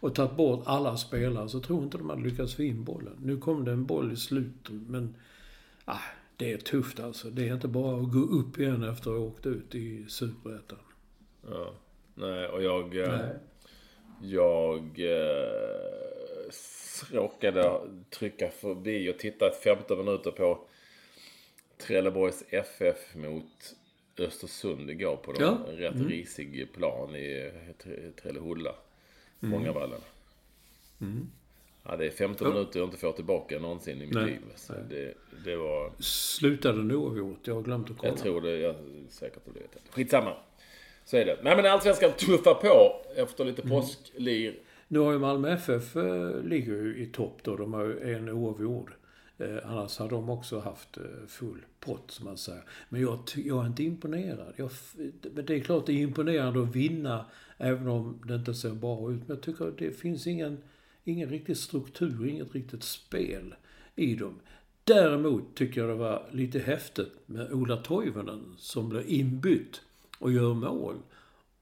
och 0.00 0.14
tagit 0.14 0.36
bort 0.36 0.62
alla 0.66 0.96
spelare 0.96 1.48
så 1.48 1.60
tror 1.60 1.78
jag 1.78 1.86
inte 1.86 1.98
de 1.98 2.10
hade 2.10 2.22
lyckats 2.22 2.54
få 2.54 2.62
in 2.62 2.84
bollen. 2.84 3.16
Nu 3.22 3.38
kom 3.38 3.64
det 3.64 3.72
en 3.72 3.84
boll 3.86 4.12
i 4.12 4.16
slutet, 4.16 4.72
men 4.88 5.14
ah, 5.84 5.98
det 6.36 6.52
är 6.52 6.56
tufft 6.58 7.00
alltså. 7.00 7.30
Det 7.30 7.48
är 7.48 7.54
inte 7.54 7.68
bara 7.68 8.00
att 8.00 8.12
gå 8.12 8.18
upp 8.20 8.58
igen 8.58 8.82
efter 8.84 9.10
att 9.10 9.16
ha 9.18 9.24
åkt 9.26 9.46
ut 9.46 9.74
i 9.74 10.04
Superettan. 10.08 10.78
Ja. 11.50 11.72
Nej, 12.14 12.46
och 12.46 12.62
jag... 12.62 12.96
eh, 12.96 13.08
Nej. 13.08 13.34
Jag 14.24 14.78
eh, 14.98 16.52
råkade 17.10 17.80
trycka 18.10 18.48
förbi 18.48 19.10
och 19.12 19.18
titta 19.18 19.50
15 19.64 19.98
minuter 19.98 20.30
på 20.30 20.58
Trelleborgs 21.82 22.44
FF 22.50 23.14
mot 23.14 23.74
Östersund 24.18 24.90
igår 24.90 25.16
på 25.16 25.34
Ja. 25.40 25.58
en 25.70 25.76
rätt 25.76 25.96
risig 26.08 26.68
plan 26.72 27.16
i 27.16 27.50
eh, 27.54 27.74
Tre- 27.84 28.10
Trellehulla. 28.22 28.74
Mångavallen. 29.40 30.00
Ja, 31.84 31.96
det 31.96 32.06
är 32.06 32.10
15 32.10 32.48
minuter 32.48 32.80
jag 32.80 32.86
inte 32.86 32.98
får 32.98 33.12
tillbaka 33.12 33.58
någonsin 33.58 33.96
i 33.96 34.06
mitt 34.06 34.14
Nej. 34.14 34.24
liv. 34.26 34.38
Så 34.56 34.72
det, 34.90 35.14
det 35.44 35.56
var... 35.56 35.92
Slutade 36.02 36.78
den 36.78 36.92
oavgjort? 36.92 37.38
Jag 37.46 37.54
har 37.54 37.62
glömt 37.62 37.90
att 37.90 37.98
kolla. 37.98 38.12
Jag 38.12 38.18
tror 38.18 38.40
det, 38.40 38.50
jag 38.58 38.70
är 38.70 38.84
säkert 39.08 39.36
att 39.36 39.54
det 39.54 39.60
vet 39.60 39.70
jag. 39.72 39.94
Skitsamma. 39.94 40.34
Så 41.04 41.16
är 41.16 41.24
det. 41.24 41.38
Nej 41.42 41.56
men 41.56 41.66
Allsvenskan 41.66 42.12
tuffar 42.12 42.54
på 42.54 43.00
efter 43.16 43.44
lite 43.44 43.62
påsklir. 43.62 44.54
Nu 44.88 44.98
har 44.98 45.12
ju 45.12 45.18
Malmö 45.18 45.50
FF 45.54 45.96
eh, 45.96 46.42
ligger 46.42 46.72
ju 46.72 46.96
i 47.02 47.06
topp 47.06 47.38
då. 47.42 47.56
De 47.56 47.72
har 47.74 47.84
ju 47.84 48.14
en 48.14 48.28
oavgjord. 48.28 48.92
Eh, 49.38 49.58
annars 49.64 49.98
har 49.98 50.08
de 50.08 50.30
också 50.30 50.60
haft 50.60 50.96
eh, 50.96 51.26
full 51.28 51.64
pott, 51.80 52.10
som 52.10 52.24
man 52.24 52.36
säger. 52.36 52.62
Men 52.88 53.00
jag, 53.00 53.18
jag 53.34 53.62
är 53.62 53.66
inte 53.66 53.84
imponerad. 53.84 54.54
Jag, 54.56 54.70
men 55.34 55.46
det 55.46 55.54
är 55.54 55.60
klart 55.60 55.86
det 55.86 55.92
är 55.92 56.02
imponerande 56.02 56.62
att 56.62 56.76
vinna, 56.76 57.24
även 57.58 57.88
om 57.88 58.18
det 58.24 58.34
inte 58.34 58.54
ser 58.54 58.70
bra 58.70 59.12
ut. 59.12 59.28
Men 59.28 59.36
jag 59.36 59.42
tycker 59.42 59.68
att 59.68 59.78
det 59.78 59.92
finns 59.92 60.26
ingen, 60.26 60.58
ingen 61.04 61.28
riktig 61.28 61.56
struktur, 61.56 62.26
inget 62.26 62.54
riktigt 62.54 62.82
spel 62.82 63.54
i 63.94 64.14
dem. 64.14 64.34
Däremot 64.84 65.54
tycker 65.54 65.80
jag 65.80 65.90
det 65.90 65.94
var 65.94 66.28
lite 66.30 66.58
häftigt 66.58 67.12
med 67.26 67.52
Ola 67.52 67.76
Toivonen 67.76 68.54
som 68.58 68.88
blev 68.88 69.10
inbytt 69.10 69.80
och 70.18 70.32
gör 70.32 70.54
mål. 70.54 70.96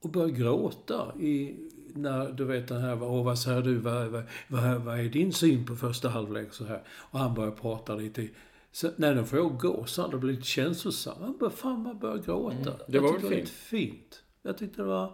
Och 0.01 0.09
börjar 0.09 0.29
gråta 0.29 1.13
i, 1.19 1.55
när 1.95 2.31
du 2.31 2.45
vet 2.45 2.67
den 2.67 2.81
här, 2.81 3.03
åh 3.03 3.23
vad 3.23 3.39
säger 3.39 3.61
du, 3.61 3.77
vad, 3.77 4.07
vad, 4.07 4.23
vad, 4.47 4.81
vad 4.81 4.99
är 4.99 5.09
din 5.09 5.33
syn 5.33 5.65
på 5.65 5.75
första 5.75 6.09
halvlek 6.09 6.53
så 6.53 6.65
här. 6.65 6.83
Och 6.89 7.19
han 7.19 7.33
börjar 7.33 7.51
prata 7.51 7.95
lite. 7.95 8.29
Så, 8.71 8.91
nej, 8.95 9.15
nu 9.15 9.25
får 9.25 9.39
jag 9.39 9.59
gå, 9.59 9.85
så 9.85 10.01
han. 10.01 10.11
Det 10.11 10.17
blir 10.17 10.31
lite 10.33 10.47
känslosam. 10.47 11.21
Han 11.21 11.37
börjar, 11.37 11.51
fan 11.51 11.83
man 11.83 11.99
börjar 11.99 12.17
gråta. 12.17 12.55
Mm. 12.55 12.73
Det 12.87 12.99
var 12.99 13.07
jag 13.07 13.19
väl 13.19 13.29
fint. 13.29 13.49
fint. 13.49 14.23
Jag 14.41 14.57
tyckte 14.57 14.81
det 14.81 14.87
var... 14.87 15.13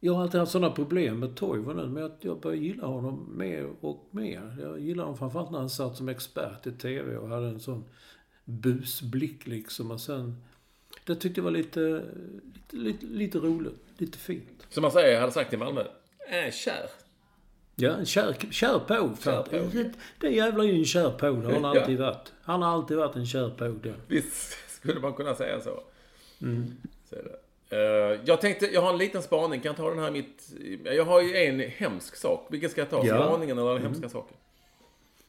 Jag 0.00 0.14
har 0.14 0.22
alltid 0.22 0.40
haft 0.40 0.52
sådana 0.52 0.74
problem 0.74 1.20
med 1.20 1.36
Toivonen, 1.36 1.92
men 1.92 2.02
jag, 2.02 2.12
jag 2.20 2.40
börjar 2.40 2.56
gilla 2.56 2.86
honom 2.86 3.36
mer 3.36 3.70
och 3.80 4.08
mer. 4.10 4.56
Jag 4.60 4.80
gillar 4.80 5.04
honom 5.04 5.18
framförallt 5.18 5.50
när 5.50 5.58
han 5.58 5.70
satt 5.70 5.96
som 5.96 6.08
expert 6.08 6.66
i 6.66 6.72
TV 6.72 7.16
och 7.16 7.28
hade 7.28 7.46
en 7.46 7.60
sån 7.60 7.84
busblick 8.44 9.46
liksom. 9.46 9.90
Och 9.90 10.00
sen... 10.00 10.42
Det 11.04 11.14
tyckte 11.14 11.40
jag 11.40 11.44
var 11.44 11.50
lite, 11.50 11.80
lite, 11.80 12.76
lite, 12.76 13.06
lite 13.06 13.38
roligt. 13.38 13.74
Lite 13.98 14.18
fint. 14.18 14.66
Som 14.68 14.82
man 14.82 14.90
säger, 14.90 15.20
hade 15.20 15.32
sagt 15.32 15.52
i 15.52 15.56
Malmö. 15.56 15.84
Äh, 16.28 16.52
kär. 16.52 16.90
Ja, 17.76 17.90
en 17.96 18.06
kär, 18.06 18.36
kär 18.50 18.78
på. 18.78 19.16
Kär 19.22 19.42
på. 19.42 19.50
Det, 19.72 19.92
det 20.20 20.28
jävla 20.28 20.64
är 20.64 20.68
ju 20.68 20.78
en 20.78 20.84
kär 20.84 21.10
på. 21.10 21.26
Det 21.30 21.46
har 21.46 21.52
han 21.52 21.62
Ja. 21.62 21.80
alltid 21.80 21.98
varit. 21.98 22.32
Han 22.42 22.62
har 22.62 22.72
alltid 22.72 22.96
varit 22.96 23.16
en 23.16 23.26
kär 23.26 23.50
på. 23.50 23.64
Det. 23.68 23.94
Visst 24.08 24.56
skulle 24.68 25.00
man 25.00 25.12
kunna 25.12 25.34
säga 25.34 25.60
så. 25.60 25.82
Så 27.10 27.16
är 27.16 27.22
det. 27.24 27.36
Eh, 27.70 28.20
jag 28.24 28.40
tänkte, 28.40 28.66
jag 28.66 28.80
har 28.82 28.90
en 28.92 28.98
liten 28.98 29.22
spaning. 29.22 29.60
Kan 29.60 29.68
jag 29.68 29.76
ta 29.76 29.90
den 29.90 29.98
här 29.98 30.10
mitt... 30.10 30.52
Jag 30.84 31.04
har 31.04 31.20
ju 31.22 31.36
en 31.36 31.60
hemsk 31.60 32.16
sak. 32.16 32.46
Vilken 32.50 32.70
ska 32.70 32.80
jag 32.80 32.90
ta? 32.90 33.06
Ja. 33.06 33.16
Spaningen 33.26 33.58
eller 33.58 33.72
den 33.74 33.82
hemska 33.82 34.08
saken? 34.08 34.36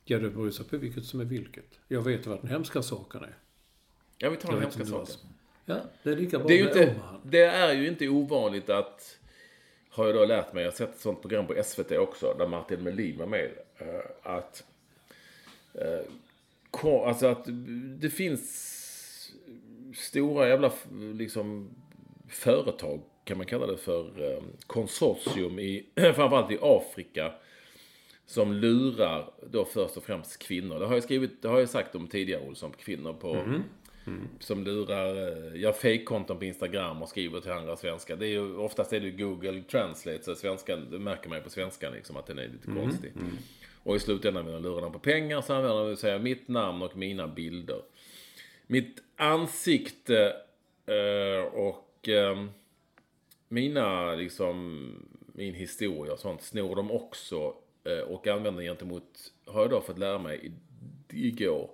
Ja, 0.06 0.20
det 0.20 0.30
beror 0.30 0.52
ju 0.52 0.64
på 0.64 0.78
vilket 0.78 1.06
som 1.06 1.20
är 1.20 1.26
vilket. 1.26 1.80
Jag 1.88 2.02
vet 2.02 2.28
vad 2.28 2.42
den 2.42 2.50
hemska 2.50 2.82
saken 2.82 3.24
är. 3.24 3.38
Jag 4.18 4.30
vill 4.30 4.40
ta 4.40 4.48
den 4.48 4.56
Jag 4.56 4.62
hemska 4.62 4.86
saken. 4.86 5.16
Ja, 5.66 5.82
det 6.04 6.10
är 6.10 6.16
lika 6.16 6.38
bra 6.40 6.48
Det 6.48 6.54
är, 6.54 6.58
ju 6.58 6.64
inte, 6.64 6.96
det 7.24 7.42
är 7.44 7.74
ju 7.74 7.88
inte 7.88 8.10
ovanligt 8.10 8.70
att 8.70 9.18
har 9.90 10.06
jag 10.06 10.16
då 10.16 10.26
lärt 10.26 10.54
mig, 10.54 10.64
jag 10.64 10.72
har 10.72 10.76
sett 10.76 10.96
ett 10.96 11.02
sånt 11.02 11.22
program 11.22 11.48
på 11.48 11.64
SVT 11.64 11.92
också, 11.92 12.36
där 12.38 12.48
Martin 12.48 12.84
Melin 12.84 13.18
var 13.18 13.26
med. 13.26 13.52
eh, 13.78 13.88
Att, 14.24 14.64
eh, 15.74 16.06
alltså 17.06 17.28
att 17.28 17.46
det 18.00 18.10
finns 18.10 19.32
stora 19.96 20.48
jävla 20.48 20.72
liksom 21.14 21.70
företag, 22.30 23.02
kan 23.24 23.38
man 23.38 23.46
kalla 23.46 23.68
det 23.68 23.78
för, 23.78 24.32
eh, 24.32 24.44
konsortium 24.68 25.60
i, 25.60 25.86
framförallt 25.96 26.52
i 26.52 26.58
Afrika. 26.62 27.34
Som 28.28 28.54
lurar 28.54 29.32
då 29.50 29.66
först 29.66 29.98
och 29.98 30.04
främst 30.04 30.38
kvinnor. 30.40 30.80
Det 30.80 30.86
har 30.86 30.94
jag 30.94 31.04
skrivit, 31.04 31.42
det 31.42 31.48
har 31.48 31.60
jag 31.60 31.70
sagt 31.70 31.96
om 31.96 32.08
tidigare 32.08 32.48
Olsson, 32.48 32.72
kvinnor 32.80 33.14
på 33.14 33.36
som 34.40 34.64
lurar, 34.64 35.28
eh, 35.56 35.62
gör 35.62 35.72
fejkkonton 35.72 36.40
på 36.40 36.46
Instagram 36.46 37.02
och 37.02 37.10
skriver 37.10 37.40
till 37.40 37.52
andra 37.52 37.76
svenskar. 37.76 38.16
Det 38.16 38.26
är 38.28 38.30
ju, 38.30 38.56
oftast 38.58 38.94
är 38.94 39.00
det 39.00 39.12
Google 39.12 39.64
Translate, 39.64 40.24
så 40.24 40.36
svenskan, 40.36 40.88
det 40.92 41.00
märker 41.00 41.30
man 41.30 41.38
ju 41.38 41.44
på 41.44 41.50
svenskan 41.50 41.94
liksom 41.94 42.18
att 42.18 42.26
den 42.28 42.40
är 42.40 42.48
lite 42.48 42.68
konstig. 42.82 43.12
Och 43.84 43.96
i 43.96 44.00
slutändan 44.00 44.46
vill 44.46 44.54
de 44.54 44.64
lura 44.64 44.82
dem 44.82 44.92
på 44.92 45.00
pengar 45.00 45.42
så 45.42 45.54
använder 45.54 45.90
de 45.90 45.96
säga 45.96 46.20
mitt 46.20 46.48
namn 46.48 46.82
och 46.82 46.98
mina 46.98 47.28
bilder. 47.28 47.82
Mitt 48.68 49.04
ansikte 49.16 50.36
eh, 50.86 51.44
och 51.54 52.10
eh, 52.10 52.46
mina 53.48 54.16
liksom, 54.16 54.92
min 55.34 55.54
historia 55.54 56.14
och 56.14 56.20
sånt 56.20 56.42
snor 56.42 56.76
de 56.76 56.92
också 56.92 57.54
och 58.08 58.28
använder 58.28 58.64
gentemot, 58.64 59.34
har 59.46 59.62
jag 59.62 59.70
då 59.70 59.82
fått 59.82 59.98
lära 60.00 60.18
mig 60.20 60.52
i- 61.12 61.28
igår, 61.28 61.70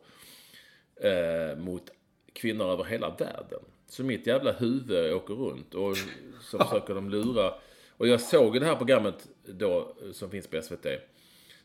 eh, 0.96 1.58
mot 1.58 1.92
kvinnor 2.34 2.66
över 2.66 2.84
hela 2.84 3.10
världen. 3.10 3.60
Så 3.88 4.04
mitt 4.04 4.28
jävla 4.28 4.52
huvud 4.52 5.14
åker 5.14 5.34
runt 5.34 5.76
och 5.76 5.98
så 6.42 6.60
försöker 6.60 6.96
de 6.96 7.10
lura. 7.10 7.54
Och 7.98 8.08
jag 8.08 8.22
såg 8.22 8.60
det 8.60 8.66
här 8.66 8.76
programmet 8.76 9.28
då 9.46 9.96
som 10.12 10.30
finns 10.30 10.48
på 10.48 10.62
SVT. 10.62 10.86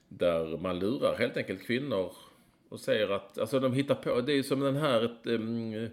Där 0.09 0.59
man 0.59 0.79
lurar 0.79 1.17
helt 1.19 1.37
enkelt 1.37 1.67
kvinnor 1.67 2.13
och 2.69 2.81
säger 2.81 3.11
att, 3.11 3.39
alltså 3.39 3.61
de 3.61 3.73
hittar 3.73 3.95
på, 3.95 4.21
det 4.21 4.33
är 4.33 4.43
som 4.43 4.61
den 4.61 4.77
här 4.77 5.05
ett, 5.05 5.27
um, 5.27 5.89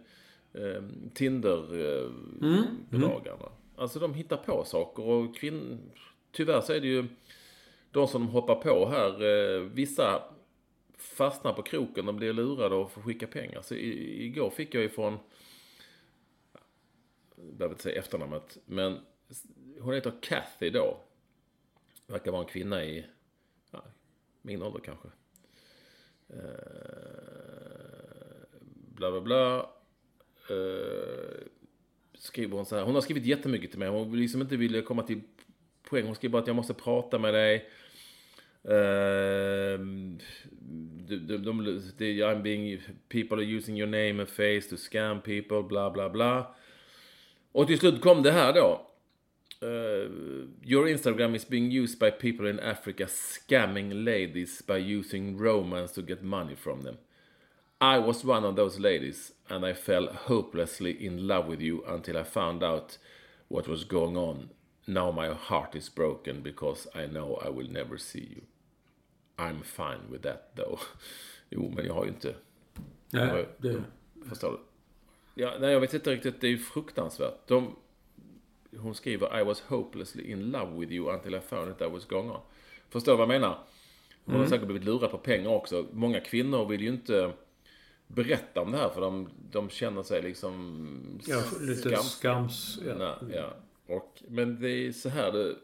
um, 0.54 1.12
Tinder-bedragarna. 1.14 3.50
Alltså 3.76 4.00
de 4.00 4.14
hittar 4.14 4.38
på 4.38 4.64
saker 4.64 5.04
och 5.04 5.36
kvinn... 5.36 5.80
Tyvärr 6.32 6.62
så 6.62 6.74
är 6.74 6.80
det 6.80 6.88
ju 6.88 7.06
de 7.92 8.08
som 8.08 8.28
hoppar 8.28 8.56
på 8.56 8.90
här, 8.90 9.24
eh, 9.24 9.62
vissa 9.62 10.24
fastnar 10.98 11.54
på 11.54 11.62
kroken 11.62 12.08
och 12.08 12.14
blir 12.14 12.34
lurade 12.34 12.76
och 12.76 12.92
får 12.92 13.02
skicka 13.02 13.28
pengar. 13.28 13.62
Så 13.62 13.76
i, 13.76 14.26
igår 14.26 14.50
fick 14.50 14.76
jag 14.76 14.84
ifrån, 14.84 15.18
jag 17.36 17.56
behöver 17.56 17.74
inte 17.74 17.84
säga 17.84 18.00
efternamnet, 18.00 18.58
men 18.66 19.00
hon 19.80 19.94
heter 19.94 20.14
Kathy 20.22 20.70
då. 20.70 21.00
Verkar 22.08 22.32
vara 22.32 22.42
en 22.42 22.48
kvinna 22.48 22.86
i, 22.86 23.06
ja, 23.72 23.84
min 24.42 24.62
ålder 24.62 24.80
kanske. 24.80 25.08
Eh, 26.30 26.38
bla 28.96 29.12
bla 29.12 29.22
bla. 29.22 29.70
Eh, 30.50 31.48
skriver 32.14 32.56
hon 32.56 32.66
så 32.66 32.76
här. 32.76 32.84
Hon 32.84 32.96
har 32.96 33.02
skrivit 33.02 33.26
jättemycket 33.26 33.70
till 33.70 33.80
mig. 33.80 33.90
Hon 33.90 34.20
liksom 34.20 34.42
inte 34.42 34.58
ville 34.58 34.82
komma 34.82 35.04
till 35.04 35.22
poäng. 35.84 36.06
Hon 36.06 36.16
skriver 36.16 36.32
bara 36.32 36.42
att 36.42 36.48
jag 36.48 36.56
måste 36.56 36.74
prata 36.74 37.20
med 37.20 37.34
dig. 37.34 37.70
Ehm, 38.66 40.18
de, 41.08 41.18
de, 41.18 41.38
de, 41.38 41.82
de, 41.98 42.24
I'm 42.24 42.42
being, 42.42 42.80
people 43.10 43.40
are 43.40 43.58
using 43.58 43.76
your 43.76 43.90
name 43.90 44.20
and 44.20 44.30
face 44.30 44.68
to 44.70 44.78
scam 44.78 45.22
people, 45.22 45.64
bla 45.64 45.90
bla 45.90 46.10
bla. 46.10 46.56
Och 47.52 47.68
till 47.68 47.80
slut 47.80 48.02
kom 48.02 48.24
det 48.24 48.32
här 48.32 48.54
då. 48.54 48.90
Uh, 49.62 50.48
your 50.62 50.88
Instagram 50.88 51.36
is 51.36 51.50
being 51.50 51.72
used 51.72 52.00
by 52.00 52.12
people 52.12 52.50
in 52.50 52.60
Africa 52.60 53.08
scamming 53.08 54.04
ladies 54.04 54.62
by 54.68 54.78
using 54.78 55.38
romance 55.38 55.94
to 55.94 56.02
get 56.02 56.24
money 56.24 56.56
from 56.56 56.82
them. 56.82 56.98
I 57.80 57.98
was 58.00 58.26
one 58.26 58.44
of 58.44 58.56
those 58.56 58.80
ladies 58.80 59.32
and 59.50 59.66
I 59.66 59.74
fell 59.74 60.08
hopelessly 60.08 61.06
in 61.06 61.28
love 61.28 61.48
with 61.48 61.62
you 61.62 61.84
until 61.88 62.18
I 62.18 62.24
found 62.24 62.64
out 62.64 62.98
what 63.48 63.68
was 63.68 63.86
going 63.86 64.18
on. 64.18 64.50
Now 64.88 65.12
my 65.12 65.34
heart 65.34 65.76
is 65.76 65.90
broken 65.90 66.42
because 66.42 66.88
I 66.94 67.06
know 67.06 67.40
I 67.46 67.50
will 67.50 67.70
never 67.70 67.98
see 67.98 68.28
you. 68.36 68.42
I'm 69.36 69.64
fine 69.64 70.12
with 70.12 70.24
that 70.24 70.56
though. 70.56 70.80
Jo, 71.50 71.72
men 71.76 71.86
jag 71.86 71.94
har 71.94 72.04
ju 72.06 72.10
inte... 72.10 72.36
Nej, 73.10 73.48
det... 73.58 73.84
Förstår 74.30 74.52
du? 74.52 74.60
Ja, 75.42 75.54
nej, 75.60 75.72
jag 75.72 75.80
vet 75.80 75.94
inte 75.94 76.12
riktigt. 76.12 76.42
Det 76.42 76.48
är 76.48 76.52
ju 76.52 76.58
fruktansvärt. 76.58 77.48
De, 77.48 77.76
hon 78.78 78.96
skriver 78.96 79.40
I 79.40 79.44
was 79.44 79.62
hopelessly 79.62 80.32
in 80.32 80.52
love 80.52 80.80
with 80.80 80.92
you 80.92 81.14
until 81.14 81.36
I 81.36 81.40
found 81.40 81.68
out 81.70 81.78
that 81.80 81.92
was 81.92 82.12
on. 82.12 82.38
Förstår 82.90 83.12
du 83.12 83.18
vad 83.18 83.22
jag 83.34 83.42
menar? 83.42 83.60
Hon 84.26 84.36
har 84.36 84.46
säkert 84.46 84.68
blivit 84.68 84.84
lurad 84.84 85.12
på 85.12 85.18
pengar 85.18 85.50
också. 85.50 85.86
Många 85.92 86.20
kvinnor 86.20 86.66
vill 86.66 86.82
ju 86.82 86.88
inte 86.88 87.34
berätta 88.08 88.62
om 88.62 88.72
det 88.72 88.78
här 88.78 88.90
för 88.90 89.02
de, 89.02 89.30
de 89.52 89.70
känner 89.70 90.04
sig 90.04 90.22
liksom 90.22 91.22
Ja, 91.28 91.44
lite 91.62 91.90
skams- 91.90 92.18
skams... 92.18 92.80
Ja. 92.88 92.96
Nej, 93.22 93.36
ja. 93.36 93.54
Och, 93.96 94.24
men 94.28 94.62
det 94.62 94.70
är 94.70 94.92
så 94.92 95.10
här 95.10 95.32
det... 95.32 95.56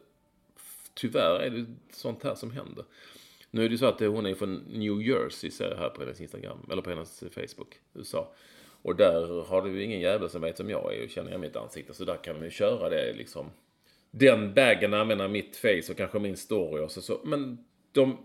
Tyvärr 0.94 1.40
är 1.40 1.50
det 1.50 1.66
sånt 1.94 2.24
här 2.24 2.36
som 2.36 2.52
händer. 2.52 2.86
Nu 3.52 3.64
är 3.64 3.70
det 3.70 3.72
ju 3.72 3.78
så 3.78 3.86
att 3.86 4.00
hon 4.00 4.26
är 4.26 4.34
från 4.34 4.56
New 4.56 5.02
Jersey, 5.02 5.52
ser 5.52 5.70
jag 5.70 5.78
här 5.78 5.90
på 5.90 6.02
hennes 6.02 6.22
Instagram, 6.22 6.58
eller 6.72 6.82
på 6.82 6.90
hennes 6.90 7.24
Facebook, 7.32 7.80
USA. 7.94 8.34
Och 8.82 8.96
där 8.96 9.44
har 9.44 9.62
du 9.62 9.72
ju 9.72 9.84
ingen 9.84 10.00
jävel 10.00 10.30
som 10.30 10.42
vet 10.42 10.60
vem 10.60 10.70
jag 10.70 10.96
är 10.96 11.04
och 11.04 11.10
känner 11.10 11.32
jag 11.32 11.40
mitt 11.40 11.56
ansikte. 11.56 11.94
Så 11.94 12.06
där 12.06 12.24
kan 12.24 12.36
de 12.36 12.46
ju 12.46 12.52
köra 12.52 12.90
det 12.90 13.14
liksom. 13.14 13.52
Den 14.12 14.54
bagen 14.54 14.94
använder 14.94 15.28
mitt 15.28 15.58
face 15.58 15.92
och 15.92 15.98
kanske 15.98 16.20
min 16.20 16.38
story 16.38 16.84
och 16.84 16.92
så. 16.92 17.02
så. 17.02 17.22
Men 17.24 17.66
de 17.92 18.18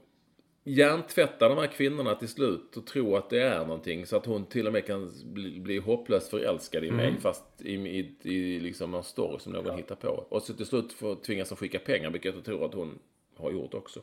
hjärntvättar 0.65 1.49
de 1.49 1.59
här 1.59 1.67
kvinnorna 1.67 2.15
till 2.15 2.29
slut 2.29 2.77
och 2.77 2.87
tror 2.87 3.19
att 3.19 3.31
det 3.31 3.41
är 3.41 3.59
någonting. 3.59 4.07
Så 4.07 4.17
att 4.17 4.27
hon 4.27 4.47
till 4.47 4.67
och 4.67 4.73
med 4.73 4.87
kan 4.87 5.13
bli, 5.25 5.61
bli 5.61 5.79
hopplöst 5.79 6.31
förälskad 6.31 6.85
i 6.85 6.91
mig. 6.91 7.15
Fast 7.21 7.45
i, 7.59 7.75
i, 7.75 8.17
i 8.23 8.61
liksom 8.61 8.91
någon 8.91 9.05
story 9.05 9.39
som 9.39 9.53
någon 9.53 9.77
hittar 9.77 9.95
på. 9.95 10.27
Och 10.29 10.43
så 10.43 10.55
till 10.55 10.67
slut 10.67 10.93
får, 10.93 11.15
tvingas 11.15 11.49
de 11.49 11.57
skicka 11.57 11.79
pengar, 11.79 12.11
vilket 12.11 12.35
jag 12.35 12.45
tror 12.45 12.65
att 12.65 12.75
hon 12.75 12.99
har 13.37 13.53
gjort 13.53 13.75
också. 13.75 14.01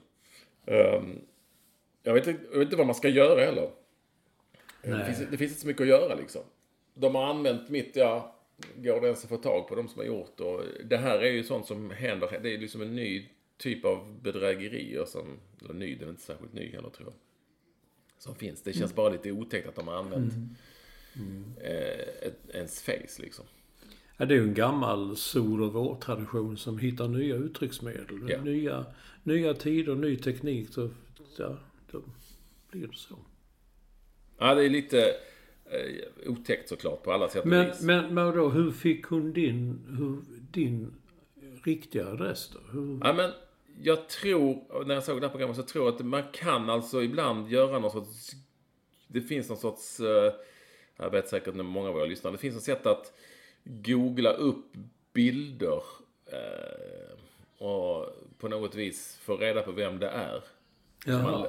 Ehm, 0.65 1.19
jag, 2.03 2.13
vet, 2.13 2.27
inte- 2.27 2.43
jag 2.51 2.59
vet 2.59 2.65
inte 2.65 2.75
vad 2.75 2.85
man 2.85 2.95
ska 2.95 3.09
göra 3.09 3.45
heller. 3.45 3.71
Det 4.81 5.05
finns, 5.05 5.19
det 5.31 5.37
finns 5.37 5.51
inte 5.51 5.61
så 5.61 5.67
mycket 5.67 5.81
att 5.81 5.87
göra 5.87 6.15
liksom. 6.15 6.41
De 6.93 7.15
har 7.15 7.23
använt 7.25 7.69
mitt, 7.69 7.95
ja, 7.95 8.35
går 8.75 9.01
det 9.01 9.07
ens 9.07 9.23
att 9.23 9.29
få 9.29 9.37
tag 9.37 9.67
på 9.67 9.75
de 9.75 9.87
som 9.87 9.99
har 9.99 10.05
gjort 10.05 10.39
och 10.39 10.63
det 10.85 10.97
här 10.97 11.19
är 11.19 11.31
ju 11.31 11.43
sånt 11.43 11.65
som 11.67 11.91
händer. 11.91 12.39
Det 12.43 12.53
är 12.53 12.57
liksom 12.57 12.81
en 12.81 12.95
ny 12.95 13.29
typ 13.57 13.85
av 13.85 14.19
bedrägerier 14.21 15.05
som, 15.05 15.39
eller 15.63 15.73
ny, 15.73 15.95
den 15.95 16.07
är 16.07 16.09
inte 16.11 16.21
särskilt 16.23 16.53
ny 16.53 16.71
heller 16.71 16.89
tror 16.89 17.07
jag. 17.09 17.13
Som 18.17 18.35
finns. 18.35 18.61
Det 18.61 18.73
känns 18.73 18.95
bara 18.95 19.09
lite 19.09 19.31
otäckt 19.31 19.67
att 19.67 19.75
de 19.75 19.87
har 19.87 19.95
använt 19.95 20.33
Eh, 21.63 22.27
ett, 22.27 22.39
ens 22.53 22.81
face 22.81 23.21
liksom. 23.21 23.45
Ja, 24.21 24.25
det 24.25 24.33
är 24.33 24.37
ju 24.37 24.43
en 24.43 24.53
gammal 24.53 25.15
sol 25.17 25.61
och 25.63 25.73
vårtradition 25.73 26.57
som 26.57 26.77
hittar 26.77 27.07
nya 27.07 27.35
uttrycksmedel. 27.35 28.29
Ja. 28.29 28.41
Nya, 28.41 28.85
nya 29.23 29.53
tider, 29.53 29.95
ny 29.95 30.15
teknik. 30.15 30.69
Så, 30.69 30.89
ja, 31.37 31.57
då 31.91 32.01
blir 32.71 32.87
det 32.87 32.95
så. 32.95 33.15
Ja, 34.37 34.55
det 34.55 34.65
är 34.65 34.69
lite 34.69 35.05
eh, 35.65 36.29
otäckt 36.31 36.69
såklart 36.69 37.03
på 37.03 37.11
alla 37.11 37.29
sätt 37.29 37.41
och 37.43 37.47
Men, 37.47 37.67
vis. 37.67 37.81
men, 37.81 38.13
men 38.13 38.35
då, 38.35 38.49
hur 38.49 38.71
fick 38.71 39.05
hon 39.05 39.33
din, 39.33 39.79
hur, 39.97 40.17
din 40.51 40.93
riktiga 41.63 42.07
adress 42.07 42.49
då? 42.53 42.59
Hur, 42.71 42.99
Ja, 43.03 43.13
men 43.13 43.31
jag 43.81 44.09
tror, 44.09 44.83
när 44.85 44.93
jag 44.93 45.03
såg 45.03 45.21
det 45.21 45.27
här 45.27 45.31
programmet 45.31 45.57
så 45.57 45.63
tror 45.63 45.85
jag 45.85 45.95
att 45.95 46.05
man 46.05 46.23
kan 46.33 46.69
alltså 46.69 47.03
ibland 47.03 47.49
göra 47.51 47.79
någon 47.79 47.91
sorts... 47.91 48.31
Det 49.07 49.21
finns 49.21 49.49
någon 49.49 49.57
sorts... 49.57 49.99
eh, 49.99 50.33
Jag 50.97 51.09
vet 51.09 51.27
säkert 51.29 51.55
många 51.55 51.89
av 51.89 51.97
er 51.97 52.07
lyssnar. 52.07 52.31
Det 52.31 52.37
finns 52.37 52.55
ett 52.57 52.63
sätt 52.63 52.85
att 52.85 53.13
googla 53.63 54.33
upp 54.33 54.65
bilder 55.13 55.83
eh, 56.25 57.65
och 57.65 58.05
på 58.37 58.49
något 58.49 58.75
vis 58.75 59.17
få 59.21 59.37
reda 59.37 59.61
på 59.61 59.71
vem 59.71 59.99
det 59.99 60.09
är. 60.09 60.43
Man, 61.07 61.47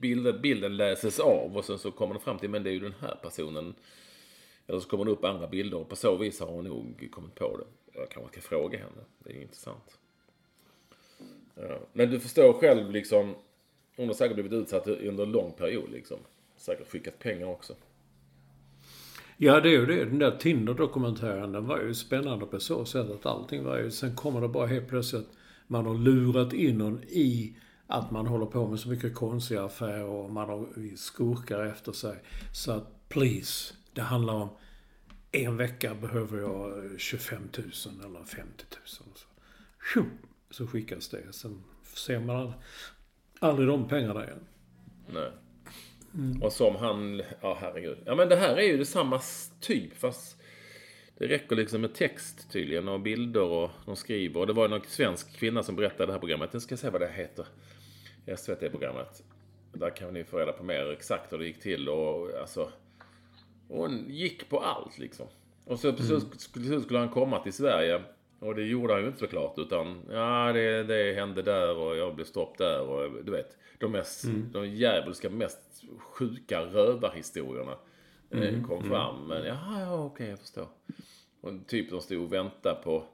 bilden, 0.00 0.42
bilden 0.42 0.76
läses 0.76 1.20
av 1.20 1.56
och 1.56 1.64
sen 1.64 1.78
så 1.78 1.90
kommer 1.90 2.14
det 2.14 2.20
fram 2.20 2.38
till 2.38 2.50
men 2.50 2.62
det 2.62 2.70
är 2.70 2.72
ju 2.72 2.80
den 2.80 2.94
här 3.00 3.18
personen. 3.22 3.74
Eller 4.66 4.80
så 4.80 4.88
kommer 4.88 5.04
det 5.04 5.10
upp 5.10 5.24
andra 5.24 5.46
bilder 5.46 5.78
och 5.78 5.88
på 5.88 5.96
så 5.96 6.16
vis 6.16 6.40
har 6.40 6.46
hon 6.46 6.64
nog 6.64 7.08
kommit 7.10 7.34
på 7.34 7.56
det. 7.56 7.98
Jag 7.98 8.10
kanske 8.10 8.32
ska 8.32 8.48
fråga 8.48 8.78
henne. 8.78 9.04
Det 9.18 9.30
är 9.30 9.42
intressant. 9.42 9.98
Ja. 11.54 11.78
Men 11.92 12.10
du 12.10 12.20
förstår 12.20 12.52
själv 12.52 12.90
liksom. 12.90 13.34
Hon 13.96 14.06
har 14.06 14.14
säkert 14.14 14.34
blivit 14.34 14.52
utsatt 14.52 14.86
under 14.86 15.24
en 15.24 15.32
lång 15.32 15.52
period 15.52 15.90
liksom. 15.90 16.18
Säkert 16.56 16.88
skickat 16.88 17.18
pengar 17.18 17.46
också. 17.46 17.74
Ja, 19.36 19.60
det 19.60 19.68
är 19.68 19.72
ju 19.72 19.86
det. 19.86 20.04
Den 20.04 20.18
där 20.18 20.36
Tinder-dokumentären, 20.36 21.52
den 21.52 21.66
var 21.66 21.80
ju 21.80 21.94
spännande 21.94 22.46
på 22.46 22.60
så 22.60 22.84
sätt 22.84 23.10
att 23.10 23.26
allting 23.26 23.64
var 23.64 23.78
ju... 23.78 23.90
Sen 23.90 24.16
kommer 24.16 24.40
det 24.40 24.48
bara 24.48 24.66
helt 24.66 24.88
plötsligt 24.88 25.22
att 25.22 25.36
man 25.66 25.86
har 25.86 25.94
lurat 25.94 26.52
in 26.52 26.78
någon 26.78 27.02
i 27.02 27.56
att 27.86 28.10
man 28.10 28.26
håller 28.26 28.46
på 28.46 28.68
med 28.68 28.80
så 28.80 28.88
mycket 28.88 29.14
konstiga 29.14 29.64
affärer 29.64 30.04
och 30.04 30.30
man 30.30 30.48
har 30.48 30.96
skurkar 30.96 31.66
efter 31.66 31.92
sig. 31.92 32.22
Så 32.52 32.72
att, 32.72 33.08
please, 33.08 33.74
det 33.92 34.00
handlar 34.00 34.34
om 34.34 34.48
en 35.32 35.56
vecka 35.56 35.94
behöver 35.94 36.38
jag 36.38 37.00
25 37.00 37.42
000 37.58 37.70
eller 38.04 38.24
50 38.24 38.64
000. 38.70 38.80
Så. 38.86 39.04
tjo, 39.94 40.04
så 40.50 40.66
skickas 40.66 41.08
det. 41.08 41.32
Sen 41.32 41.62
ser 41.82 42.20
man 42.20 42.52
aldrig 43.38 43.68
de 43.68 43.88
pengarna 43.88 44.24
igen. 44.24 44.46
Nej. 45.12 45.30
Och 46.42 46.52
som 46.52 46.76
han... 46.76 47.22
Ja, 47.40 47.58
herregud. 47.60 47.98
Ja, 48.04 48.14
men 48.14 48.28
det 48.28 48.36
här 48.36 48.56
är 48.56 48.62
ju 48.62 48.76
det 48.76 48.84
samma 48.84 49.20
typ, 49.60 49.96
fast... 49.96 50.42
Det 51.18 51.26
räcker 51.26 51.56
liksom 51.56 51.80
med 51.80 51.94
text 51.94 52.52
tydligen 52.52 52.88
och 52.88 53.00
bilder 53.00 53.42
och 53.42 53.70
de 53.86 53.96
skriver. 53.96 54.40
Och 54.40 54.46
det 54.46 54.52
var 54.52 54.68
någon 54.68 54.80
svensk 54.86 55.36
kvinna 55.36 55.62
som 55.62 55.76
berättade 55.76 56.06
det 56.06 56.12
här 56.12 56.20
programmet. 56.20 56.50
Jag 56.52 56.62
ska 56.62 56.76
se 56.76 56.90
vad 56.90 57.00
det 57.00 57.08
heter. 57.08 57.46
SVT-programmet. 58.36 59.22
Där 59.72 59.90
kan 59.90 60.14
ni 60.14 60.24
få 60.24 60.38
reda 60.38 60.52
på 60.52 60.64
mer 60.64 60.92
exakt 60.92 61.32
hur 61.32 61.38
det 61.38 61.46
gick 61.46 61.60
till 61.60 61.88
och 61.88 62.40
alltså... 62.40 62.72
Hon 63.68 64.04
gick 64.08 64.48
på 64.48 64.60
allt 64.60 64.98
liksom. 64.98 65.26
Och 65.64 65.78
så 65.78 65.88
mm. 65.88 66.82
skulle 66.82 66.98
han 66.98 67.08
komma 67.08 67.42
till 67.42 67.52
Sverige. 67.52 68.02
Och 68.38 68.54
det 68.54 68.62
gjorde 68.62 68.92
han 68.92 69.02
ju 69.02 69.08
inte 69.08 69.18
såklart. 69.18 69.58
Utan 69.58 70.02
ja, 70.10 70.52
det, 70.52 70.82
det 70.84 71.12
hände 71.12 71.42
där 71.42 71.76
och 71.76 71.96
jag 71.96 72.14
blev 72.14 72.24
stopp 72.24 72.58
där 72.58 72.80
och 72.80 73.24
du 73.24 73.32
vet. 73.32 73.56
De 73.78 73.92
mest, 73.92 74.24
de 74.52 74.68
djävulska, 74.68 75.30
mest 75.30 75.84
sjuka 75.98 76.60
rövarhistorierna 76.60 77.76
eh, 78.30 78.62
kom 78.62 78.82
fram. 78.82 79.26
Men 79.26 79.44
ja, 79.44 79.80
ja 79.80 80.04
okej, 80.04 80.28
jag 80.28 80.38
förstår. 80.38 80.68
Och 81.40 81.52
typ 81.66 81.90
de 81.90 82.00
stod 82.00 82.22
och 82.22 82.32
väntade 82.32 82.82
på 82.82 83.04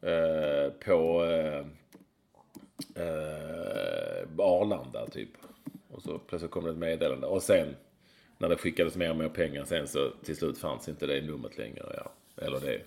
eh, 0.00 0.72
på 0.84 1.24
eh, 1.24 1.66
eh, 3.04 4.28
Arlanda 4.38 5.06
typ. 5.06 5.30
Och 5.88 6.02
så 6.02 6.18
plötsligt 6.18 6.50
kom 6.50 6.64
det 6.64 6.70
ett 6.70 6.76
meddelande. 6.76 7.26
Och 7.26 7.42
sen 7.42 7.76
när 8.38 8.48
det 8.48 8.56
skickades 8.56 8.96
mer 8.96 9.10
och 9.10 9.16
mer 9.16 9.28
pengar 9.28 9.64
sen 9.64 9.88
så 9.88 10.10
till 10.24 10.36
slut 10.36 10.58
fanns 10.58 10.88
inte 10.88 11.06
det 11.06 11.20
numret 11.20 11.58
längre. 11.58 11.82
Ja. 11.96 12.12
Eller 12.44 12.60
det 12.60 12.80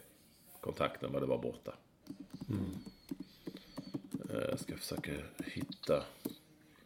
kontakten 0.62 1.12
var 1.12 1.20
det 1.22 1.26
var 1.28 1.38
borta. 1.38 1.74
Eh, 4.30 4.50
Jag 4.50 4.60
ska 4.60 4.78
försöka 4.78 5.12
hitta. 5.46 6.04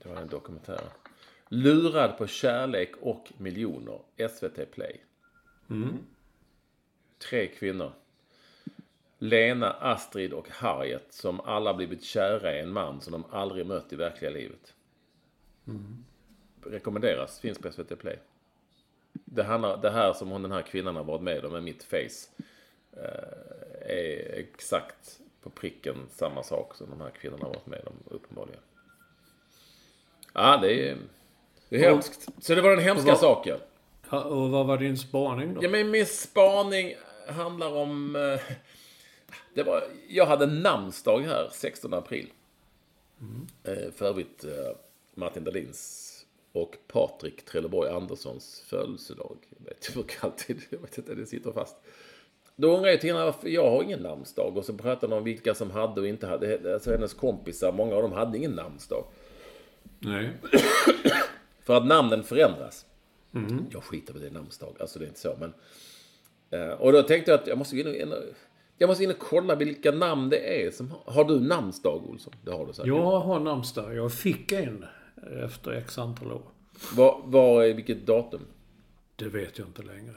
Det 0.03 0.09
var 0.09 0.15
en 0.15 0.27
dokumentär. 0.27 0.81
Lurad 1.49 2.17
på 2.17 2.27
kärlek 2.27 2.91
och 3.01 3.31
miljoner. 3.37 3.99
SVT 4.29 4.71
Play. 4.71 5.01
Tre 7.29 7.47
kvinnor. 7.47 7.91
Lena, 9.17 9.71
Astrid 9.71 10.33
och 10.33 10.49
Harriet 10.49 11.05
som 11.13 11.39
alla 11.41 11.73
blivit 11.73 12.03
kära 12.03 12.55
i 12.55 12.59
en 12.59 12.71
man 12.71 13.01
som 13.01 13.11
de 13.11 13.25
aldrig 13.31 13.65
mött 13.65 13.93
i 13.93 13.95
verkliga 13.95 14.31
livet. 14.31 14.73
Rekommenderas, 16.65 17.39
finns 17.39 17.57
på 17.57 17.71
SVT 17.71 17.99
Play. 17.99 18.19
Det, 19.13 19.43
handlar, 19.43 19.77
det 19.77 19.89
här 19.91 20.13
som 20.13 20.29
hon, 20.29 20.41
den 20.41 20.51
här 20.51 20.61
kvinnan 20.61 20.95
har 20.95 21.03
varit 21.03 21.21
med 21.21 21.45
om 21.45 21.51
med 21.51 21.63
mitt 21.63 21.83
face 21.83 22.43
eh, 22.91 23.64
är 23.89 24.39
exakt 24.39 25.19
på 25.41 25.49
pricken 25.49 25.95
samma 26.11 26.43
sak 26.43 26.75
som 26.75 26.89
de 26.89 27.01
här 27.01 27.09
kvinnorna 27.09 27.47
varit 27.47 27.65
med 27.65 27.81
om 27.87 27.93
uppenbarligen. 28.15 28.61
Ja, 30.33 30.57
det 30.61 30.89
är, 30.89 30.97
det 31.69 31.75
är 31.85 31.89
hemskt. 31.91 32.27
Så 32.41 32.55
det 32.55 32.61
var 32.61 32.69
den 32.69 32.79
hemska 32.79 33.11
vad- 33.11 33.19
saken. 33.19 33.57
Ja, 34.09 34.23
och 34.23 34.49
vad 34.49 34.65
var 34.67 34.77
din 34.77 34.97
spaning 34.97 35.53
då? 35.53 35.63
Ja, 35.63 35.69
men 35.69 35.91
min 35.91 36.05
spaning 36.05 36.95
handlar 37.27 37.73
om... 37.75 38.15
eh, 38.15 38.39
Det 39.53 39.63
var, 39.63 39.83
jag 40.07 40.25
hade 40.25 40.45
namnsdag 40.45 41.19
här, 41.19 41.49
16 41.53 41.93
april. 41.93 42.31
Mm. 43.21 43.47
För 43.91 44.05
övrigt 44.05 44.43
eh, 44.43 44.51
Martin 45.13 45.43
Dahlins 45.43 46.11
och 46.51 46.77
Patrik 46.87 47.45
Trelleborg 47.45 47.89
Anderssons 47.91 48.63
födelsedag. 48.67 49.37
Jag 49.57 49.65
vet, 49.65 49.85
jag 49.87 49.93
brukar 49.93 50.25
alltid, 50.27 50.61
jag 50.69 50.79
vet 50.79 50.97
inte, 50.97 51.15
det 51.15 51.25
sitter 51.25 51.51
fast. 51.51 51.75
Då 52.55 52.75
undrar 52.75 52.91
jag 52.91 53.01
till 53.01 53.13
henne 53.13 53.25
varför 53.25 53.49
jag 53.49 53.69
har 53.69 53.83
ingen 53.83 53.99
namnsdag. 53.99 54.57
Och 54.57 54.65
så 54.65 54.73
pratade 54.73 55.13
de 55.13 55.17
om 55.17 55.23
vilka 55.23 55.55
som 55.55 55.71
hade 55.71 56.01
och 56.01 56.07
inte 56.07 56.27
hade. 56.27 56.73
Alltså 56.73 56.91
hennes 56.91 57.13
kompisar, 57.13 57.71
många 57.71 57.95
av 57.95 58.01
dem 58.01 58.11
hade 58.11 58.37
ingen 58.37 58.51
namnsdag. 58.51 59.05
Nej. 59.99 60.29
För 61.63 61.77
att 61.77 61.85
namnen 61.87 62.23
förändras. 62.23 62.85
Jag 63.71 63.83
skiter 63.83 64.13
på 64.13 64.19
det 64.19 64.29
namnsdag, 64.29 64.75
alltså 64.79 64.99
det 64.99 65.05
är 65.05 65.07
inte 65.07 65.19
så. 65.19 65.35
Men, 65.39 65.53
eh, 66.49 66.73
och 66.73 66.91
då 66.91 67.03
tänkte 67.03 67.31
jag 67.31 67.39
att 67.39 67.47
jag 67.47 67.57
måste 67.57 67.77
in 67.77 68.11
och, 68.11 68.17
jag 68.77 68.87
måste 68.87 69.03
in 69.03 69.09
och 69.09 69.19
kolla 69.19 69.55
vilka 69.55 69.91
namn 69.91 70.29
det 70.29 70.65
är 70.65 70.71
som 70.71 70.91
har. 70.91 71.13
Har 71.13 71.25
du 71.25 71.39
namnsdag, 71.39 72.03
Olsson? 72.09 72.33
Det 72.43 72.51
har 72.51 72.65
du 72.65 72.73
säkert. 72.73 72.87
Jag 72.87 73.19
har 73.19 73.39
namnsdag. 73.39 73.95
Jag 73.95 74.13
fick 74.13 74.51
en 74.51 74.85
efter 75.43 75.71
x 75.71 75.97
antal 75.97 76.31
år. 76.31 76.41
Vad 77.25 77.65
är 77.65 77.73
vilket 77.73 78.05
datum? 78.05 78.41
Det 79.15 79.27
vet 79.27 79.57
jag 79.57 79.67
inte 79.67 79.81
längre. 79.81 80.15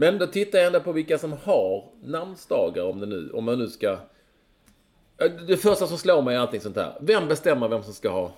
Men 0.00 0.18
då 0.18 0.26
tittar 0.26 0.58
jag 0.58 0.66
ändå 0.66 0.80
på 0.80 0.92
vilka 0.92 1.18
som 1.18 1.32
har 1.32 1.84
namnsdagar 2.02 2.84
om 2.84 3.00
det 3.00 3.06
nu, 3.06 3.30
om 3.30 3.44
man 3.44 3.58
nu 3.58 3.68
ska... 3.68 3.98
Det 5.46 5.56
första 5.56 5.86
som 5.86 5.98
slår 5.98 6.22
mig 6.22 6.36
är 6.36 6.38
allting 6.38 6.60
sånt 6.60 6.76
här. 6.76 6.98
Vem 7.00 7.28
bestämmer 7.28 7.68
vem 7.68 7.82
som 7.82 7.94
ska 7.94 8.10
ha 8.10 8.32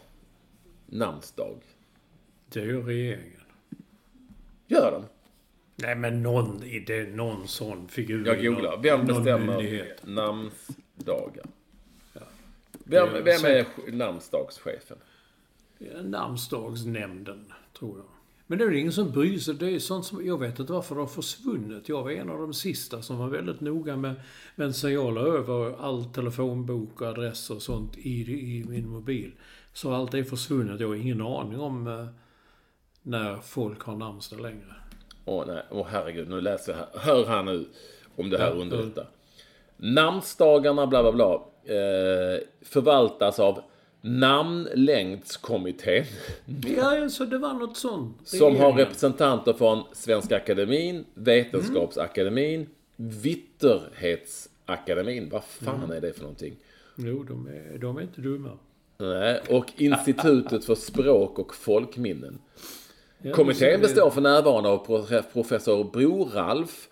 namnsdag? 0.86 1.56
Det 2.48 2.60
är 2.60 2.64
ju 2.64 2.82
regeringen. 2.82 3.40
Gör 4.66 4.92
de? 4.92 5.04
Nej 5.76 5.94
men 5.94 6.22
någon, 6.22 6.60
det, 6.86 7.14
någon 7.14 7.48
sån 7.48 7.88
figur. 7.88 8.26
Jag 8.26 8.42
googlar. 8.42 8.80
Vem 8.82 9.06
bestämmer 9.06 9.94
namnsdagar? 10.02 11.46
Vem, 12.84 13.08
är 13.08 13.22
vem 13.22 13.44
är 13.44 13.92
namnsdagschefen? 13.92 14.98
Namnsdagsnämnden, 16.02 17.52
tror 17.78 17.98
jag. 17.98 18.06
Men 18.52 18.58
det 18.58 18.64
är 18.64 18.70
ingen 18.72 18.92
som 18.92 19.10
bryr 19.10 19.38
sig. 19.38 19.54
Det 19.54 19.70
är 19.70 19.78
sånt 19.78 20.06
som, 20.06 20.26
jag 20.26 20.38
vet 20.38 20.58
inte 20.58 20.72
varför 20.72 20.94
det 20.94 21.00
har 21.00 21.06
försvunnit. 21.06 21.88
Jag 21.88 22.02
var 22.02 22.10
en 22.10 22.30
av 22.30 22.38
de 22.38 22.54
sista 22.54 23.02
som 23.02 23.18
var 23.18 23.28
väldigt 23.28 23.60
noga 23.60 23.96
med, 23.96 24.14
men 24.54 24.74
sen 24.74 24.92
jag 24.92 25.14
la 25.14 25.20
över 25.20 25.84
all 25.86 26.04
telefonbok 26.04 27.00
och 27.00 27.06
adresser 27.06 27.54
och 27.54 27.62
sånt 27.62 27.96
i, 27.96 28.32
i 28.32 28.64
min 28.68 28.88
mobil. 28.88 29.32
Så 29.72 29.92
allt 29.92 30.12
det 30.12 30.24
försvunnit. 30.24 30.80
Jag 30.80 30.88
har 30.88 30.94
ingen 30.94 31.20
aning 31.20 31.60
om 31.60 31.86
eh, 31.86 32.06
när 33.02 33.36
folk 33.36 33.82
har 33.82 33.96
namnsdag 33.96 34.40
längre. 34.40 34.74
Åh 35.24 35.44
nej, 35.46 35.62
åh 35.70 35.86
herregud, 35.90 36.28
nu 36.28 36.40
läser 36.40 36.72
jag 36.72 36.78
här. 36.78 36.88
Hör 36.94 37.26
här 37.26 37.42
nu 37.42 37.66
om 38.16 38.30
det 38.30 38.38
här 38.38 38.56
underlättar. 38.56 39.06
Namnsdagarna 39.76 40.86
bla 40.86 41.02
bla 41.02 41.12
bla 41.12 41.34
eh, 41.74 42.40
förvaltas 42.62 43.38
av 43.40 43.62
namnlängdskommittén. 44.02 46.04
Ja, 46.76 47.08
så 47.08 47.24
det 47.24 47.38
var 47.38 47.54
något 47.54 47.76
sånt. 47.76 48.16
Som 48.24 48.56
har 48.56 48.72
representanter 48.72 49.52
från 49.52 49.82
Svenska 49.92 50.36
Akademin, 50.36 51.04
Vetenskapsakademin, 51.14 52.66
Vitterhetsakademin. 52.96 55.28
Vad 55.28 55.44
fan 55.44 55.92
är 55.92 56.00
det 56.00 56.12
för 56.12 56.22
någonting? 56.22 56.56
Jo, 56.96 57.22
de 57.22 57.46
är, 57.46 57.78
de 57.78 57.96
är 57.98 58.02
inte 58.02 58.20
dumma. 58.20 58.58
Nej, 58.98 59.40
och 59.48 59.66
Institutet 59.76 60.64
för 60.64 60.74
språk 60.74 61.38
och 61.38 61.54
folkminnen. 61.54 62.38
Ja, 63.22 63.32
Kommittén 63.32 63.80
består 63.80 64.10
för 64.10 64.20
närvarande 64.20 64.68
av 64.68 64.78
pro- 64.86 65.22
professor 65.32 65.84
Bror-Ralf, 65.92 66.88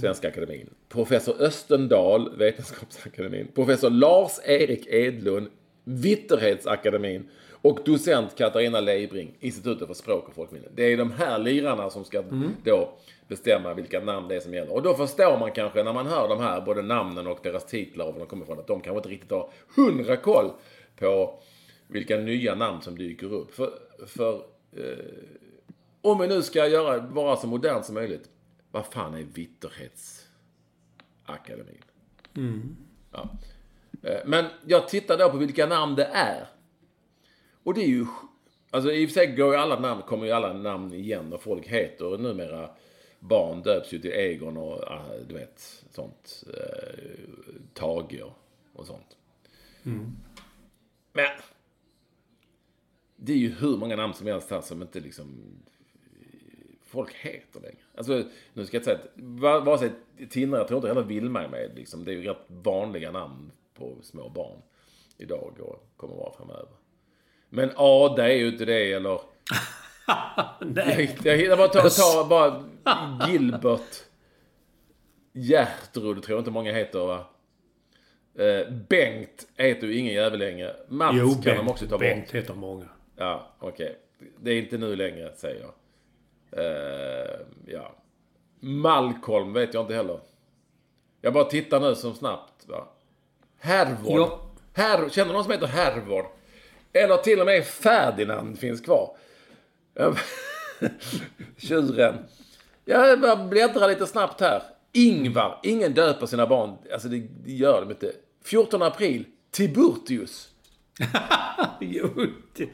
Svenska 0.00 0.28
Akademin, 0.28 0.70
professor 0.88 1.42
Östendal, 1.42 2.36
Vetenskapsakademin, 2.36 3.48
professor 3.54 3.90
Lars-Erik 3.90 4.86
Edlund, 4.86 5.48
Vitterhetsakademin 5.84 7.28
och 7.62 7.78
docent 7.84 8.36
Katarina 8.36 8.80
Leibring, 8.80 9.36
Institutet 9.40 9.86
för 9.86 9.94
språk 9.94 10.28
och 10.28 10.34
folkminnen. 10.34 10.68
Det 10.74 10.92
är 10.92 10.96
de 10.96 11.12
här 11.12 11.38
lirarna 11.38 11.90
som 11.90 12.04
ska 12.04 12.22
då 12.64 12.98
bestämma 13.28 13.74
vilka 13.74 14.00
namn 14.00 14.28
det 14.28 14.36
är 14.36 14.40
som 14.40 14.54
gäller. 14.54 14.72
Och 14.72 14.82
då 14.82 14.94
förstår 14.94 15.38
man 15.38 15.52
kanske 15.52 15.82
när 15.82 15.92
man 15.92 16.06
hör 16.06 16.28
de 16.28 16.40
här, 16.40 16.60
både 16.60 16.82
namnen 16.82 17.26
och 17.26 17.38
deras 17.42 17.66
titlar 17.66 18.06
och 18.06 18.12
var 18.12 18.20
de 18.20 18.26
kommer 18.28 18.44
ifrån, 18.44 18.58
att 18.58 18.66
de 18.66 18.80
kanske 18.80 18.98
inte 18.98 19.08
riktigt 19.08 19.30
har 19.30 19.50
hundra 19.76 20.16
koll 20.16 20.50
på 20.96 21.40
vilka 21.88 22.16
nya 22.16 22.54
namn 22.54 22.82
som 22.82 22.98
dyker 22.98 23.32
upp. 23.32 23.54
För, 23.54 23.70
för 24.06 24.34
eh, 24.72 24.98
om 26.00 26.18
vi 26.18 26.28
nu 26.28 26.42
ska 26.42 26.66
göra, 26.68 26.98
vara 26.98 27.36
så 27.36 27.46
modernt 27.46 27.84
som 27.84 27.94
möjligt, 27.94 28.28
vad 28.70 28.86
fan 28.86 29.14
är 29.14 29.22
Vitterhetsakademin? 29.22 31.82
Ja. 33.12 33.28
Eh, 34.04 34.20
Men 34.26 34.44
jag 34.66 34.88
tittar 34.88 35.18
då 35.18 35.30
på 35.30 35.36
vilka 35.36 35.66
namn 35.66 35.94
det 35.94 36.04
är. 36.04 36.46
Och 37.62 37.74
det 37.74 37.80
är 37.80 37.88
ju... 37.88 38.06
Alltså 38.70 38.92
i 38.92 39.04
och 39.06 39.08
för 39.10 39.14
sig 39.14 39.26
går 39.36 39.54
ju 39.54 39.60
alla 39.60 39.80
namn, 39.80 40.02
kommer 40.02 40.26
ju 40.26 40.32
alla 40.32 40.52
namn 40.52 40.92
igen 40.92 41.32
och 41.32 41.42
folk 41.42 41.66
heter 41.66 42.06
och 42.06 42.20
numera 42.20 42.70
barn 43.18 43.62
döps 43.62 43.92
ju 43.92 43.98
till 43.98 44.10
Egon 44.12 44.56
och 44.56 44.82
ah, 44.82 45.04
du 45.28 45.34
vet 45.34 45.84
sånt. 45.90 46.44
Eh, 46.54 47.00
Tage 47.74 48.22
och, 48.22 48.32
och 48.80 48.86
sånt. 48.86 49.16
Men 51.12 51.28
det 53.16 53.32
är 53.32 53.36
ju 53.36 53.50
hur 53.50 53.76
många 53.76 53.96
namn 53.96 54.14
som 54.14 54.26
helst 54.26 54.50
här 54.50 54.60
som 54.60 54.82
inte 54.82 55.00
liksom 55.00 55.42
folk 56.82 57.14
heter 57.14 57.60
längre. 57.60 57.76
Alltså, 57.96 58.22
nu 58.52 58.66
ska 58.66 58.76
jag 58.76 58.80
inte 58.80 58.84
säga 58.84 58.98
att 58.98 59.10
va- 59.16 59.60
vare 59.60 59.78
sig 59.78 59.90
Tindra, 60.30 60.58
jag 60.58 60.68
tror 60.68 60.78
inte 60.78 60.88
heller 60.88 61.02
Vilma 61.02 61.42
är 61.42 61.48
med. 61.48 61.70
Liksom. 61.74 62.04
Det 62.04 62.12
är 62.12 62.16
ju 62.16 62.22
rätt 62.22 62.44
vanliga 62.48 63.10
namn 63.10 63.50
på 63.74 63.96
små 64.02 64.28
barn 64.28 64.62
idag 65.18 65.60
och 65.60 65.86
kommer 65.96 66.14
vara 66.16 66.32
framöver. 66.32 66.68
Men 67.48 67.70
Ada 67.76 68.28
är 68.32 68.36
ju 68.36 68.48
inte 68.48 68.64
det, 68.64 68.92
eller... 68.92 69.20
Nej. 70.60 71.18
Jag 71.24 71.36
hittar 71.36 71.56
bara, 71.56 71.68
ta, 71.68 71.88
ta 71.88 72.24
bara 72.28 72.64
Gilbert. 73.28 74.04
Gertrud 75.32 76.22
tror 76.22 76.36
jag 76.36 76.40
inte 76.40 76.50
många 76.50 76.72
heter, 76.72 76.98
va? 76.98 77.26
Eh, 78.38 78.70
Bengt 78.88 79.48
heter 79.56 79.86
ju 79.86 79.96
ingen 79.96 80.14
jävel 80.14 80.38
längre. 80.38 80.76
Mats 80.88 81.14
Jo, 81.18 81.28
kan 81.34 81.42
Bengt, 81.42 81.58
de 81.58 81.68
också 81.68 81.86
ta 81.86 81.98
Bengt 81.98 82.26
bort. 82.26 82.34
heter 82.34 82.54
många. 82.54 82.88
Ja, 83.16 83.52
okej. 83.58 83.98
Det 84.40 84.50
är 84.50 84.58
inte 84.58 84.78
nu 84.78 84.96
längre, 84.96 85.32
säger 85.36 85.60
jag. 85.60 85.74
Eh, 86.64 87.40
ja. 87.66 87.94
Malcolm 88.60 89.52
vet 89.52 89.74
jag 89.74 89.82
inte 89.82 89.94
heller. 89.94 90.20
Jag 91.20 91.32
bara 91.34 91.44
tittar 91.44 91.80
nu 91.80 91.94
som 91.94 92.14
snabbt. 92.14 92.68
Va? 92.68 92.88
Hervor. 93.58 94.18
Ja. 94.18 94.40
Her, 94.72 95.08
känner 95.08 95.32
någon 95.32 95.44
som 95.44 95.52
heter 95.52 95.66
Hervor? 95.66 96.26
Eller 96.92 97.16
till 97.16 97.40
och 97.40 97.46
med 97.46 97.64
Ferdinand 97.64 98.58
finns 98.58 98.80
kvar. 98.80 99.16
Tjuren. 101.56 102.14
Jag 102.84 103.20
bara 103.20 103.36
bläddrar 103.36 103.88
lite 103.88 104.06
snabbt 104.06 104.40
här. 104.40 104.62
Ingvar. 104.92 105.60
Ingen 105.62 105.94
döper 105.94 106.26
sina 106.26 106.46
barn. 106.46 106.76
Alltså 106.92 107.08
det, 107.08 107.22
det 107.44 107.52
gör 107.52 107.80
de 107.80 107.90
inte. 107.90 108.12
14 108.44 108.82
april. 108.82 109.24
Tiburtius. 109.50 110.50
Jo, 111.80 112.08
det, 112.56 112.68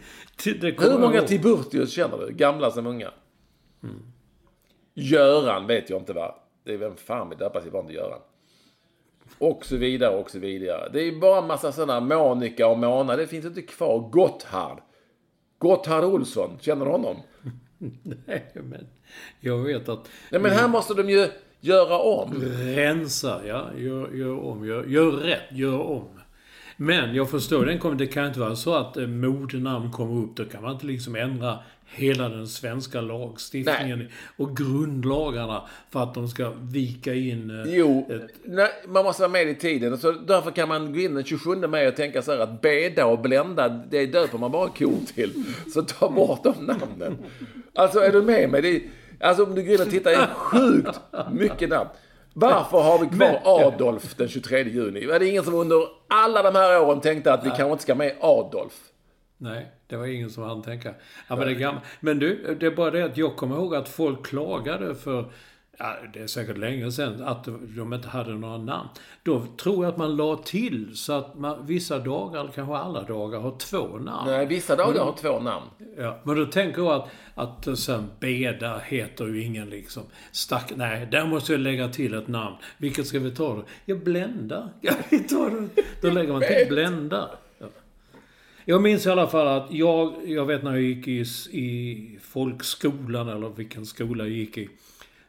Hur 0.81 0.99
många. 0.99 1.23
Tiburtius 1.23 1.93
känner 1.93 2.19
du? 2.19 2.33
Gamla 2.33 2.71
som 2.71 2.87
unga. 2.87 3.11
Göran 4.95 5.67
vet 5.67 5.91
jag 5.91 6.01
inte 6.01 6.13
va. 6.13 6.43
Det 6.65 6.73
är 6.75 6.79
vem 6.79 6.97
fan 6.97 7.29
vill 7.29 7.39
döpa 7.39 7.61
sitt 7.61 7.73
barn 7.73 7.87
till 7.87 7.97
Göran. 7.97 8.21
Och 9.39 9.65
så 9.65 9.77
vidare 9.77 10.17
och 10.17 10.31
så 10.31 10.39
vidare. 10.39 10.91
Det 10.93 11.01
är 11.01 11.21
bara 11.21 11.39
en 11.39 11.47
massa 11.47 11.73
sådana 11.73 12.01
Monica 12.01 12.67
och 12.67 12.79
Mona. 12.79 13.17
Det 13.17 13.27
finns 13.27 13.45
inte 13.45 13.63
kvar. 13.63 13.99
Gotthard. 13.99 14.79
Gotthard 15.59 16.05
Olsson. 16.05 16.59
Känner 16.61 16.85
du 16.85 16.91
honom? 16.91 17.17
Nej, 18.27 18.51
men 18.55 18.87
jag 19.41 19.59
vet 19.59 19.89
att 19.89 20.09
Nej 20.31 20.41
men 20.41 20.51
här 20.51 20.69
måste 20.69 20.95
de 20.95 21.11
ju 21.11 21.29
göra 21.61 21.99
om. 21.99 22.43
rensa, 22.75 23.41
ja. 23.47 23.71
Gör, 23.77 24.13
gör 24.13 24.45
om, 24.45 24.67
gör, 24.67 24.85
gör 24.85 25.11
rätt, 25.11 25.53
gör 25.53 25.81
om. 25.81 26.21
Men 26.77 27.15
jag 27.15 27.31
förstår, 27.31 27.67
den 27.67 27.79
kommer, 27.79 27.95
det 27.97 28.07
kan 28.07 28.27
inte 28.27 28.41
vara 28.41 28.57
så 28.57 28.75
att 28.75 28.97
eh, 28.97 29.07
modernamn 29.07 29.93
kommer 29.93 30.23
upp. 30.25 30.37
Då 30.37 30.45
kan 30.45 30.63
man 30.63 30.73
inte 30.73 30.87
liksom 30.87 31.17
ändra 31.17 31.59
hela 31.93 32.29
den 32.29 32.47
svenska 32.49 33.01
lagstiftningen 33.01 34.09
och 34.37 34.57
grundlagarna 34.57 35.63
för 35.91 36.03
att 36.03 36.15
de 36.15 36.29
ska 36.29 36.51
vika 36.61 37.15
in... 37.15 37.51
eh, 37.67 37.75
Jo, 37.75 38.07
ett- 38.11 38.31
nej, 38.45 38.69
man 38.89 39.05
måste 39.05 39.23
vara 39.23 39.33
med 39.33 39.49
i 39.49 39.55
tiden. 39.55 39.99
Så 39.99 40.13
därför 40.13 40.51
kan 40.51 40.69
man 40.69 40.93
gå 40.93 40.99
in 41.01 41.15
den 41.15 41.25
27 41.25 41.55
maj 41.67 41.89
och 41.89 41.97
tänka 41.97 42.23
så 42.23 42.33
här 42.33 42.39
att 42.39 42.61
beda 42.61 43.07
och 43.07 43.19
blända, 43.19 43.69
det 43.69 44.07
döper 44.07 44.39
man 44.39 44.51
bara 44.51 44.69
kor 44.69 44.93
till. 45.15 45.45
Så 45.75 45.83
ta 45.83 46.09
bort 46.11 46.45
de 46.45 46.55
namnen. 46.67 47.19
Alltså 47.75 47.99
är 48.01 48.13
du 48.13 48.23
med 48.23 48.51
mig? 48.51 48.63
Det 48.63 48.69
är, 48.69 48.83
alltså 49.21 49.45
om 49.45 49.55
du 49.55 49.63
går 49.63 49.75
in 49.75 49.81
och 49.81 49.91
tittar, 49.91 50.11
det 50.11 50.17
är 50.17 50.35
sjukt 50.35 51.01
mycket 51.33 51.69
namn. 51.69 51.89
Varför 52.35 52.81
har 52.81 52.99
vi 52.99 53.07
kvar 53.07 53.41
Adolf 53.45 54.15
den 54.15 54.29
23 54.29 54.63
juni? 54.63 55.05
Är 55.05 55.19
det 55.19 55.27
ingen 55.29 55.45
som 55.45 55.55
under 55.55 55.77
alla 56.09 56.43
de 56.43 56.55
här 56.59 56.83
åren 56.83 57.01
tänkte 57.01 57.33
att 57.33 57.41
vi 57.45 57.49
kanske 57.49 57.71
inte 57.71 57.83
ska 57.83 57.95
med 57.95 58.15
Adolf? 58.21 58.73
Nej, 59.39 59.67
det 59.91 59.97
var 59.97 60.07
ingen 60.07 60.31
som 60.31 60.43
hann 60.43 60.63
tänka. 60.63 60.95
Ja, 61.29 61.37
men, 61.37 61.59
det 61.59 61.81
men 62.01 62.19
du, 62.19 62.57
det 62.61 62.67
är 62.67 62.71
bara 62.71 62.91
det 62.91 63.03
att 63.03 63.17
jag 63.17 63.37
kommer 63.37 63.57
ihåg 63.57 63.75
att 63.75 63.89
folk 63.89 64.27
klagade 64.27 64.95
för, 64.95 65.33
ja, 65.79 65.97
det 66.13 66.21
är 66.21 66.27
säkert 66.27 66.59
länge 66.59 66.93
sedan, 66.93 67.23
att 67.23 67.45
de 67.77 67.93
inte 67.95 68.09
hade 68.09 68.35
några 68.35 68.59
namn. 68.59 68.89
Då 69.23 69.47
tror 69.63 69.85
jag 69.85 69.93
att 69.93 69.99
man 69.99 70.17
la 70.17 70.37
till 70.37 70.97
så 70.97 71.13
att 71.13 71.39
man, 71.39 71.67
vissa 71.67 71.99
dagar, 71.99 72.41
eller 72.41 72.53
kanske 72.53 72.75
alla 72.75 73.03
dagar, 73.03 73.41
har 73.41 73.59
två 73.59 73.99
namn. 73.99 74.31
Nej, 74.31 74.47
vissa 74.47 74.77
dagar 74.77 75.05
har 75.05 75.13
två 75.13 75.41
namn. 75.41 75.67
Ja, 75.97 76.21
men 76.25 76.37
då 76.37 76.47
tänker 76.47 76.83
jag 76.83 77.09
att, 77.35 77.69
att 77.69 77.79
sen 77.79 78.11
Beda 78.21 78.79
heter 78.79 79.27
ju 79.27 79.43
ingen 79.43 79.71
liksom. 79.71 80.03
Stack, 80.33 80.73
nej, 80.77 81.09
där 81.11 81.27
måste 81.27 81.53
jag 81.53 81.61
lägga 81.61 81.89
till 81.89 82.15
ett 82.15 82.29
namn. 82.29 82.57
Vilket 82.79 83.07
ska 83.07 83.19
vi 83.19 83.31
ta 83.31 83.55
då? 83.55 83.65
Ja, 83.85 83.95
Blenda. 83.97 84.71
Ja, 84.81 84.93
vi 85.11 85.19
tar. 85.19 85.69
Då 86.01 86.11
lägger 86.11 86.33
man 86.33 86.41
till 86.43 86.67
Blenda. 86.69 87.31
Ja. 88.71 88.75
Jag 88.75 88.83
minns 88.83 89.07
i 89.07 89.11
alla 89.11 89.27
fall 89.27 89.49
att 89.49 89.73
jag, 89.73 90.15
jag 90.25 90.47
vet 90.47 90.63
när 90.63 90.71
jag 90.71 90.83
gick 90.83 91.09
i, 91.09 91.21
i 91.51 92.19
folkskolan, 92.23 93.29
eller 93.29 93.49
vilken 93.49 93.87
skola 93.87 94.25
jag 94.25 94.33
gick 94.33 94.59
i. 94.59 94.69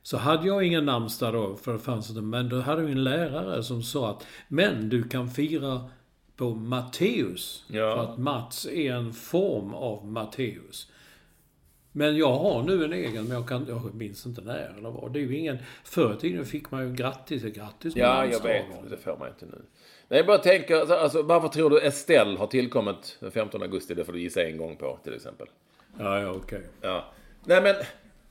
Så 0.03 0.17
hade 0.17 0.47
jag 0.47 0.63
ingen 0.63 0.85
namnsdag 0.85 1.33
då, 1.33 1.55
för 1.55 1.73
det 1.73 1.79
fanns 1.79 2.09
inte. 2.09 2.21
Men 2.21 2.49
då 2.49 2.59
hade 2.59 2.81
vi 2.81 2.91
en 2.91 3.03
lärare 3.03 3.63
som 3.63 3.83
sa 3.83 4.11
att 4.11 4.25
Men 4.47 4.89
du 4.89 5.03
kan 5.03 5.29
fira 5.29 5.89
på 6.35 6.55
Matteus. 6.55 7.65
Ja. 7.67 7.95
För 7.95 8.11
att 8.11 8.17
Mats 8.17 8.65
är 8.65 8.93
en 8.93 9.13
form 9.13 9.73
av 9.73 10.07
Matteus. 10.07 10.91
Men 11.91 12.17
jag 12.17 12.33
har 12.33 12.63
nu 12.63 12.85
en 12.85 12.93
egen, 12.93 13.23
men 13.23 13.37
jag, 13.37 13.47
kan, 13.47 13.65
jag 13.67 13.95
minns 13.95 14.25
inte 14.25 14.41
när 14.41 14.75
eller 14.77 14.91
vad. 14.91 15.13
Det 15.13 15.19
är 15.19 15.21
ju 15.21 15.37
ingen... 15.37 15.57
Förr 15.83 16.13
i 16.13 16.17
tiden 16.17 16.45
fick 16.45 16.71
man 16.71 16.87
ju 16.87 16.95
grattis, 16.95 17.43
grattis 17.43 17.95
Ja, 17.95 18.25
jag 18.25 18.43
vet. 18.43 18.65
Det 18.89 18.97
får 18.97 19.17
man 19.19 19.27
inte 19.27 19.45
nu. 19.45 19.61
Nej, 20.11 20.17
jag 20.17 20.27
bara 20.27 20.37
tänker, 20.37 20.75
alltså, 20.75 20.95
alltså, 20.95 21.21
varför 21.21 21.47
tror 21.47 21.69
du 21.69 21.79
Estelle 21.81 22.39
har 22.39 22.47
tillkommit 22.47 23.17
den 23.19 23.31
15 23.31 23.61
augusti? 23.61 23.93
Det 23.93 24.05
får 24.05 24.13
du 24.13 24.19
gissa 24.19 24.43
en 24.43 24.57
gång 24.57 24.75
på, 24.75 24.99
till 25.03 25.13
exempel. 25.13 25.47
Ja, 25.99 26.19
ja, 26.19 26.31
okej. 26.31 26.61
Ja. 26.81 27.05
Nej 27.45 27.61
men, 27.61 27.75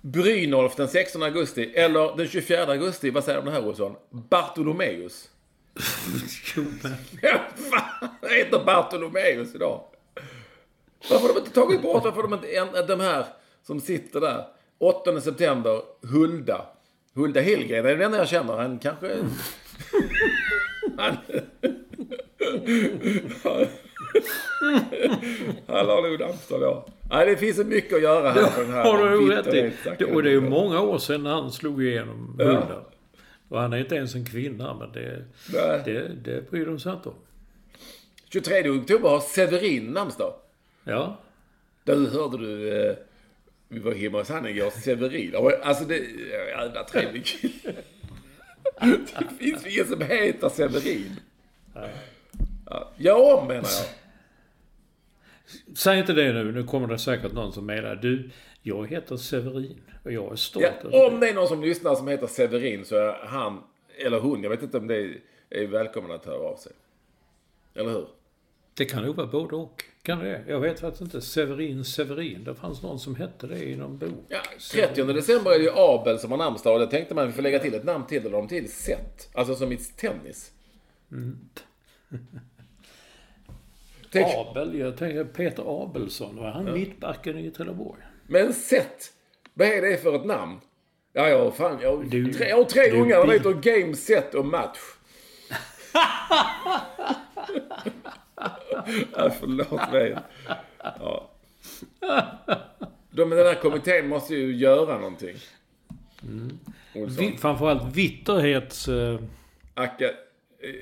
Brynolf 0.01 0.77
den 0.77 0.89
16 0.89 1.23
augusti, 1.23 1.73
eller 1.75 2.17
den 2.17 2.29
24 2.29 2.67
augusti, 2.67 3.11
vad 3.11 3.25
säger 3.25 3.37
du 3.37 3.41
om 3.41 3.55
det 3.55 3.61
här 3.61 3.69
Olsson? 3.69 3.97
Bartolomeus. 4.11 5.31
Ja, 7.23 7.41
fan, 7.71 8.09
heter 8.31 8.65
Bartolomeus 8.65 9.55
idag. 9.55 9.83
Varför 11.11 11.27
har 11.27 11.35
de 11.35 11.41
inte 11.41 11.51
tagit 11.51 11.83
bort, 11.83 12.05
varför 12.05 12.23
har 12.23 12.29
de 12.29 12.35
inte, 12.35 12.57
en, 12.57 12.87
de 12.87 13.01
här 13.01 13.25
som 13.63 13.81
sitter 13.81 14.21
där. 14.21 14.47
8 14.79 15.21
september, 15.21 15.83
Hulda. 16.03 16.67
Hulda 17.15 17.41
Hillgren, 17.41 17.85
det 17.85 17.91
är 17.91 17.97
den 17.97 18.07
enda 18.07 18.19
jag 18.19 18.29
känner. 18.29 18.57
Han 18.57 18.79
kanske... 18.79 19.17
Han... 21.01 21.17
Han 25.67 25.87
har 25.87 26.09
nog 26.09 26.21
namnsdag 26.21 26.61
då. 26.61 26.89
Nej, 27.11 27.27
det 27.27 27.37
finns 27.37 27.59
mycket 27.59 27.97
att 27.97 28.03
göra 28.03 28.31
här 28.31 28.51
på 28.51 28.61
den 28.61 28.73
här 28.73 28.85
har 28.85 29.11
du 29.11 29.31
rätt 29.31 29.55
i. 30.01 30.05
Och 30.05 30.23
det 30.23 30.29
är 30.29 30.33
ju 30.33 30.41
många 30.41 30.81
år 30.81 30.99
sedan 30.99 31.27
han 31.27 31.53
slog 31.53 31.85
igenom 31.85 32.37
Hulda. 32.39 32.85
Och 33.49 33.61
han 33.61 33.73
är 33.73 33.79
inte 33.79 33.95
ens 33.95 34.15
en 34.15 34.25
kvinna, 34.25 34.75
men 34.75 34.93
det, 34.93 35.25
Nej. 35.53 35.83
det, 35.85 36.09
det 36.25 36.51
bryr 36.51 36.67
de 36.67 36.81
sig 36.81 36.93
inte 36.93 37.09
om. 37.09 37.15
23 38.33 38.71
oktober 38.71 39.09
har 39.09 39.21
Severin 39.21 39.87
namnsdag. 39.87 40.35
Ja. 40.85 41.19
Du 41.85 42.09
hörde 42.09 42.39
du, 42.39 42.83
eh, 42.89 42.97
vi 43.69 43.79
var 43.79 43.93
hemma 43.93 44.19
hos 44.19 44.29
han 44.29 44.47
igår, 44.47 44.71
Severin. 44.71 45.35
Alltså 45.63 45.85
det, 45.85 45.97
jävla 46.49 46.85
trevlig 46.85 47.25
kille. 47.25 47.75
Det 48.81 49.35
finns 49.39 49.67
ingen 49.67 49.87
som 49.87 50.01
heter 50.01 50.49
Severin. 50.49 51.17
Ja, 52.97 53.39
om 53.39 53.47
menar 53.47 53.69
jag. 53.69 53.87
Säg 55.77 55.99
inte 55.99 56.13
det 56.13 56.33
nu, 56.33 56.53
nu 56.53 56.65
kommer 56.65 56.89
det 56.89 56.99
säkert 56.99 57.33
någon 57.33 57.53
som 57.53 57.67
menar 57.67 57.95
du, 57.97 58.31
jag 58.63 58.87
heter 58.87 59.17
Severin 59.17 59.81
och 60.05 60.13
jag 60.13 60.33
är 60.33 60.37
stolt 60.37 60.67
Ja, 60.83 60.89
över 60.89 61.13
om 61.15 61.21
det 61.21 61.29
är 61.29 61.35
någon 61.35 61.49
som 61.49 61.63
lyssnar 61.63 61.95
som 61.95 62.09
heter 62.09 62.27
Severin 62.27 62.85
så 62.85 62.97
är 62.97 63.13
han, 63.27 63.63
eller 63.99 64.21
hon, 64.21 64.43
jag 64.43 64.51
vet 64.51 64.63
inte 64.63 64.79
om 64.79 64.87
det 64.87 64.97
är, 64.97 65.21
är 65.51 65.67
välkommen 65.67 66.11
att 66.11 66.25
höra 66.27 66.49
av 66.49 66.57
sig. 66.57 66.73
Eller 67.75 67.91
hur? 67.91 68.07
Det 68.75 68.85
kan 68.85 69.03
nog 69.03 69.17
vara 69.17 69.27
både 69.27 69.57
och. 69.57 69.85
Kan 70.03 70.19
det? 70.19 70.45
Jag 70.49 70.61
vet 70.61 70.81
faktiskt 70.81 71.03
inte. 71.03 71.21
Severin, 71.21 71.85
Severin. 71.85 72.45
Det 72.45 72.55
fanns 72.55 72.83
någon 72.83 72.99
som 73.01 73.17
hette 73.17 73.47
det 73.47 73.65
i 73.65 73.77
någon 73.77 73.99
bok. 73.99 74.25
Ja, 74.29 74.39
30 74.73 75.03
december 75.05 75.51
är 75.51 75.59
det 75.59 75.65
ju 75.65 75.71
Abel 75.75 76.19
som 76.19 76.31
har 76.31 76.39
namnsdag 76.39 76.73
och 76.75 76.81
det 76.81 76.87
tänkte 76.87 77.15
man 77.15 77.33
får 77.33 77.43
lägga 77.43 77.59
till 77.59 77.75
ett 77.75 77.85
namn 77.85 78.07
till, 78.07 78.27
eller 78.27 78.39
om 78.39 78.49
till 78.49 78.73
Seth. 78.73 79.29
Alltså 79.35 79.55
som 79.55 79.73
i 79.73 79.77
tennis. 79.77 80.53
Tänk, 84.13 84.27
Abel, 84.37 84.79
jag 84.79 84.97
tänker 84.97 85.25
Peter 85.25 85.83
Abelsson. 85.85 86.37
Var 86.37 86.51
han 86.51 86.73
mittbacken 86.73 87.39
i 87.39 87.51
Trelleborg? 87.51 88.01
Men 88.27 88.55
Seth, 88.55 89.07
vad 89.55 89.69
är 89.69 89.83
det 89.83 90.03
för 90.03 90.17
ett 90.17 90.25
namn? 90.25 90.61
Ja, 91.13 91.39
har 91.45 91.51
fan, 91.51 91.79
jag, 91.83 92.11
Du- 92.11 92.33
tre, 92.33 92.49
jag 92.49 92.57
har 92.57 92.65
tre 92.65 92.91
du- 92.91 93.01
ungar, 93.01 93.27
de 93.27 93.33
heter 93.33 93.53
Game, 93.81 93.95
Set 93.97 94.35
och 94.35 94.47
Match. 94.47 94.79
ja, 99.17 99.31
förlåt 99.41 99.93
mig. 99.93 100.17
Ja. 100.79 101.31
De, 103.11 103.31
den 103.31 103.47
här 103.47 103.55
kommittén 103.55 104.09
måste 104.09 104.35
ju 104.35 104.57
göra 104.57 104.99
någonting. 104.99 105.37
Olsson. 106.95 107.25
Vi, 107.25 107.37
framförallt 107.39 107.97
Vitterhets... 107.97 108.89
Eh, 108.89 109.21
Aka, 109.75 110.11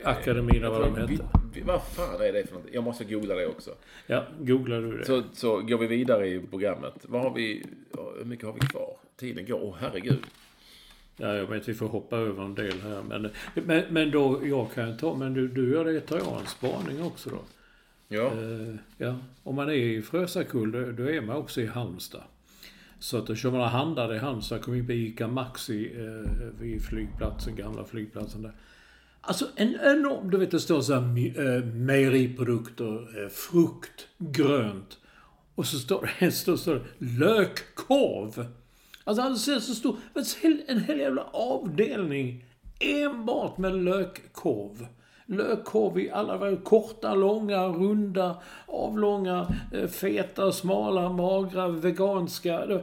akademin 0.04 0.56
eller 0.56 0.68
vad 0.68 0.80
de 0.80 0.96
hette. 1.00 1.24
vad 1.64 1.82
fan 1.82 2.20
är 2.20 2.32
det 2.32 2.44
för 2.44 2.52
någonting? 2.52 2.74
Jag 2.74 2.84
måste 2.84 3.04
googla 3.04 3.34
det 3.34 3.46
också. 3.46 3.70
Ja, 4.06 4.24
googlar 4.38 4.80
du 4.80 4.98
det. 4.98 5.04
Så, 5.04 5.22
så 5.32 5.60
går 5.60 5.78
vi 5.78 5.86
vidare 5.86 6.28
i 6.28 6.40
programmet. 6.40 6.94
Vad 7.02 7.22
har 7.22 7.34
vi, 7.34 7.66
hur 8.18 8.24
mycket 8.24 8.46
har 8.46 8.52
vi 8.52 8.60
kvar? 8.60 8.96
Tiden 9.16 9.46
går, 9.46 9.62
åh 9.62 9.76
herregud. 9.80 10.26
Ja, 11.20 11.34
jag 11.34 11.46
vet 11.46 11.68
vi 11.68 11.74
får 11.74 11.88
hoppa 11.88 12.16
över 12.16 12.44
en 12.44 12.54
del 12.54 12.80
här. 12.80 13.02
Men, 13.02 13.30
men, 13.54 13.84
men 13.90 14.10
då, 14.10 14.40
jag 14.46 14.72
kan 14.74 14.96
ta, 14.96 15.14
men 15.14 15.34
du, 15.34 15.48
du 15.48 15.72
gör 15.72 15.84
det, 15.84 16.00
tar 16.00 16.18
jag 16.18 16.40
en 16.40 16.46
spaning 16.46 17.02
också 17.02 17.30
då. 17.30 17.40
Ja. 18.08 18.26
Eh, 18.26 18.74
ja, 18.98 19.16
om 19.42 19.54
man 19.54 19.68
är 19.68 19.72
i 19.72 20.02
Frösakull 20.02 20.72
då, 20.72 20.92
då 20.92 21.10
är 21.10 21.20
man 21.20 21.36
också 21.36 21.60
i 21.60 21.66
Halmstad. 21.66 22.22
Så 22.98 23.16
att 23.18 23.26
då 23.26 23.34
kör 23.34 23.50
man 23.50 23.60
och 23.60 23.68
handlar 23.68 24.14
i 24.14 24.18
Halmstad, 24.18 24.62
kommer 24.62 24.78
in 24.78 24.86
på 24.86 24.92
ICA 24.92 25.28
Maxi 25.28 25.92
eh, 25.96 26.46
vid 26.60 26.82
flygplatsen, 26.82 27.56
gamla 27.56 27.84
flygplatsen 27.84 28.42
där. 28.42 28.52
Alltså 29.20 29.46
en 29.56 29.74
enorm, 29.82 30.30
du 30.30 30.38
vet 30.38 30.50
det 30.50 30.60
står 30.60 30.80
så 30.80 30.94
här 30.94 31.00
my- 31.00 31.34
äh, 31.36 31.64
mejeriprodukter, 31.64 33.28
frukt, 33.28 34.08
grönt. 34.18 34.98
Och 35.54 35.66
så 35.66 35.78
står 35.78 36.10
det, 36.20 36.30
står, 36.32 36.56
står 36.56 36.74
det 36.74 36.84
lökkorv. 36.98 38.46
Alltså 39.08 39.22
han 39.22 39.36
ser 39.36 39.58
så 39.58 39.74
stor, 39.74 39.96
en 40.66 40.80
hel, 40.80 40.98
jävla 40.98 41.24
avdelning 41.32 42.44
enbart 42.80 43.58
med 43.58 43.84
lökkorv. 43.84 44.86
Lökkorv 45.26 45.98
i 45.98 46.10
alla 46.10 46.56
korta, 46.56 47.14
långa, 47.14 47.66
runda, 47.66 48.42
avlånga, 48.66 49.54
eh, 49.72 49.88
feta, 49.88 50.52
smala, 50.52 51.12
magra, 51.12 51.68
veganska. 51.68 52.80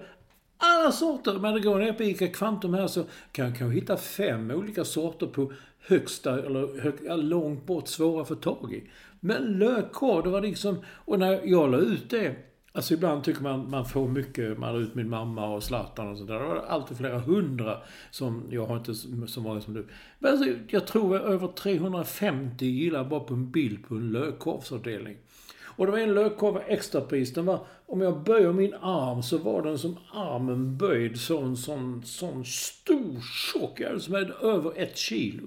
Alla 0.58 0.92
sorter. 0.92 1.34
Men 1.34 1.54
det 1.54 1.60
går 1.60 1.80
ner 1.80 1.94
på 1.94 2.04
ICA 2.04 2.28
Kvantum 2.28 2.74
här 2.74 2.88
så 2.88 3.04
kan 3.32 3.46
jag 3.46 3.58
kanske 3.58 3.80
hitta 3.80 3.98
fem 3.98 4.52
olika 4.52 4.86
sorter 4.86 5.28
på 5.28 5.52
högsta, 5.80 6.46
eller 6.46 6.82
hög, 6.82 7.24
långt 7.24 7.66
bort, 7.66 7.88
svåra 7.88 8.22
att 8.22 8.28
få 8.28 8.36
tag 8.36 8.74
i. 8.74 8.84
Men 9.20 9.44
lökkorv, 9.44 10.24
det 10.24 10.30
var 10.30 10.42
liksom... 10.42 10.78
Och 10.88 11.20
när 11.20 11.42
jag 11.44 11.72
la 11.72 11.78
ut 11.78 12.10
det 12.10 12.36
Alltså 12.76 12.94
ibland 12.94 13.24
tycker 13.24 13.42
man 13.42 13.70
man 13.70 13.86
får 13.86 14.08
mycket, 14.08 14.58
man 14.58 14.70
har 14.70 14.82
ut 14.82 14.96
min 14.96 15.10
mamma 15.10 15.48
och 15.48 15.64
Zlatan 15.64 16.12
och 16.12 16.18
sådär. 16.18 16.40
Det 16.40 16.46
var 16.46 16.56
alltid 16.56 16.98
flera 16.98 17.20
hundra 17.20 17.78
som, 18.12 18.44
jag 18.50 18.66
har 18.66 18.78
inte 18.78 18.94
så 19.28 19.42
många 19.42 19.62
som 19.62 19.74
du. 19.74 19.88
Men 20.20 20.32
alltså, 20.32 20.50
jag 20.68 20.88
tror 20.88 21.18
över 21.18 21.48
350 21.48 22.66
gillar 22.66 23.04
bara 23.04 23.20
på 23.20 23.34
en 23.34 23.52
bild 23.52 23.88
på 23.88 23.96
en 23.96 24.12
lökkorvsavdelning. 24.12 25.18
Och 25.64 25.86
det 25.86 25.92
var 25.92 26.00
en 26.00 26.14
lökkorv 26.14 26.62
extrapris. 26.68 27.34
Den 27.34 27.46
var, 27.46 27.60
om 27.86 28.02
jag 28.02 28.24
böjer 28.24 28.54
min 28.54 28.74
arm 28.74 29.24
så 29.24 29.38
var 29.38 29.62
den 29.62 29.80
som 29.80 29.98
armen 30.14 30.78
böjd 30.78 31.20
så 31.20 31.42
en 31.42 31.58
sån, 31.58 32.04
sån 32.06 32.46
stor 32.46 33.22
tjock, 33.22 33.82
som 34.00 34.16
är 34.16 34.46
över 34.46 34.74
ett 34.76 34.98
kilo. 34.98 35.44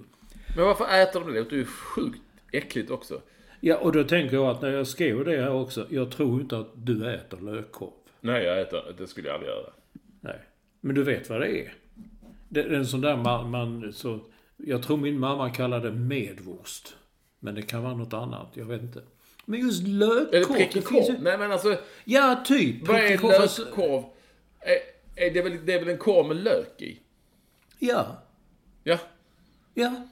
Men 0.57 0.65
varför 0.65 0.85
äter 0.85 1.21
de 1.21 1.27
det? 1.27 1.33
Det 1.33 1.41
låter 1.41 1.57
ju 1.57 1.65
sjukt 1.65 2.23
äckligt 2.53 2.91
också. 2.91 3.21
Ja, 3.61 3.77
och 3.77 3.93
då 3.93 4.05
tänker 4.05 4.37
jag 4.37 4.47
att 4.47 4.63
när 4.63 4.71
jag 4.71 4.87
skrev 4.87 5.25
det 5.25 5.37
här 5.41 5.53
också, 5.53 5.87
jag 5.91 6.11
tror 6.11 6.41
inte 6.41 6.59
att 6.59 6.69
du 6.75 7.15
äter 7.15 7.41
lökkorv. 7.41 7.91
Nej, 8.21 8.45
jag 8.45 8.61
äter, 8.61 8.95
det 8.99 9.07
skulle 9.07 9.29
jag 9.29 9.35
aldrig 9.35 9.51
göra. 9.53 9.71
Nej. 10.21 10.39
Men 10.81 10.95
du 10.95 11.03
vet 11.03 11.31
vad 11.31 11.41
det 11.41 11.61
är? 11.61 11.75
Det 12.49 12.61
är 12.61 12.71
en 12.73 12.87
sån 12.87 13.01
där 13.01 13.17
man, 13.17 13.51
man 13.51 13.93
så, 13.93 14.21
jag 14.57 14.83
tror 14.83 14.97
min 14.97 15.19
mamma 15.19 15.51
kallade 15.51 15.91
det 15.91 15.97
medvurst. 15.97 16.97
Men 17.41 17.55
det 17.55 17.63
kan 17.63 17.83
vara 17.83 17.95
något 17.95 18.13
annat, 18.13 18.47
jag 18.55 18.65
vet 18.65 18.83
inte. 18.83 19.03
Men 19.45 19.61
just 19.61 19.83
lökkorv. 19.87 20.31
Det 20.31 20.45
prickig 20.55 20.85
korv? 20.85 21.05
ju- 21.09 21.19
Nej, 21.23 21.39
men 21.39 21.53
alltså. 21.53 21.77
Ja, 22.05 22.43
typ. 22.47 22.89
Vad 22.89 22.97
är 22.97 23.11
lökkorv? 23.11 24.03
Är, 24.61 24.79
är 25.27 25.31
det, 25.35 25.43
väl, 25.43 25.67
det 25.67 25.73
är 25.75 25.79
väl 25.79 25.89
en 25.89 25.99
korv 25.99 26.27
med 26.29 26.37
lök 26.37 26.83
i? 26.83 26.99
Ja. 27.79 28.23
Ja. 28.85 28.99
Ja. 29.75 30.09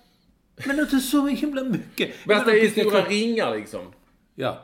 Men 0.66 0.80
inte 0.80 0.98
så 0.98 1.26
himla 1.26 1.64
mycket. 1.64 2.10
Men 2.24 2.36
att 2.36 2.46
det 2.46 2.60
är 2.60 2.68
stora 2.68 3.00
korv- 3.00 3.08
ringar 3.08 3.56
liksom. 3.56 3.80
Ja. 4.34 4.62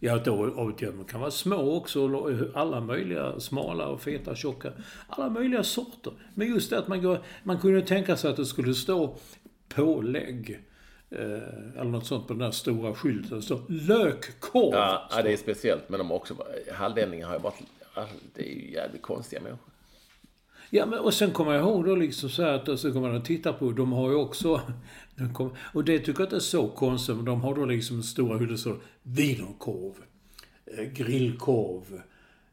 Ja, 0.00 0.18
de 0.18 1.04
kan 1.08 1.20
vara 1.20 1.30
små 1.30 1.76
också. 1.76 2.28
Alla 2.54 2.80
möjliga, 2.80 3.40
smala 3.40 3.86
och 3.86 4.02
feta, 4.02 4.34
tjocka. 4.34 4.72
Alla 5.08 5.28
möjliga 5.30 5.62
sorter. 5.62 6.12
Men 6.34 6.48
just 6.48 6.70
det 6.70 6.78
att 6.78 6.88
man 6.88 7.02
går... 7.02 7.18
Man 7.42 7.58
kunde 7.58 7.82
tänka 7.82 8.16
sig 8.16 8.30
att 8.30 8.36
det 8.36 8.46
skulle 8.46 8.74
stå 8.74 9.16
pålägg. 9.68 10.60
Eh, 11.10 11.20
eller 11.80 11.84
något 11.90 12.06
sånt 12.06 12.26
på 12.26 12.32
den 12.32 12.40
där 12.42 12.50
stora 12.50 12.94
skylten. 12.94 13.42
Står 13.42 13.60
lökkorv. 13.68 14.74
Ja, 14.74 15.08
ja, 15.16 15.22
det 15.22 15.32
är 15.32 15.36
speciellt. 15.36 15.88
Men 15.88 15.98
de 15.98 16.10
har 16.10 16.16
också... 16.16 16.34
Hallänningar 16.72 17.26
har 17.26 17.34
ju 17.34 17.40
varit... 17.40 17.62
Det 18.34 18.42
är 18.42 18.54
ju 18.54 18.72
jävligt 18.72 19.02
konstiga 19.02 19.42
människor. 19.42 19.73
Ja, 20.70 20.86
men 20.86 20.98
och 20.98 21.14
sen 21.14 21.30
kommer 21.30 21.52
jag 21.52 21.60
ihåg 21.62 21.84
då 21.84 21.94
liksom 21.94 22.30
så 22.30 22.42
här 22.42 22.52
att 22.52 22.80
så 22.80 22.92
kommer 22.92 23.08
man 23.08 23.16
att 23.16 23.24
titta 23.24 23.52
på, 23.52 23.72
de 23.72 23.92
har 23.92 24.10
ju 24.10 24.16
också, 24.16 24.60
de 25.16 25.34
kom, 25.34 25.50
och 25.58 25.84
det 25.84 25.98
tycker 25.98 26.20
jag 26.20 26.26
inte 26.26 26.36
är 26.36 26.40
så 26.40 26.68
konstigt, 26.68 27.16
men 27.16 27.24
de 27.24 27.40
har 27.40 27.54
då 27.54 27.64
liksom 27.64 28.02
stora 28.02 28.38
hyllor 28.38 28.56
så 28.56 28.76
wienerkorv, 29.02 29.92
eh, 30.66 30.84
grillkorv. 30.84 32.02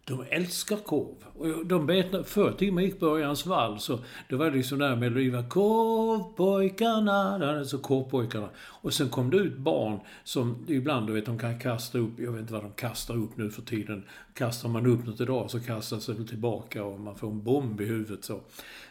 De 0.06 0.26
älskar 0.30 0.78
korv. 0.78 1.16
Och 1.34 1.66
de 1.66 1.86
vet, 1.86 2.28
förr 2.28 2.52
till 2.52 2.74
man 2.74 2.84
gick 2.84 3.00
på 3.00 3.06
Örjans 3.06 3.46
vall 3.46 3.80
så 3.80 4.00
det 4.30 4.36
var 4.36 4.52
liksom 4.52 4.80
där 4.80 4.96
med 4.96 5.50
Korvpojkarna, 5.50 7.38
där 7.38 7.82
korvpojkarna. 7.82 8.50
Och 8.58 8.94
sen 8.94 9.10
kom 9.10 9.30
det 9.30 9.38
ut 9.38 9.58
barn 9.58 10.00
som 10.24 10.66
ibland, 10.68 11.08
du 11.08 11.14
vet, 11.14 11.26
de 11.26 11.40
kan 11.40 11.60
kasta 11.60 11.98
upp, 11.98 12.20
jag 12.20 12.32
vet 12.32 12.42
inte 12.42 12.54
vad 12.54 12.64
de 12.64 12.72
kastar 12.72 13.18
upp 13.18 13.38
nu 13.38 13.50
för 13.50 13.62
tiden. 13.62 14.04
Kastar 14.34 14.70
man 14.70 14.86
upp 14.86 15.06
något 15.06 15.22
idag 15.22 15.52
så 15.52 15.60
kastas 15.60 16.06
det 16.06 16.14
väl 16.14 16.28
tillbaka 16.28 16.84
och 16.84 17.00
man 17.00 17.16
får 17.16 17.28
en 17.28 17.44
bomb 17.44 17.82
i 17.82 17.86
huvudet 17.86 18.26
så. 18.26 18.42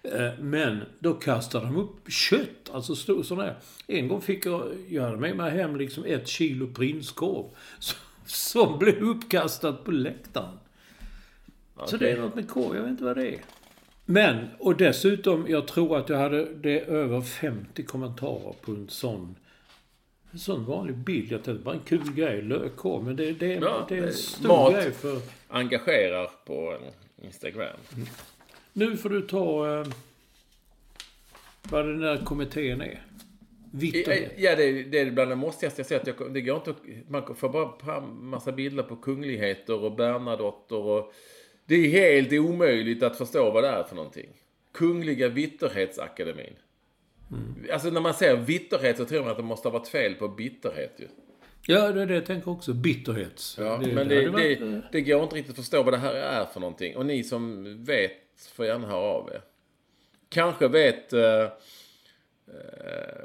Eh, 0.02 0.38
men 0.40 0.82
då 0.98 1.14
kastade 1.14 1.66
de 1.66 1.76
upp 1.76 2.10
kött, 2.10 2.70
alltså 2.72 2.94
stor 2.94 3.22
sån 3.22 3.40
här. 3.40 3.58
En 3.86 4.08
gång 4.08 4.20
fick 4.20 4.46
jag, 4.46 4.62
jag 4.88 5.02
hade 5.02 5.16
med 5.16 5.36
mig 5.36 5.50
hem 5.50 5.76
liksom 5.76 6.04
ett 6.04 6.28
kilo 6.28 6.66
prinskorv. 6.66 7.46
Som 8.24 8.78
blev 8.78 9.02
uppkastat 9.02 9.84
på 9.84 9.90
läktaren. 9.90 10.58
Så 11.86 11.96
det 11.96 12.10
är 12.10 12.20
något 12.20 12.34
med 12.34 12.48
korv, 12.48 12.74
jag 12.76 12.82
vet 12.82 12.90
inte 12.90 13.04
vad 13.04 13.16
det 13.16 13.28
är. 13.28 13.40
Men, 14.04 14.46
och 14.58 14.76
dessutom, 14.76 15.46
jag 15.48 15.66
tror 15.66 15.96
att 15.98 16.08
jag 16.08 16.18
hade 16.18 16.54
det 16.54 16.80
över 16.80 17.20
50 17.20 17.82
kommentarer 17.82 18.54
på 18.60 18.72
en 18.72 18.88
sån 18.88 19.36
en 20.32 20.38
sån 20.38 20.64
vanlig 20.64 20.96
bild. 20.96 21.32
Jag 21.32 21.42
tänkte 21.44 21.64
bara 21.64 21.74
en 21.74 21.80
kul 21.80 22.12
grej, 22.12 22.42
lökkorv. 22.42 23.04
Men 23.04 23.16
det, 23.16 23.32
det, 23.32 23.54
Ja, 23.54 23.86
det 23.88 23.98
är 23.98 24.06
en 24.06 24.12
stor 24.12 24.48
mat. 24.48 24.72
grej 24.72 24.92
för... 24.92 25.20
Engagerar 25.48 26.30
på 26.46 26.74
en 26.74 27.24
Instagram. 27.26 27.76
Nu 28.72 28.96
får 28.96 29.08
du 29.08 29.22
ta 29.22 29.78
eh, 29.80 29.86
vad 31.62 31.86
den 31.86 32.00
där 32.00 32.24
kommittén 32.24 32.80
är. 32.80 33.02
Vitterhet. 33.72 34.32
Ja, 34.36 34.56
det 34.56 34.64
är, 34.64 34.84
det 34.84 35.00
är 35.00 35.10
bland 35.10 35.30
det 35.30 35.36
måstigaste 35.36 35.80
jag 35.80 35.86
sett. 35.86 36.06
Jag, 36.06 36.34
det 36.34 36.40
går 36.40 36.56
inte 36.56 36.70
att, 36.70 36.82
Man 37.08 37.34
får 37.36 37.48
bara 37.48 37.78
fram 37.78 38.30
massa 38.30 38.52
bilder 38.52 38.82
på 38.82 38.96
kungligheter 38.96 39.84
och 39.84 39.96
Bernadotter 39.96 40.76
och... 40.76 41.12
Det 41.70 41.76
är 41.76 41.88
helt 41.88 42.32
omöjligt 42.32 43.02
att 43.02 43.16
förstå 43.16 43.50
vad 43.50 43.64
det 43.64 43.68
är 43.68 43.82
för 43.82 43.96
någonting. 43.96 44.28
Kungliga 44.72 45.28
Vitterhetsakademin. 45.28 46.54
Alltså 47.72 47.90
när 47.90 48.00
man 48.00 48.14
säger 48.14 48.36
vitterhet 48.36 48.96
så 48.96 49.04
tror 49.04 49.20
man 49.20 49.30
att 49.30 49.36
det 49.36 49.42
måste 49.42 49.68
ha 49.68 49.78
varit 49.78 49.88
fel 49.88 50.14
på 50.14 50.28
bitterhet 50.28 50.92
ju. 50.96 51.08
Ja, 51.66 51.92
det 51.92 52.02
är 52.02 52.06
det 52.06 52.14
jag 52.14 52.26
tänker 52.26 52.50
också. 52.50 52.72
Bitterhets. 52.72 53.56
Ja, 53.58 53.82
men 53.94 54.08
det, 54.08 54.14
hade 54.14 54.30
varit, 54.30 54.60
det, 54.60 54.66
eh, 54.66 54.78
det 54.92 55.00
går 55.00 55.22
inte 55.22 55.36
riktigt 55.36 55.50
att 55.50 55.56
förstå 55.56 55.82
vad 55.82 55.94
det 55.94 55.98
här 55.98 56.14
är 56.14 56.44
för 56.44 56.60
någonting. 56.60 56.96
Och 56.96 57.06
ni 57.06 57.24
som 57.24 57.64
vet 57.84 58.12
får 58.54 58.66
gärna 58.66 58.86
höra 58.86 59.00
av 59.00 59.30
er. 59.30 59.42
Kanske 60.28 60.68
vet 60.68 61.12
eh, 61.12 61.22
eh, 61.22 61.48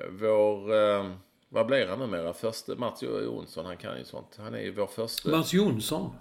vår... 0.10 0.74
Eh, 0.74 1.12
vad 1.50 1.66
blir 1.66 1.88
han 1.88 2.00
numera? 2.00 2.34
Förste, 2.34 2.76
Mats 2.76 3.04
Jonsson, 3.04 3.66
han 3.66 3.78
kan 3.78 3.98
ju 3.98 4.04
sånt. 4.04 4.36
Han 4.38 4.54
är 4.54 4.62
ju 4.62 4.72
vår 4.72 4.88
första. 4.88 5.30
Mats 5.30 5.54
Jonsson. 5.54 6.12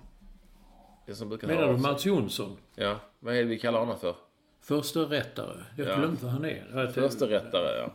Det 1.07 1.15
som 1.15 1.29
brukar 1.29 1.49
Menar 1.49 1.73
du. 1.73 1.77
Mats 1.79 2.07
Jonsson? 2.07 2.57
Ja, 2.75 2.97
vad 3.21 3.35
är 3.35 3.39
det 3.39 3.45
vi 3.45 3.59
kallar 3.59 3.79
honom 3.79 3.99
för? 3.99 4.15
Första 4.63 5.01
rättare. 5.01 5.57
Jag 5.77 5.89
Ja. 5.89 5.97
glömde 5.97 6.19
vad 6.23 6.33
han 6.33 6.45
är. 6.45 6.93
Första 6.95 7.29
rättare, 7.29 7.79
ja. 7.79 7.91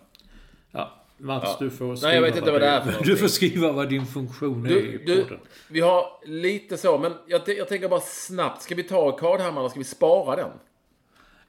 Ja, 0.72 0.91
Mats, 1.18 1.43
Ja. 1.45 1.57
du 1.60 1.70
får 1.70 1.86
Nej, 1.88 1.97
skriva 1.97 2.14
jag 2.14 2.22
vet 2.22 2.38
inte 2.38 2.51
vad 2.51 2.62
det 2.62 2.68
är 2.68 2.82
för 2.82 3.03
Du 3.03 3.18
får 3.18 3.28
skriva 3.28 3.72
vad 3.72 3.89
din 3.89 4.05
funktion 4.05 4.66
är 4.66 4.70
Du, 4.70 4.80
i 4.93 5.03
du, 5.05 5.24
podden. 5.24 5.39
vi 5.70 5.80
har 5.82 6.05
lite 6.26 6.78
så, 6.78 6.97
men 6.97 7.14
jag, 7.28 7.41
jag 7.49 7.68
tänker 7.68 7.89
bara 7.89 7.99
snabbt. 8.01 8.62
Ska 8.62 8.76
vi 8.76 8.84
ta 8.84 9.12
Kadhammar 9.12 9.62
eller 9.62 9.70
ska 9.70 9.80
vi 9.80 9.84
spara 9.86 10.36
den? 10.36 10.49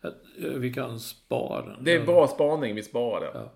Ja, 0.01 0.11
Vi 0.57 0.73
kan 0.73 1.01
spara 1.01 1.67
den. 1.67 1.85
Det 1.85 1.93
är 1.95 2.01
en 2.01 2.07
bra 2.07 2.29
spaning, 2.29 2.75
vi 2.75 2.83
sparar 2.83 3.33
den. 3.33 3.43
Ja. 3.43 3.53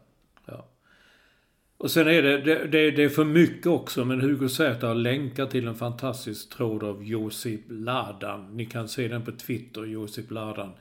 Och 1.84 1.90
sen 1.90 2.08
är 2.08 2.22
det, 2.22 2.38
det, 2.38 2.66
det, 2.66 2.90
det 2.90 3.04
är 3.04 3.08
för 3.08 3.24
mycket 3.24 3.66
också, 3.66 4.04
men 4.04 4.20
Hugo 4.20 4.48
Zäta 4.48 4.86
har 4.86 4.94
länkat 4.94 5.50
till 5.50 5.68
en 5.68 5.74
fantastisk 5.74 6.56
tråd 6.56 6.82
av 6.82 7.04
Josip 7.04 7.60
Ladan. 7.68 8.56
Ni 8.56 8.66
kan 8.66 8.88
se 8.88 9.08
den 9.08 9.24
på 9.24 9.32
Twitter, 9.32 9.84
Josip 9.84 10.30
Ladan. 10.30 10.72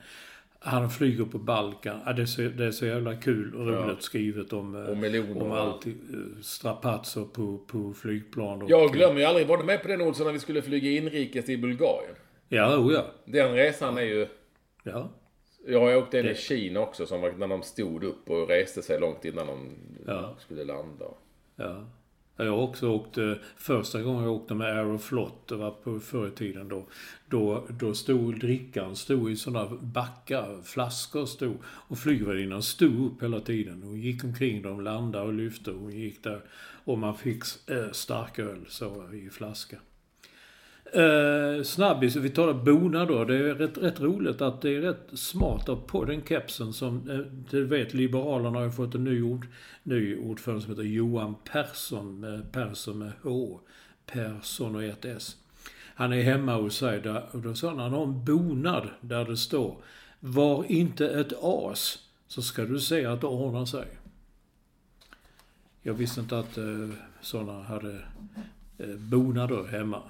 Han 0.58 0.90
flyger 0.90 1.24
på 1.24 1.38
Balkan. 1.38 2.00
Ja, 2.06 2.12
det, 2.12 2.22
är 2.22 2.26
så, 2.26 2.42
det 2.42 2.64
är 2.64 2.70
så 2.70 2.86
jävla 2.86 3.16
kul 3.16 3.54
och 3.54 3.66
roligt 3.66 4.02
skrivet 4.02 4.52
om, 4.52 4.74
eh, 4.74 4.90
Och 4.90 4.96
meloner 4.96 5.42
om 5.42 5.52
allt, 5.52 5.86
eh, 5.86 5.92
strapatser 6.42 7.24
på, 7.24 7.58
på 7.58 7.92
flygplan. 7.92 8.62
Och, 8.62 8.70
Jag 8.70 8.92
glömmer 8.92 9.20
ju 9.20 9.26
aldrig, 9.26 9.46
var 9.46 9.58
du 9.58 9.64
med 9.64 9.82
på 9.82 9.88
den 9.88 10.00
Olsson 10.00 10.26
när 10.26 10.32
vi 10.32 10.40
skulle 10.40 10.62
flyga 10.62 10.90
inrikes 10.90 11.48
i 11.48 11.56
Bulgarien? 11.56 12.14
Ja, 12.48 12.76
oh 12.76 12.92
ja. 12.92 13.06
Den 13.24 13.52
resan 13.52 13.98
är 13.98 14.02
ju... 14.02 14.26
Ja. 14.82 15.10
Jag 15.66 15.80
har 15.80 15.96
åkt 15.96 16.14
en 16.14 16.26
i 16.26 16.34
Kina 16.34 16.80
också, 16.80 17.06
som 17.06 17.20
var 17.20 17.32
när 17.32 17.48
de 17.48 17.62
stod 17.62 18.04
upp 18.04 18.30
och 18.30 18.48
reste 18.48 18.82
sig 18.82 19.00
långt 19.00 19.24
innan 19.24 19.46
de 19.46 19.70
Ja. 20.06 20.36
skulle 20.38 20.64
landa. 20.64 21.04
Ja. 21.56 21.86
Jag 22.36 22.50
har 22.50 22.62
också 22.62 22.88
åkt, 22.88 23.18
eh, 23.18 23.32
första 23.56 24.02
gången 24.02 24.24
jag 24.24 24.32
åkte 24.32 24.54
med 24.54 24.78
Aeroflot, 24.78 25.48
det 25.48 25.56
var 25.56 25.70
på 25.70 26.00
förr 26.00 26.28
i 26.28 26.30
tiden 26.30 26.68
då, 26.68 26.86
då, 27.28 27.66
då 27.70 27.94
stod 27.94 28.40
drickan 28.40 28.96
stod 28.96 29.30
i 29.30 29.36
sådana 29.36 29.76
backar, 29.82 30.62
flaskor 30.62 31.26
stod, 31.26 31.56
och 31.64 31.98
flygvärdinnan 31.98 32.62
stod 32.62 33.06
upp 33.06 33.22
hela 33.22 33.40
tiden. 33.40 33.82
Hon 33.82 34.00
gick 34.00 34.24
omkring 34.24 34.62
dem, 34.62 34.80
landade 34.80 35.24
och 35.26 35.32
lyfte, 35.34 35.70
hon 35.70 35.92
gick 35.92 36.22
där. 36.24 36.40
Och 36.84 36.98
man 36.98 37.14
fick 37.16 37.42
eh, 37.70 37.90
starköl 37.92 38.64
så 38.68 39.12
i 39.12 39.30
flaska. 39.30 39.76
Eh, 40.94 41.62
snabbis, 41.62 42.16
vi 42.16 42.30
talar 42.30 42.54
bona 42.54 43.04
då. 43.04 43.24
Det 43.24 43.36
är 43.36 43.54
rätt, 43.54 43.78
rätt 43.78 44.00
roligt 44.00 44.40
att 44.40 44.62
det 44.62 44.76
är 44.76 44.80
rätt 44.80 45.08
smart 45.12 45.68
att 45.68 45.86
på 45.86 46.04
den 46.04 46.22
kepsen 46.22 46.72
som, 46.72 47.10
eh, 47.10 47.18
du 47.50 47.64
vet, 47.64 47.94
Liberalerna 47.94 48.58
har 48.58 48.64
ju 48.64 48.70
fått 48.70 48.94
en 48.94 49.04
ny, 49.04 49.22
ord, 49.22 49.46
ny 49.82 50.16
ordförande 50.16 50.62
som 50.62 50.70
heter 50.70 50.82
Johan 50.82 51.34
Persson, 51.52 52.20
med 52.20 52.52
Persson 52.52 52.98
med 52.98 53.12
H. 53.22 53.60
Persson 54.06 54.76
och 54.76 54.84
ett 54.84 55.04
S. 55.04 55.36
Han 55.94 56.12
är 56.12 56.22
hemma 56.22 56.54
hos 56.54 56.76
sig 56.76 57.00
där, 57.00 57.24
och 57.32 57.40
då 57.40 57.54
sa 57.54 57.68
han, 57.68 57.78
han 57.78 57.92
har 57.92 58.02
en 58.02 58.24
bonad 58.24 58.88
där 59.00 59.24
det 59.24 59.36
står 59.36 59.76
Var 60.20 60.64
inte 60.64 61.08
ett 61.08 61.32
as, 61.42 61.98
så 62.28 62.42
ska 62.42 62.64
du 62.64 62.80
se 62.80 63.06
att 63.06 63.20
det 63.20 63.26
ordnar 63.26 63.64
sig. 63.64 63.86
Jag 65.82 65.94
visste 65.94 66.20
inte 66.20 66.38
att 66.38 66.58
eh, 66.58 66.88
sådana 67.20 67.62
hade 67.62 67.98
eh, 68.78 68.96
bonader 68.96 69.64
hemma. 69.64 70.02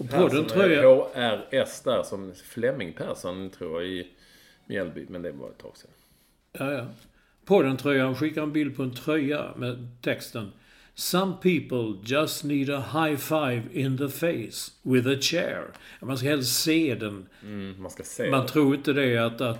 Och 0.00 0.10
podden 0.10 0.46
tror 0.46 0.70
jag... 0.70 1.06
HRS 1.14 1.80
där 1.80 2.02
som 2.02 2.32
Flemming 2.44 2.92
Persson 2.92 3.50
tror 3.50 3.82
jag 3.82 3.90
i 3.90 4.06
Mjällby. 4.66 5.06
Men 5.08 5.22
det 5.22 5.32
var 5.32 5.48
ett 5.48 5.58
tag 5.58 5.72
sedan. 5.76 5.90
Ja, 6.52 6.72
ja. 6.72 6.86
Podden-tröjan 7.44 8.16
skickar 8.16 8.42
en 8.42 8.52
bild 8.52 8.76
på 8.76 8.82
en 8.82 8.94
tröja 8.94 9.50
med 9.56 9.88
texten 10.02 10.52
Some 10.94 11.32
people 11.42 11.94
just 12.04 12.44
need 12.44 12.70
a 12.70 12.84
high 12.92 13.16
five 13.16 13.62
in 13.72 13.98
the 13.98 14.08
face 14.08 14.72
with 14.82 15.08
a 15.08 15.16
chair. 15.20 15.72
Man 16.00 16.18
ska 16.18 16.28
helst 16.28 16.62
se 16.62 16.94
den. 16.94 17.26
Mm, 17.42 17.82
man 17.82 17.90
ska 17.90 18.02
se 18.02 18.30
Man 18.30 18.40
det. 18.40 18.48
tror 18.48 18.74
inte 18.74 18.92
det 18.92 19.16
att, 19.18 19.40
att 19.40 19.58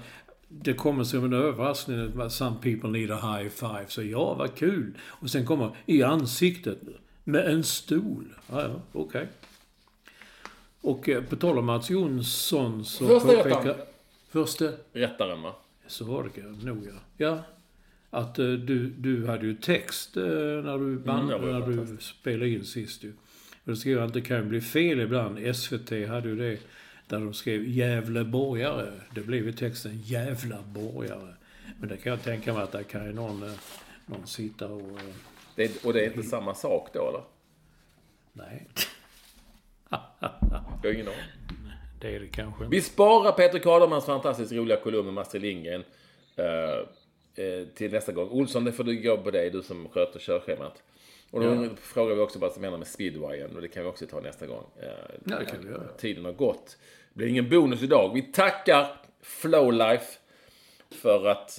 det 0.49 0.72
kommer 0.72 1.05
som 1.05 1.24
en 1.24 1.32
överraskning 1.32 2.20
att 2.20 2.32
some 2.32 2.57
people 2.62 2.91
need 2.91 3.11
a 3.11 3.36
high 3.36 3.49
five. 3.49 3.84
Så 3.88 4.03
ja, 4.03 4.34
vad 4.34 4.55
kul. 4.55 4.95
Och 5.03 5.30
sen 5.30 5.47
kommer 5.47 5.76
i 5.86 6.03
ansiktet 6.03 6.78
med 7.24 7.47
en 7.47 7.64
stol. 7.64 8.34
Ja, 8.51 8.62
ja, 8.62 8.80
okej. 8.93 9.28
Och 10.81 11.09
eh, 11.09 11.24
på 11.24 11.37
tal 11.37 11.59
om 11.59 11.66
Mats 11.66 11.91
Jonsson 11.91 12.85
så 12.85 13.07
Första 13.07 13.28
påpekar... 13.28 13.59
rättaren. 13.59 13.87
Första 14.28 14.68
Rättaren 14.93 15.43
va? 15.43 15.55
så 15.87 16.05
var 16.05 16.31
det 16.35 16.64
nog 16.66 16.87
ja. 16.87 17.01
Ja. 17.16 17.43
Att 18.11 18.39
eh, 18.39 18.47
du, 18.47 18.91
du 18.91 19.26
hade 19.26 19.47
ju 19.47 19.55
text 19.55 20.16
eh, 20.16 20.22
när 20.22 20.78
du, 20.78 20.99
band, 20.99 21.31
Mm, 21.31 21.43
var 21.43 21.49
ju 21.49 21.74
när 21.74 21.87
du 21.87 21.97
spelade 22.01 22.51
in 22.51 22.64
sist 22.64 23.05
ju. 23.05 23.12
Och 23.64 23.70
då 23.70 23.76
skrev 23.76 23.99
jag 23.99 24.07
att 24.07 24.14
det 24.14 24.20
kan 24.20 24.49
bli 24.49 24.61
fel 24.61 25.01
ibland. 25.01 25.57
SVT 25.57 25.91
hade 26.09 26.28
ju 26.28 26.37
det 26.37 26.59
där 27.09 27.20
de 27.20 27.35
skrev 27.35 27.68
Gävleborgare. 27.68 28.93
Det 29.14 29.20
blev 29.20 29.49
i 29.49 29.53
texten 29.53 30.01
Jävla 30.05 30.62
borgare. 30.62 31.35
Men 31.81 31.89
det 31.89 31.97
kan 31.97 32.11
jag 32.11 32.22
tänka 32.22 32.53
mig 32.53 32.62
att 32.62 32.72
där 32.72 32.83
kan 32.83 33.07
ju 33.07 33.12
någon, 33.12 33.51
någon 34.07 34.26
sitta 34.26 34.68
och... 34.68 34.99
Det, 35.57 35.85
och 35.85 35.93
det 35.93 36.01
är 36.01 36.07
inte 36.07 36.22
samma 36.22 36.55
sak 36.55 36.89
då 36.95 37.09
eller? 37.09 37.22
Nej, 38.33 38.66
Jag 39.91 39.99
har 40.82 40.93
ingen 40.95 41.07
aning. 41.09 41.18
det 42.01 42.14
är 42.16 42.20
det 42.20 42.26
kanske 42.26 42.64
inte. 42.64 42.76
Vi 42.76 42.82
sparar 42.82 43.32
Peter 43.32 43.59
Kadermans 43.59 44.07
fantastiskt 44.07 44.53
roliga 44.53 44.76
kolumn 44.76 45.14
med 45.14 45.22
Astrid 45.22 45.43
Lindgren 45.43 45.84
eh, 46.36 47.66
till 47.74 47.93
nästa 47.93 48.12
gång. 48.12 48.28
Olsson, 48.30 48.64
det 48.64 48.72
får 48.72 48.84
du 48.84 49.03
gå 49.03 49.16
på 49.16 49.30
dig, 49.30 49.51
du 49.51 49.62
som 49.62 49.88
sköter 49.88 50.20
körschemat. 50.20 50.82
Och 51.30 51.41
då 51.41 51.68
frågar 51.80 52.14
vi 52.14 52.20
också 52.20 52.38
vad 52.38 52.53
som 52.53 52.62
händer 52.62 52.78
med 52.78 52.86
speedwayen 52.88 53.57
och 53.57 53.62
det 53.62 53.68
kan 53.68 53.82
vi 53.82 53.88
också 53.88 54.07
ta 54.07 54.20
nästa 54.20 54.47
gång. 54.47 54.64
Eh, 54.82 54.88
Ja, 55.24 55.38
det 55.38 55.45
kan 55.45 55.61
vi 55.64 55.68
göra. 55.70 55.88
Tiden 55.99 56.24
har 56.24 56.32
gått. 56.32 56.78
Det 57.12 57.18
blir 57.18 57.26
ingen 57.28 57.49
bonus 57.49 57.82
idag. 57.82 58.11
Vi 58.14 58.22
tackar 58.22 58.86
Flowlife 59.22 60.18
för 61.03 61.26
att 61.26 61.57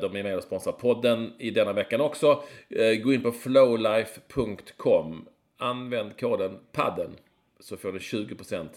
de 0.00 0.16
är 0.16 0.22
med 0.22 0.36
och 0.36 0.42
sponsrar 0.42 0.72
podden 0.72 1.32
i 1.38 1.50
denna 1.50 1.72
veckan 1.72 2.00
också. 2.00 2.42
Gå 3.02 3.12
in 3.12 3.22
på 3.22 3.32
flowlife.com. 3.32 5.28
Använd 5.58 6.20
koden 6.20 6.58
PADDEN 6.72 7.16
så 7.64 7.76
får 7.76 7.92
du 7.92 7.98
20% 7.98 8.68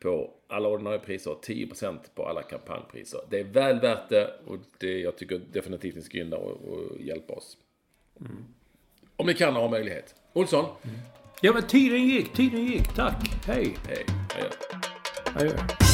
på 0.00 0.30
alla 0.48 0.68
ordinarie 0.68 0.98
priser 0.98 1.30
och 1.30 1.44
10% 1.44 1.98
på 2.14 2.26
alla 2.26 2.42
kampanjpriser. 2.42 3.20
Det 3.30 3.40
är 3.40 3.44
väl 3.44 3.80
värt 3.80 4.08
det 4.08 4.34
och 4.46 4.58
det, 4.78 5.00
jag 5.00 5.16
tycker 5.16 5.40
definitivt 5.52 5.94
ni 5.94 6.02
ska 6.02 6.24
där 6.24 6.38
och, 6.38 6.68
och 6.68 7.00
hjälpa 7.00 7.34
oss. 7.34 7.56
Om 9.16 9.26
ni 9.26 9.34
kan 9.34 9.56
och 9.56 9.62
har 9.62 9.70
möjlighet. 9.70 10.14
Olsson, 10.32 10.64
Ja 11.40 11.52
men 11.52 11.62
tiden 11.62 12.08
gick, 12.08 12.32
tiden 12.32 12.66
gick. 12.66 12.94
Tack. 12.94 13.30
Hej. 13.46 13.76
hej. 13.88 14.06
Adjö. 14.36 14.50
Adjö. 15.34 15.93